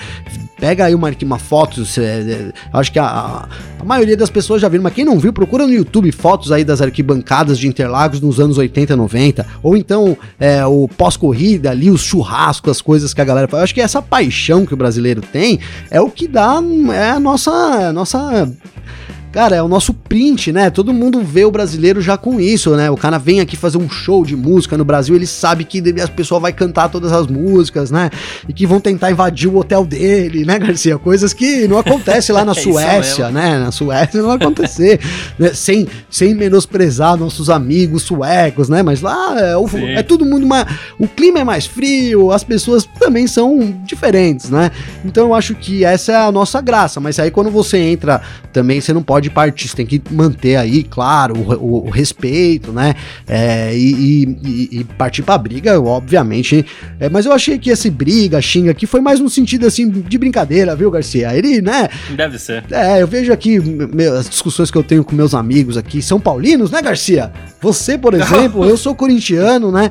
Pega 0.61 0.85
aí 0.85 0.93
uma, 0.93 1.11
uma 1.23 1.39
foto, 1.39 1.81
acho 2.71 2.91
que 2.91 2.99
a, 2.99 3.47
a, 3.79 3.83
maioria 3.83 4.15
das 4.15 4.29
pessoas 4.29 4.61
já 4.61 4.69
viram, 4.69 4.83
mas 4.83 4.93
quem 4.93 5.03
não 5.03 5.17
viu, 5.17 5.33
procura 5.33 5.65
no 5.65 5.73
YouTube 5.73 6.11
fotos 6.11 6.51
aí 6.51 6.63
das 6.63 6.83
arquibancadas 6.83 7.57
de 7.57 7.67
Interlagos 7.67 8.21
nos 8.21 8.39
anos 8.39 8.59
80, 8.59 8.95
90, 8.95 9.43
ou 9.63 9.75
então 9.75 10.15
é, 10.39 10.63
o 10.63 10.87
pós-corrida 10.87 11.71
ali, 11.71 11.89
os 11.89 12.03
churrascos, 12.03 12.69
as 12.69 12.79
coisas 12.79 13.11
que 13.11 13.19
a 13.19 13.25
galera 13.25 13.47
faz. 13.47 13.59
Eu 13.59 13.63
acho 13.63 13.73
que 13.73 13.81
essa 13.81 14.03
paixão 14.03 14.63
que 14.63 14.73
o 14.75 14.77
brasileiro 14.77 15.19
tem 15.19 15.59
é 15.89 15.99
o 15.99 16.11
que 16.11 16.27
dá, 16.27 16.61
é 16.93 17.09
a 17.09 17.19
nossa, 17.19 17.51
a 17.51 17.91
nossa 17.91 18.47
Cara, 19.31 19.55
é 19.55 19.63
o 19.63 19.67
nosso 19.67 19.93
print, 19.93 20.51
né? 20.51 20.69
Todo 20.69 20.93
mundo 20.93 21.21
vê 21.21 21.45
o 21.45 21.51
brasileiro 21.51 22.01
já 22.01 22.17
com 22.17 22.39
isso, 22.39 22.75
né? 22.75 22.91
O 22.91 22.97
cara 22.97 23.17
vem 23.17 23.39
aqui 23.39 23.55
fazer 23.55 23.77
um 23.77 23.89
show 23.89 24.25
de 24.25 24.35
música 24.35 24.77
no 24.77 24.83
Brasil, 24.83 25.15
ele 25.15 25.25
sabe 25.25 25.63
que 25.63 25.81
a 26.01 26.07
pessoa 26.07 26.39
vai 26.39 26.51
cantar 26.51 26.89
todas 26.89 27.13
as 27.13 27.27
músicas, 27.27 27.91
né? 27.91 28.09
E 28.47 28.51
que 28.51 28.65
vão 28.65 28.81
tentar 28.81 29.09
invadir 29.09 29.47
o 29.47 29.57
hotel 29.57 29.85
dele, 29.85 30.43
né, 30.43 30.59
Garcia? 30.59 30.97
Coisas 30.97 31.31
que 31.31 31.65
não 31.67 31.77
acontecem 31.77 32.35
lá 32.35 32.43
na 32.43 32.51
é 32.51 32.55
Suécia, 32.55 33.29
né? 33.29 33.57
Na 33.57 33.71
Suécia 33.71 34.19
não 34.21 34.27
vai 34.27 34.37
acontecer, 34.37 34.99
né? 35.39 35.53
sem, 35.53 35.87
sem 36.09 36.35
menosprezar 36.35 37.15
nossos 37.15 37.49
amigos 37.49 38.03
suecos, 38.03 38.67
né? 38.67 38.83
Mas 38.83 39.01
lá 39.01 39.39
é, 39.39 39.55
o, 39.55 39.65
é 39.77 40.03
todo 40.03 40.25
mundo 40.25 40.45
mais. 40.45 40.67
O 40.99 41.07
clima 41.07 41.39
é 41.39 41.43
mais 41.45 41.65
frio, 41.65 42.31
as 42.31 42.43
pessoas 42.43 42.87
também 42.99 43.27
são 43.27 43.79
diferentes, 43.85 44.49
né? 44.49 44.71
Então 45.05 45.27
eu 45.27 45.33
acho 45.33 45.55
que 45.55 45.85
essa 45.85 46.11
é 46.11 46.15
a 46.15 46.31
nossa 46.31 46.59
graça. 46.59 46.99
Mas 46.99 47.17
aí 47.17 47.31
quando 47.31 47.49
você 47.49 47.77
entra 47.77 48.21
também, 48.51 48.81
você 48.81 48.91
não 48.91 49.01
pode 49.01 49.20
pode 49.21 49.29
partir, 49.29 49.67
você 49.67 49.75
tem 49.75 49.85
que 49.85 50.01
manter 50.09 50.55
aí, 50.55 50.83
claro, 50.83 51.35
o, 51.37 51.53
o, 51.53 51.87
o 51.87 51.89
respeito, 51.89 52.71
né? 52.71 52.95
É, 53.27 53.75
e, 53.75 54.23
e, 54.43 54.79
e, 54.79 54.83
partir 54.83 55.21
pra 55.21 55.37
briga, 55.37 55.79
obviamente. 55.79 56.65
É, 56.99 57.09
mas 57.09 57.25
eu 57.25 57.33
achei 57.33 57.59
que 57.59 57.69
esse 57.69 57.89
briga, 57.89 58.41
xinga 58.41 58.71
aqui, 58.71 58.87
foi 58.87 59.01
mais 59.01 59.19
no 59.19 59.29
sentido 59.29 59.67
assim 59.67 59.89
de 59.89 60.17
brincadeira, 60.17 60.75
viu, 60.75 60.89
Garcia? 60.89 61.35
Ele, 61.35 61.61
né? 61.61 61.89
Deve 62.15 62.39
ser. 62.39 62.63
É, 62.71 63.01
eu 63.01 63.07
vejo 63.07 63.31
aqui 63.31 63.59
meu, 63.59 64.17
as 64.17 64.29
discussões 64.29 64.71
que 64.71 64.77
eu 64.77 64.83
tenho 64.83 65.03
com 65.03 65.15
meus 65.15 65.33
amigos 65.33 65.77
aqui, 65.77 66.01
são 66.01 66.19
paulinos, 66.19 66.71
né, 66.71 66.81
Garcia? 66.81 67.31
Você, 67.59 67.97
por 67.97 68.13
exemplo, 68.15 68.65
eu 68.65 68.77
sou 68.77 68.95
corintiano, 68.95 69.71
né? 69.71 69.89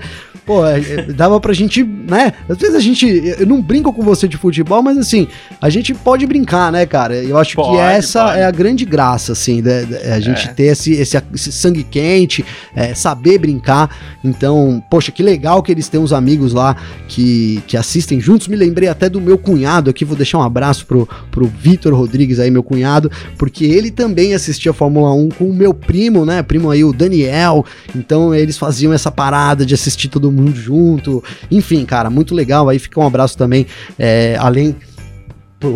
Pô, 0.51 0.67
é, 0.67 0.81
é, 0.81 1.03
dava 1.13 1.39
pra 1.39 1.53
gente, 1.53 1.85
né? 1.85 2.33
Às 2.49 2.59
vezes 2.59 2.75
a 2.75 2.81
gente. 2.81 3.07
Eu 3.39 3.47
não 3.47 3.61
brinco 3.61 3.93
com 3.93 4.03
você 4.03 4.27
de 4.27 4.37
futebol, 4.37 4.83
mas 4.83 4.99
assim, 4.99 5.29
a 5.61 5.69
gente 5.69 5.95
pode 5.95 6.27
brincar, 6.27 6.73
né, 6.73 6.87
cara? 6.87 7.15
Eu 7.15 7.39
acho 7.39 7.55
pode, 7.55 7.71
que 7.71 7.77
essa 7.77 8.25
pode. 8.25 8.39
é 8.41 8.45
a 8.45 8.51
grande 8.51 8.85
graça, 8.85 9.20
assim, 9.29 9.63
da, 9.63 9.73
a 10.15 10.21
gente 10.21 10.49
é. 10.49 10.53
ter 10.53 10.65
esse, 10.65 10.93
esse, 10.93 11.17
esse, 11.35 11.53
sangue 11.53 11.85
quente, 11.85 12.45
é, 12.75 12.95
saber 12.95 13.39
brincar. 13.39 14.19
Então, 14.23 14.83
poxa, 14.91 15.13
que 15.13 15.23
legal 15.23 15.63
que 15.63 15.73
eles 15.73 15.89
têm 15.89 16.01
uns 16.01 16.13
amigos 16.13 16.53
lá 16.53 16.77
que, 17.09 17.63
que 17.67 17.77
assistem 17.77 18.21
juntos. 18.21 18.49
Me 18.49 18.57
lembrei 18.57 18.89
até 18.89 19.09
do 19.09 19.21
meu 19.21 19.39
cunhado 19.39 19.91
aqui, 19.91 20.05
vou 20.05 20.17
deixar 20.17 20.39
um 20.39 20.43
abraço 20.43 20.87
pro, 20.87 21.09
pro 21.31 21.47
Vitor 21.47 21.95
Rodrigues 21.95 22.39
aí, 22.39 22.51
meu 22.51 22.63
cunhado, 22.63 23.11
porque 23.39 23.65
ele 23.65 23.91
também 23.91 24.35
assistia 24.35 24.73
Fórmula 24.73 25.13
1 25.15 25.29
com 25.31 25.45
o 25.45 25.55
meu 25.55 25.73
primo, 25.73 26.25
né? 26.25 26.43
Primo 26.43 26.71
aí, 26.71 26.85
o 26.85 26.93
Daniel. 26.93 27.65
Então, 27.95 28.35
eles 28.35 28.59
faziam 28.59 28.93
essa 28.93 29.11
parada 29.11 29.65
de 29.65 29.75
assistir 29.75 30.09
todo 30.09 30.31
mundo 30.31 30.41
mundo 30.51 30.57
junto. 30.57 31.23
Enfim, 31.51 31.85
cara, 31.85 32.11
muito 32.11 32.35
legal. 32.35 32.69
Aí 32.69 32.79
fica 32.79 33.01
um 33.01 33.07
abraço 33.07 33.37
também, 33.37 33.67
é, 33.99 34.37
além 34.39 34.75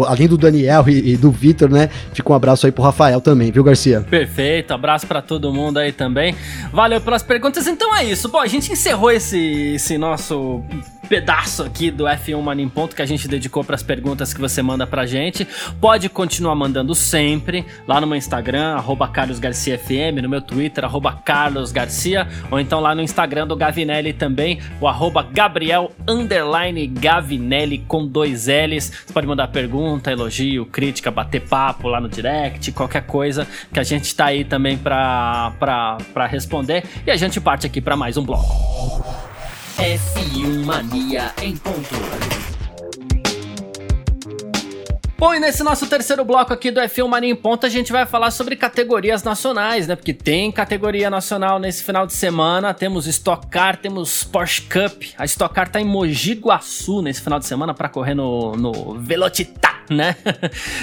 além 0.07 0.27
do 0.27 0.37
Daniel 0.37 0.85
e, 0.89 1.13
e 1.13 1.17
do 1.17 1.31
Vitor, 1.31 1.71
né? 1.71 1.91
Fica 2.13 2.33
um 2.33 2.35
abraço 2.35 2.67
aí 2.67 2.73
pro 2.73 2.83
Rafael 2.83 3.21
também, 3.21 3.51
viu, 3.51 3.63
Garcia? 3.63 4.01
Perfeito, 4.01 4.73
abraço 4.73 5.07
para 5.07 5.21
todo 5.21 5.53
mundo 5.53 5.79
aí 5.79 5.93
também. 5.93 6.35
Valeu 6.73 7.01
pelas 7.01 7.23
perguntas. 7.23 7.67
Então 7.67 7.95
é 7.95 8.05
isso. 8.05 8.29
Bom, 8.29 8.41
a 8.41 8.47
gente 8.47 8.73
encerrou 8.73 9.11
esse, 9.11 9.75
esse 9.75 9.99
nosso 9.99 10.63
pedaço 11.05 11.63
aqui 11.63 11.91
do 11.91 12.05
F1 12.05 12.41
Mania 12.41 12.65
em 12.65 12.69
Ponto 12.69 12.97
que 12.97 13.03
a 13.03 13.07
gente 13.07 13.29
dedicou 13.29 13.63
para 13.63 13.75
as 13.75 13.83
perguntas 13.83 14.33
que 14.35 14.41
você 14.41 14.63
manda 14.63 14.87
pra 14.87 15.07
gente. 15.07 15.47
Pode 15.81 16.09
continuar 16.09 16.55
mandando 16.55 16.95
sempre 16.95 17.65
lá 17.87 18.01
no 18.01 18.07
meu 18.07 18.17
Instagram, 18.17 18.83
@carlosgarciafm, 19.13 20.23
no 20.23 20.29
meu 20.29 20.41
Twitter, 20.41 20.85
@carlosgarcia, 21.25 22.27
ou 22.51 22.59
então 22.59 22.81
lá 22.81 22.95
no 22.95 23.03
Instagram 23.03 23.47
do 23.47 23.57
Gavinelli 23.57 24.13
também, 24.13 24.61
o 24.81 24.89
arroba 24.89 25.23
Gabriel 25.23 25.93
Gavinelli 26.93 27.79
com 27.87 28.07
dois 28.07 28.47
L's. 28.47 28.93
Você 29.07 29.13
pode 29.13 29.27
mandar 29.27 29.49
pergunta, 29.49 30.11
elogio, 30.11 30.67
crítica, 30.67 31.11
bater 31.11 31.41
papo 31.41 31.89
lá 31.89 32.01
no 32.01 32.09
direct, 32.09 32.73
qualquer 32.73 33.03
coisa 33.03 33.47
que 33.73 33.79
a 33.79 33.85
gente 33.85 34.15
tá 34.15 34.27
aí 34.27 34.45
também 34.45 34.77
pra 34.79 35.53
responder. 36.31 36.85
E 37.07 37.11
a 37.11 37.17
gente 37.17 37.41
parte 37.41 37.67
aqui 37.67 37.81
para 37.81 37.97
mais 37.97 38.17
um 38.17 38.25
bloco. 38.25 39.24
F1 39.79 40.65
Mania 40.65 41.33
em 41.43 41.57
ponto. 41.57 42.54
Bom, 45.17 45.33
e 45.33 45.39
nesse 45.39 45.63
nosso 45.63 45.87
terceiro 45.87 46.25
bloco 46.25 46.53
aqui 46.53 46.73
do 46.73 46.81
F1 46.81 47.07
Mania 47.07 47.31
em 47.31 47.37
Ponto, 47.37 47.65
a 47.65 47.69
gente 47.69 47.93
vai 47.93 48.05
falar 48.05 48.33
sobre 48.33 48.57
categorias 48.57 49.23
nacionais, 49.23 49.87
né? 49.87 49.95
Porque 49.95 50.13
tem 50.13 50.51
categoria 50.51 51.09
nacional 51.09 51.61
nesse 51.61 51.85
final 51.85 52.05
de 52.05 52.13
semana. 52.13 52.75
Temos 52.75 53.07
Stock 53.07 53.47
Car, 53.47 53.77
temos 53.77 54.25
Porsche 54.25 54.63
Cup. 54.63 55.05
A 55.17 55.25
Stock 55.25 55.55
Car 55.55 55.71
tá 55.71 55.81
em 55.81 55.85
Mogi 55.85 56.35
Guaçu 56.35 57.01
nesse 57.01 57.21
final 57.21 57.39
de 57.39 57.47
semana 57.47 57.73
para 57.73 57.89
correr 57.89 58.15
no, 58.15 58.57
no 58.57 58.95
Velocitar 58.99 59.75
né? 59.91 60.17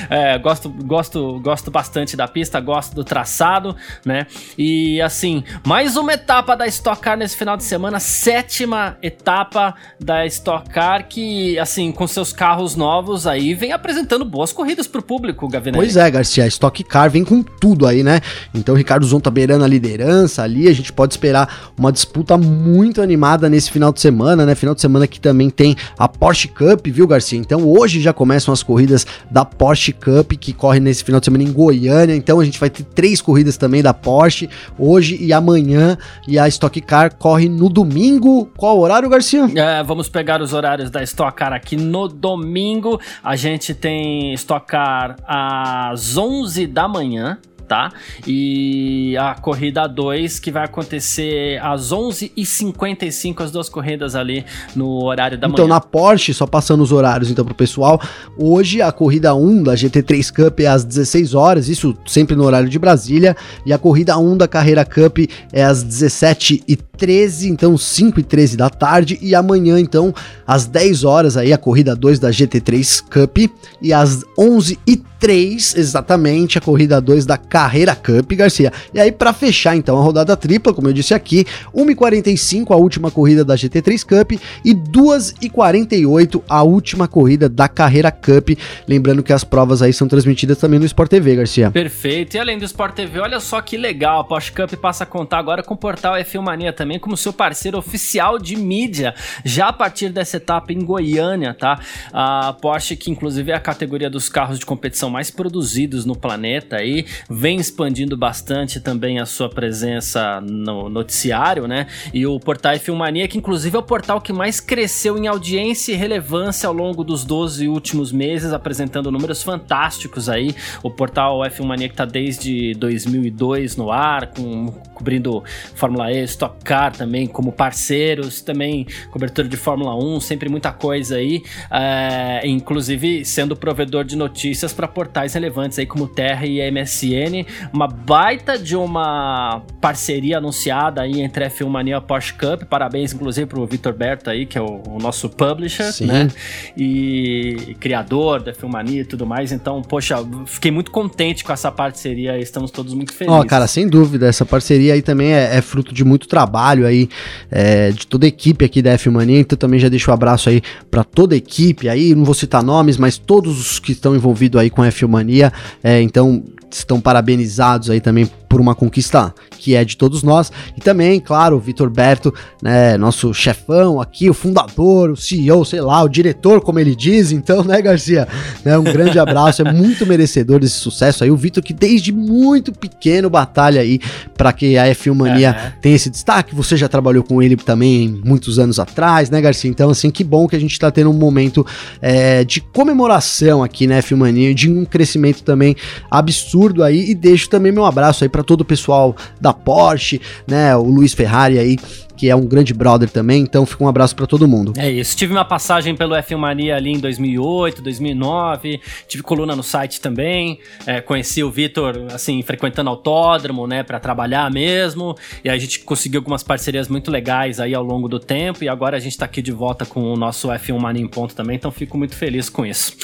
É, 0.10 0.38
gosto, 0.38 0.70
gosto, 0.70 1.40
gosto 1.40 1.72
bastante 1.72 2.18
da 2.18 2.28
pista, 2.28 2.60
gosto 2.60 2.94
do 2.94 3.04
traçado, 3.04 3.76
né? 4.06 4.28
E 4.58 5.02
assim, 5.02 5.44
mais 5.66 5.96
uma 5.96 6.14
etapa 6.14 6.56
da 6.56 6.68
Stock 6.68 7.00
Car 7.00 7.18
nesse 7.18 7.38
final 7.38 7.56
de 7.56 7.64
semana, 7.64 8.00
sétima 8.00 8.98
etapa 9.02 9.74
da 10.00 10.26
Stock 10.26 10.70
Car 10.70 11.08
que, 11.08 11.58
assim, 11.60 11.92
com 11.92 12.06
seus 12.08 12.34
carros 12.34 12.76
novos 12.76 13.26
aí, 13.26 13.54
vem 13.54 13.72
apresentando 13.72 14.21
boas 14.26 14.52
corridas 14.52 14.88
pro 14.88 15.02
público, 15.02 15.48
Gavinelli. 15.48 15.84
Pois 15.86 15.98
é, 15.98 16.10
Garcia, 16.10 16.44
a 16.44 16.48
Stock 16.48 16.84
Car 16.84 17.10
vem 17.10 17.24
com 17.24 17.42
tudo 17.42 17.88
aí, 17.88 18.04
né? 18.04 18.22
Então, 18.54 18.76
o 18.76 18.78
Ricardo 18.78 19.06
Zonta 19.06 19.26
tá 19.26 19.32
beirando 19.32 19.64
a 19.64 19.68
liderança 19.68 20.44
ali, 20.44 20.68
a 20.68 20.74
gente 20.74 20.92
pode 20.92 21.14
esperar 21.14 21.72
uma 21.78 21.92
disputa 21.92 22.38
muito 22.38 23.02
animada 23.02 23.50
nesse 23.50 23.72
final 23.72 23.92
de 23.92 24.02
semana, 24.02 24.46
né? 24.46 24.56
Final 24.56 24.76
de 24.76 24.82
semana 24.82 25.08
que 25.08 25.20
também 25.20 25.50
tem 25.50 25.76
a 25.98 26.08
Porsche 26.08 26.48
Cup, 26.48 26.86
viu, 26.88 27.08
Garcia? 27.08 27.38
Então, 27.38 27.68
hoje 27.68 28.02
já 28.02 28.14
começam 28.14 28.54
as 28.54 28.64
corridas 28.64 28.82
corridas 28.82 29.06
da 29.30 29.46
Porsche 29.46 29.94
Cup, 29.94 30.34
que 30.34 30.54
corre 30.54 30.80
nesse 30.80 31.04
final 31.04 31.20
de 31.20 31.26
semana 31.26 31.44
em 31.44 31.52
Goiânia. 31.52 32.16
Então 32.16 32.40
a 32.40 32.46
gente 32.46 32.60
vai 32.60 32.70
ter 32.70 32.84
três 32.84 33.22
corridas 33.22 33.58
também 33.58 33.82
da 33.82 33.94
Porsche, 33.94 34.50
hoje 34.78 35.18
e 35.22 35.32
amanhã. 35.32 35.98
E 36.28 36.38
a 36.38 36.48
Stock 36.48 36.80
Car 36.82 37.16
corre 37.16 37.48
no 37.48 37.70
domingo. 37.70 38.50
Qual 38.58 38.80
horário, 38.80 39.10
Garcia? 39.10 39.50
É, 39.56 39.84
vamos 39.84 40.10
pegar 40.10 40.42
os 40.42 40.54
horários 40.54 40.90
da 40.90 41.04
Stock 41.04 41.36
Car 41.36 41.54
aqui 41.54 41.78
no 41.78 42.08
domingo. 42.08 43.00
A 43.24 43.36
gente 43.36 43.74
tem 43.74 44.11
Stock 44.34 44.68
Car 44.68 45.16
às 45.26 46.18
11 46.18 46.68
da 46.68 46.88
manhã, 46.88 47.38
tá? 47.72 47.90
E 48.28 49.16
a 49.16 49.34
corrida 49.34 49.88
2 49.88 50.40
que 50.40 50.52
vai 50.52 50.66
acontecer 50.66 51.58
às 51.64 51.94
11h55, 51.94 53.40
as 53.40 53.50
duas 53.50 53.70
corridas 53.70 54.14
ali 54.14 54.44
no 54.76 55.06
horário 55.06 55.38
da 55.38 55.48
então, 55.48 55.52
manhã. 55.52 55.68
Então, 55.68 55.68
na 55.70 55.80
Porsche, 55.80 56.34
só 56.34 56.46
passando 56.46 56.84
os 56.84 56.92
horários 56.92 57.32
então 57.32 57.46
pro 57.46 57.56
pessoal, 57.56 58.02
hoje 58.38 58.82
a 58.82 58.92
corrida 58.92 59.34
1 59.34 59.64
da 59.64 59.74
GT3 59.74 60.34
Cup 60.34 60.60
é 60.60 60.68
às 60.68 60.84
16 60.84 61.34
horas, 61.34 61.70
isso 61.70 61.96
sempre 62.06 62.36
no 62.36 62.44
horário 62.44 62.68
de 62.68 62.78
Brasília, 62.78 63.38
e 63.66 63.72
a 63.72 63.78
corrida 63.78 64.18
1 64.18 64.36
da 64.36 64.50
Carreira 64.50 64.84
Cup 64.84 65.20
é 65.54 65.64
às 65.64 65.82
17h13, 65.82 67.46
então 67.46 67.78
5 67.78 68.20
e 68.20 68.24
13 68.24 68.58
da 68.58 68.70
tarde, 68.70 69.18
e 69.22 69.34
amanhã, 69.34 69.80
então, 69.80 70.14
às 70.46 70.66
10 70.66 71.06
horas 71.06 71.38
aí 71.38 71.54
a 71.54 71.58
corrida 71.58 71.96
2 71.96 72.20
da 72.20 72.32
GT3 72.32 73.02
Cup, 73.10 73.38
e 73.82 73.94
às 73.94 74.26
11h03, 74.38 75.78
exatamente, 75.78 76.58
a 76.58 76.62
corrida 76.62 77.00
2 77.00 77.26
da 77.26 77.38
Carreira 77.38 77.61
Carreira 77.62 77.96
Cup, 77.96 78.32
Garcia. 78.34 78.74
E 78.92 79.00
aí, 79.00 79.12
para 79.12 79.32
fechar 79.32 79.76
então 79.76 79.96
a 79.96 80.02
rodada 80.02 80.36
tripla, 80.36 80.74
como 80.74 80.88
eu 80.88 80.94
disse 80.94 81.14
aqui, 81.14 81.46
1h45 81.76 82.72
a 82.72 82.76
última 82.76 83.12
corrida 83.12 83.46
da 83.46 83.54
GT3 83.54 84.04
Cup 84.04 84.32
e 84.66 84.74
2h48 84.74 86.42
a 86.50 86.64
última 86.64 87.08
corrida 87.08 87.48
da 87.48 87.68
Carreira 87.68 88.12
Cup. 88.12 88.58
Lembrando 88.88 89.22
que 89.22 89.32
as 89.32 89.44
provas 89.44 89.84
aí 89.84 89.94
são 89.94 90.08
transmitidas 90.08 90.58
também 90.58 90.80
no 90.80 90.86
Sport 90.88 91.12
TV, 91.12 91.36
Garcia. 91.36 91.70
Perfeito. 91.70 92.36
E 92.36 92.40
além 92.40 92.58
do 92.58 92.66
Sport 92.66 92.96
TV, 92.96 93.20
olha 93.20 93.40
só 93.40 93.62
que 93.62 93.78
legal, 93.78 94.22
a 94.22 94.24
Porsche 94.24 94.52
Cup 94.52 94.74
passa 94.74 95.04
a 95.04 95.08
contar 95.08 95.38
agora 95.38 95.62
com 95.62 95.76
o 95.76 95.78
portal 95.78 96.16
F1 96.16 96.42
Mania 96.42 96.74
também 96.74 96.98
como 96.98 97.16
seu 97.16 97.32
parceiro 97.32 97.78
oficial 97.78 98.40
de 98.40 98.56
mídia, 98.56 99.14
já 99.46 99.68
a 99.68 99.74
partir 99.74 100.10
dessa 100.10 100.38
etapa 100.38 100.74
em 100.74 100.84
Goiânia, 100.84 101.54
tá? 101.54 101.80
A 102.12 102.54
Porsche, 102.60 102.96
que 102.96 103.12
inclusive 103.12 103.52
é 103.52 103.56
a 103.56 103.60
categoria 103.60 104.10
dos 104.10 104.30
carros 104.30 104.58
de 104.58 104.66
competição 104.66 105.12
mais 105.12 105.30
produzidos 105.30 106.06
no 106.06 106.16
planeta 106.16 106.78
aí, 106.78 107.06
vem 107.30 107.51
vem 107.52 107.60
expandindo 107.60 108.16
bastante 108.16 108.80
também 108.80 109.20
a 109.20 109.26
sua 109.26 109.50
presença 109.50 110.40
no 110.40 110.88
noticiário, 110.88 111.68
né? 111.68 111.88
E 112.14 112.26
o 112.26 112.40
portal 112.40 112.80
Filmania, 112.80 113.28
que 113.28 113.38
inclusive 113.38 113.76
é 113.76 113.80
o 113.80 113.84
portal 113.84 114.22
que 114.22 114.32
mais 114.32 114.62
cresceu 114.62 115.18
em 115.18 115.28
audiência 115.28 115.92
e 115.92 115.96
relevância 115.96 116.68
ao 116.68 116.74
longo 116.74 117.04
dos 117.04 117.26
12 117.26 117.68
últimos 117.68 118.14
meses, 118.14 118.54
apresentando 118.54 119.12
números 119.12 119.44
fantásticos 119.44 120.30
aí. 120.30 120.56
O 120.82 120.90
portal 120.90 121.40
F1 121.40 121.66
Mania 121.66 121.90
que 121.90 121.96
tá 121.96 122.06
desde 122.06 122.74
2002 122.76 123.76
no 123.76 123.92
ar, 123.92 124.28
com, 124.28 124.68
cobrindo 124.94 125.44
Fórmula 125.76 126.10
E, 126.10 126.24
Stock 126.24 126.64
Car 126.64 126.96
também 126.96 127.28
como 127.28 127.52
parceiros, 127.52 128.42
também 128.42 128.88
cobertura 129.12 129.50
de 129.50 129.58
Fórmula 129.58 129.94
1, 129.96 130.22
sempre 130.22 130.48
muita 130.48 130.72
coisa 130.72 131.18
aí, 131.18 131.44
é, 131.70 132.48
inclusive 132.48 133.26
sendo 133.26 133.58
provedor 133.58 134.06
de 134.06 134.16
notícias 134.16 134.72
para 134.72 134.88
portais 134.88 135.34
relevantes 135.34 135.78
aí 135.78 135.86
como 135.86 136.08
Terra 136.08 136.46
e 136.46 136.62
MSN 136.72 137.31
uma 137.74 137.88
baita 137.88 138.58
de 138.58 138.76
uma 138.76 139.62
parceria 139.80 140.38
anunciada 140.38 141.02
aí 141.02 141.22
entre 141.22 141.44
a 141.44 141.50
F1 141.50 141.68
Mania 141.68 141.94
e 141.94 141.98
a 141.98 142.02
Porsche 142.02 142.34
Cup. 142.34 142.64
Parabéns, 142.64 143.14
inclusive, 143.14 143.48
pro 143.48 143.66
Vitor 143.66 143.94
Berto 143.94 144.30
aí, 144.30 144.46
que 144.46 144.58
é 144.58 144.62
o, 144.62 144.82
o 144.88 144.98
nosso 145.00 145.30
publisher, 145.30 145.92
Sim. 145.92 146.06
né? 146.06 146.28
E, 146.76 147.58
e 147.70 147.74
criador 147.76 148.42
da 148.42 148.54
F1 148.54 148.70
Mania 148.70 149.02
e 149.02 149.06
tudo 149.06 149.26
mais. 149.26 149.52
Então, 149.52 149.82
poxa, 149.82 150.18
fiquei 150.46 150.72
muito 150.72 150.92
contente 150.92 151.44
com 151.44 151.52
essa 151.52 151.72
parceria. 151.72 152.38
Estamos 152.38 152.72
todos 152.72 152.94
muito 152.94 153.14
felizes. 153.14 153.38
Ó, 153.38 153.42
oh, 153.42 153.46
cara, 153.46 153.68
sem 153.68 153.88
dúvida, 153.88 154.28
essa 154.28 154.46
parceria 154.46 154.94
aí 154.94 155.02
também 155.02 155.34
é, 155.34 155.58
é 155.58 155.62
fruto 155.62 155.94
de 155.94 156.04
muito 156.04 156.28
trabalho 156.28 156.86
aí, 156.86 157.10
é, 157.50 157.92
de 157.92 158.06
toda 158.08 158.26
a 158.26 158.30
equipe 158.30 158.66
aqui 158.66 158.82
da 158.82 158.96
F1 158.98 159.12
Mania. 159.12 159.40
Então, 159.40 159.58
também 159.58 159.80
já 159.80 159.90
deixo 159.90 160.12
um 160.12 160.14
abraço 160.14 160.50
aí 160.50 160.62
para 160.90 161.04
toda 161.04 161.36
a 161.36 161.38
equipe 161.38 161.90
aí. 161.90 162.16
Não 162.16 162.24
vou 162.24 162.34
citar 162.34 162.64
nomes, 162.64 162.98
mas 162.98 163.18
todos 163.18 163.60
os 163.60 163.80
que 163.80 163.92
estão 163.92 164.16
envolvidos 164.16 164.60
aí 164.60 164.70
com 164.70 164.82
a 164.82 164.88
F1 164.88 165.08
Mania. 165.08 165.52
É, 165.84 166.02
então, 166.02 166.44
estão 166.78 167.00
parabenizados 167.00 167.90
aí 167.90 168.00
também 168.02 168.30
por 168.52 168.60
uma 168.60 168.76
conquista 168.76 169.34
que 169.58 169.76
é 169.76 169.86
de 169.86 169.96
todos 169.96 170.24
nós. 170.24 170.52
E 170.76 170.82
também, 170.82 171.22
claro, 171.22 171.56
o 171.56 171.60
Vitor 171.60 171.90
Berto, 171.90 172.34
né, 172.62 172.98
nosso 172.98 173.34
chefão 173.34 174.02
aqui, 174.02 174.30
o 174.30 174.34
fundador, 174.34 175.12
o 175.12 175.16
CEO, 175.16 175.64
sei 175.64 175.80
lá, 175.80 176.04
o 176.04 176.10
diretor, 176.10 176.60
como 176.60 176.78
ele 176.78 176.94
diz. 176.94 177.32
Então, 177.32 177.64
né, 177.64 177.82
Garcia? 177.82 178.28
Né, 178.66 178.78
um 178.78 178.84
grande 178.84 179.18
abraço, 179.18 179.62
é 179.62 179.72
muito 179.72 180.06
merecedor 180.06 180.60
desse 180.60 180.76
sucesso 180.76 181.24
aí. 181.24 181.32
O 181.32 181.38
Vitor 181.38 181.64
que 181.64 181.72
desde 181.74 182.12
muito 182.12 182.74
pequeno 182.74 183.30
batalha 183.30 183.80
aí 183.80 184.00
para 184.36 184.52
que 184.52 184.78
a 184.78 184.86
F1 184.88 185.14
Mania 185.14 185.50
é. 185.50 185.74
tenha 185.80 185.96
esse 185.96 186.10
destaque. 186.10 186.54
Você 186.54 186.76
já 186.76 186.90
trabalhou 186.90 187.24
com 187.24 187.42
ele 187.42 187.56
também 187.56 188.20
muitos 188.26 188.60
anos 188.60 188.80
atrás, 188.80 189.30
né, 189.30 189.40
Garcia? 189.40 189.70
Então, 189.70 189.92
assim, 189.92 190.10
que 190.10 190.26
bom 190.26 190.46
que 190.46 190.58
a 190.58 190.60
gente 190.60 190.78
tá 190.78 190.92
tendo 190.92 191.10
um 191.10 191.14
momento 191.14 191.66
é, 192.02 192.44
de 192.44 192.60
comemoração 192.60 193.64
aqui 193.64 193.88
na 193.88 194.00
F1 194.00 194.18
Mania, 194.18 194.54
de 194.54 194.70
um 194.70 194.84
crescimento 194.84 195.42
também 195.42 195.74
absurdo 196.10 196.84
aí. 196.84 197.12
E 197.12 197.16
deixo 197.16 197.48
também 197.48 197.72
meu 197.72 197.86
abraço 197.86 198.26
aí 198.26 198.30
para 198.30 198.41
todo 198.44 198.62
o 198.62 198.66
pessoal 198.66 199.16
da 199.40 199.54
Porsche, 199.54 200.22
né? 200.48 200.76
O 200.76 200.84
Luiz 200.84 201.14
Ferrari 201.14 201.60
aí, 201.60 201.78
que 202.22 202.30
é 202.30 202.36
um 202.36 202.46
grande 202.46 202.72
brother 202.72 203.10
também, 203.10 203.42
então 203.42 203.66
fica 203.66 203.84
um 203.84 203.88
abraço 203.88 204.16
para 204.16 204.28
todo 204.28 204.48
mundo. 204.48 204.74
É 204.78 204.92
isso, 204.92 205.18
tive 205.18 205.34
uma 205.34 205.44
passagem 205.44 205.96
pelo 205.96 206.14
F1 206.14 206.38
Mania 206.38 206.76
ali 206.76 206.92
em 206.92 207.00
2008, 207.00 207.82
2009, 207.82 208.80
tive 209.08 209.24
coluna 209.24 209.56
no 209.56 209.64
site 209.64 210.00
também, 210.00 210.60
é, 210.86 211.02
conheci 211.02 211.44
o 211.44 211.50
Vitor, 211.50 212.06
assim, 212.14 212.40
frequentando 212.44 212.92
autódromo, 212.92 213.66
né, 213.66 213.82
para 213.82 214.00
trabalhar 214.00 214.52
mesmo, 214.52 215.16
e 215.44 215.50
a 215.50 215.58
gente 215.58 215.80
conseguiu 215.80 216.20
algumas 216.20 216.44
parcerias 216.44 216.88
muito 216.88 217.10
legais 217.10 217.60
aí 217.60 217.74
ao 217.74 217.84
longo 217.84 218.08
do 218.08 218.20
tempo, 218.20 218.64
e 218.64 218.70
agora 218.70 218.98
a 218.98 219.00
gente 219.00 219.18
tá 219.18 219.26
aqui 219.26 219.42
de 219.42 219.52
volta 219.52 219.84
com 219.84 220.14
o 220.14 220.16
nosso 220.16 220.50
F1 220.50 220.80
Mania 220.80 221.02
em 221.02 221.08
ponto 221.08 221.34
também, 221.34 221.56
então 221.56 221.72
fico 221.72 221.98
muito 221.98 222.16
feliz 222.16 222.50
com 222.50 222.64
isso. 222.64 222.98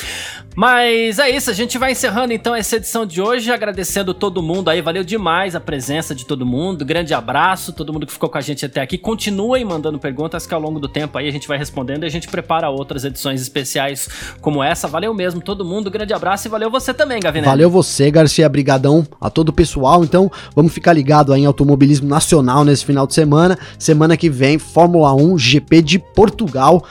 Mas 0.55 1.17
é 1.17 1.27
isso, 1.27 1.49
a 1.49 1.53
gente 1.53 1.75
vai 1.79 1.93
encerrando 1.93 2.33
então 2.33 2.53
essa 2.53 2.75
edição 2.75 3.03
de 3.03 3.19
hoje, 3.19 3.51
agradecendo 3.51 4.13
todo 4.13 4.43
mundo 4.43 4.69
aí, 4.69 4.79
valeu 4.79 5.03
demais 5.03 5.55
a 5.55 5.59
presença 5.59 6.13
de 6.13 6.23
todo 6.23 6.45
mundo, 6.45 6.85
grande 6.85 7.15
abraço, 7.15 7.73
todo 7.73 7.91
mundo 7.91 8.05
que 8.05 8.13
ficou 8.13 8.29
com 8.29 8.37
a 8.37 8.41
gente 8.41 8.63
até 8.63 8.79
aqui, 8.79 8.99
continuem 9.07 9.63
mandando 9.63 9.97
perguntas 9.97 10.45
que 10.45 10.53
ao 10.53 10.59
longo 10.59 10.81
do 10.81 10.87
tempo 10.89 11.17
aí 11.17 11.29
a 11.29 11.31
gente 11.31 11.47
vai 11.47 11.57
respondendo 11.57 12.03
e 12.03 12.07
a 12.07 12.09
gente 12.09 12.27
prepara 12.27 12.69
outras 12.69 13.05
edições 13.05 13.41
especiais 13.41 14.09
como 14.41 14.61
essa. 14.61 14.85
Valeu 14.85 15.13
mesmo 15.13 15.39
todo 15.39 15.63
mundo, 15.63 15.89
grande 15.89 16.13
abraço 16.13 16.45
e 16.45 16.51
valeu 16.51 16.69
você 16.69 16.93
também, 16.93 17.21
Gavinelli. 17.21 17.49
Valeu 17.49 17.69
você, 17.69 18.11
Garcia, 18.11 18.49
brigadão 18.49 19.07
a 19.21 19.29
todo 19.29 19.47
o 19.47 19.53
pessoal. 19.53 20.03
Então, 20.03 20.29
vamos 20.53 20.73
ficar 20.73 20.91
ligado 20.91 21.31
aí 21.31 21.43
em 21.43 21.45
automobilismo 21.45 22.05
nacional 22.05 22.65
nesse 22.65 22.83
final 22.83 23.07
de 23.07 23.13
semana. 23.13 23.57
Semana 23.79 24.17
que 24.17 24.29
vem, 24.29 24.59
Fórmula 24.59 25.15
1 25.15 25.37
GP 25.37 25.81
de 25.81 25.99
Portugal. 25.99 26.83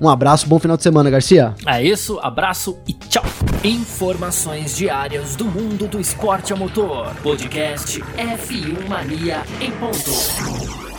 Um 0.00 0.08
abraço, 0.08 0.46
bom 0.46 0.60
final 0.60 0.76
de 0.76 0.82
semana, 0.84 1.10
Garcia. 1.10 1.56
É 1.66 1.82
isso, 1.82 2.20
abraço 2.22 2.78
e 2.86 2.92
tchau. 2.92 3.24
Informações 3.64 4.76
diárias 4.76 5.34
do 5.34 5.44
mundo 5.44 5.88
do 5.88 5.98
esporte 5.98 6.52
a 6.52 6.56
motor. 6.56 7.12
Podcast 7.20 8.00
F1 8.16 8.88
Mania 8.88 9.42
em 9.60 9.72
ponto. 9.72 10.93